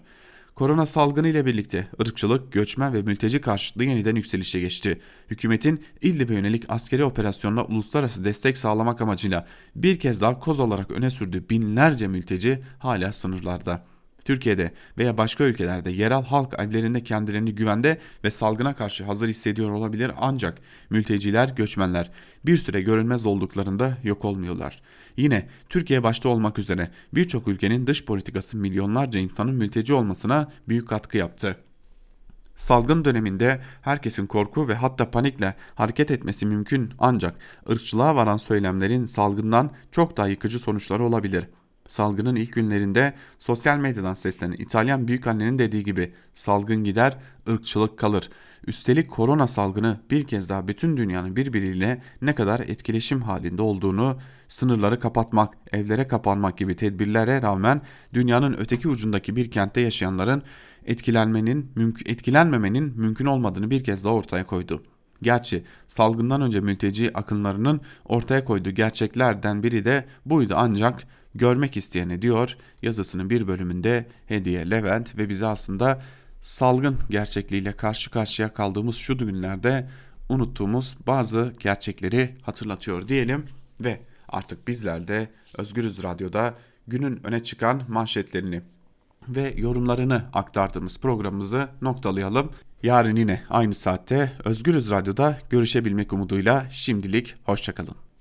Korona 0.55 0.87
salgını 0.87 1.29
ile 1.29 1.47
birlikte 1.47 1.89
ırkçılık, 2.01 2.53
göçmen 2.53 2.95
ve 2.95 3.03
mülteci 3.03 3.41
karşıtlığı 3.41 3.85
yeniden 3.85 4.15
yükselişe 4.15 4.61
geçti. 4.61 5.01
Hükümetin 5.31 5.85
İdlib'e 6.03 6.35
yönelik 6.35 6.65
askeri 6.69 7.05
operasyonuna 7.05 7.65
uluslararası 7.65 8.25
destek 8.25 8.59
sağlamak 8.59 9.01
amacıyla 9.01 9.47
bir 9.77 9.99
kez 9.99 10.21
daha 10.21 10.39
koz 10.39 10.61
olarak 10.61 10.91
öne 10.91 11.11
sürdüğü 11.11 11.49
binlerce 11.49 12.07
mülteci 12.07 12.63
hala 12.79 13.13
sınırlarda. 13.13 13.85
Türkiye'de 14.25 14.73
veya 14.99 15.19
başka 15.19 15.45
ülkelerde 15.45 15.91
yerel 15.91 16.23
halk 16.23 16.55
evlerinde 16.59 17.03
kendilerini 17.03 17.55
güvende 17.55 17.99
ve 18.25 18.31
salgına 18.31 18.77
karşı 18.77 19.05
hazır 19.05 19.29
hissediyor 19.29 19.71
olabilir 19.71 20.11
ancak 20.19 20.59
mülteciler, 20.91 21.49
göçmenler 21.49 22.11
bir 22.47 22.57
süre 22.57 22.83
görünmez 22.83 23.27
olduklarında 23.27 23.99
yok 24.03 24.25
olmuyorlar. 24.25 24.83
Yine 25.17 25.49
Türkiye 25.69 26.03
başta 26.03 26.29
olmak 26.29 26.59
üzere 26.59 26.91
birçok 27.15 27.49
ülkenin 27.49 27.87
dış 27.87 28.05
politikası 28.05 28.57
milyonlarca 28.57 29.21
insanın 29.21 29.55
mülteci 29.55 29.95
olmasına 29.95 30.53
büyük 30.69 30.89
katkı 30.89 31.19
yaptı. 31.19 31.57
Salgın 32.57 33.05
döneminde 33.05 33.61
herkesin 33.83 34.27
korku 34.27 34.69
ve 34.69 34.75
hatta 34.75 35.11
panikle 35.11 35.55
hareket 35.75 36.11
etmesi 36.11 36.47
mümkün 36.47 36.93
ancak 36.99 37.37
ırkçılığa 37.71 38.17
varan 38.17 38.37
söylemlerin 38.37 39.07
salgından 39.07 39.71
çok 39.93 40.17
daha 40.17 40.29
yıkıcı 40.29 40.59
sonuçları 40.59 41.05
olabilir.'' 41.05 41.64
Salgının 41.89 42.37
ilk 42.37 42.53
günlerinde 42.53 43.15
sosyal 43.39 43.79
medyadan 43.79 44.15
seslenen 44.15 44.57
İtalyan 44.59 45.09
büyükannenin 45.09 45.59
dediği 45.59 45.85
gibi 45.85 46.13
salgın 46.35 46.85
gider, 46.85 47.19
ırkçılık 47.49 47.99
kalır. 47.99 48.31
Üstelik 48.67 49.11
korona 49.11 49.47
salgını 49.47 50.01
bir 50.11 50.25
kez 50.25 50.49
daha 50.49 50.69
bütün 50.69 50.97
dünyanın 50.97 51.37
birbiriyle 51.37 52.03
ne 52.23 52.35
kadar 52.35 52.61
etkileşim 52.61 53.23
halinde 53.23 53.63
olduğunu, 53.63 54.19
sınırları 54.49 55.01
kapatmak, 55.01 55.55
evlere 55.73 56.09
kapanmak 56.09 56.59
gibi 56.59 56.77
tedbirlere 56.77 57.43
rağmen 57.43 57.83
dünyanın 58.15 58.57
öteki 58.59 58.89
ucundaki 58.89 59.37
bir 59.37 59.51
kentte 59.51 59.81
yaşayanların 59.81 60.43
etkilenmenin, 60.85 61.73
etkilenmemenin 62.07 62.93
mümkün 62.97 63.27
olmadığını 63.27 63.71
bir 63.71 63.85
kez 63.85 64.05
daha 64.05 64.15
ortaya 64.15 64.47
koydu. 64.47 64.83
Gerçi 65.23 65.65
salgından 65.89 66.43
önce 66.43 66.61
mülteci 66.61 67.11
akınlarının 67.15 67.81
ortaya 68.05 68.45
koyduğu 68.45 68.71
gerçeklerden 68.71 69.63
biri 69.63 69.85
de 69.85 70.05
buydu 70.27 70.55
ancak 70.57 71.05
görmek 71.35 71.77
isteyene 71.77 72.23
diyor 72.23 72.57
yazısının 72.83 73.31
bir 73.31 73.49
bölümünde 73.49 74.07
Hediye 74.27 74.71
Levent 74.71 75.19
ve 75.19 75.29
bize 75.29 75.47
aslında 75.47 76.03
salgın 76.41 76.99
gerçekliğiyle 77.11 77.73
karşı 77.73 78.11
karşıya 78.11 78.55
kaldığımız 78.55 78.97
şu 78.97 79.19
günlerde 79.19 79.89
unuttuğumuz 80.29 80.97
bazı 81.07 81.55
gerçekleri 81.59 82.35
hatırlatıyor 82.43 83.09
diyelim 83.09 83.45
ve 83.81 84.01
artık 84.29 84.69
bizler 84.69 85.09
de 85.09 85.29
Özgürüz 85.59 86.03
Radyo'da 86.03 86.55
günün 86.87 87.21
öne 87.27 87.43
çıkan 87.43 87.83
manşetlerini 87.89 88.63
ve 89.29 89.55
yorumlarını 89.57 90.23
aktardığımız 90.33 90.99
programımızı 90.99 91.69
noktalayalım. 91.83 92.51
Yarın 92.83 93.17
yine 93.17 93.43
aynı 93.51 93.75
saatte 93.75 94.33
Özgürüz 94.45 94.91
Radyo'da 94.91 95.39
görüşebilmek 95.51 96.13
umuduyla 96.13 96.67
şimdilik 96.71 97.35
hoşçakalın. 97.45 98.04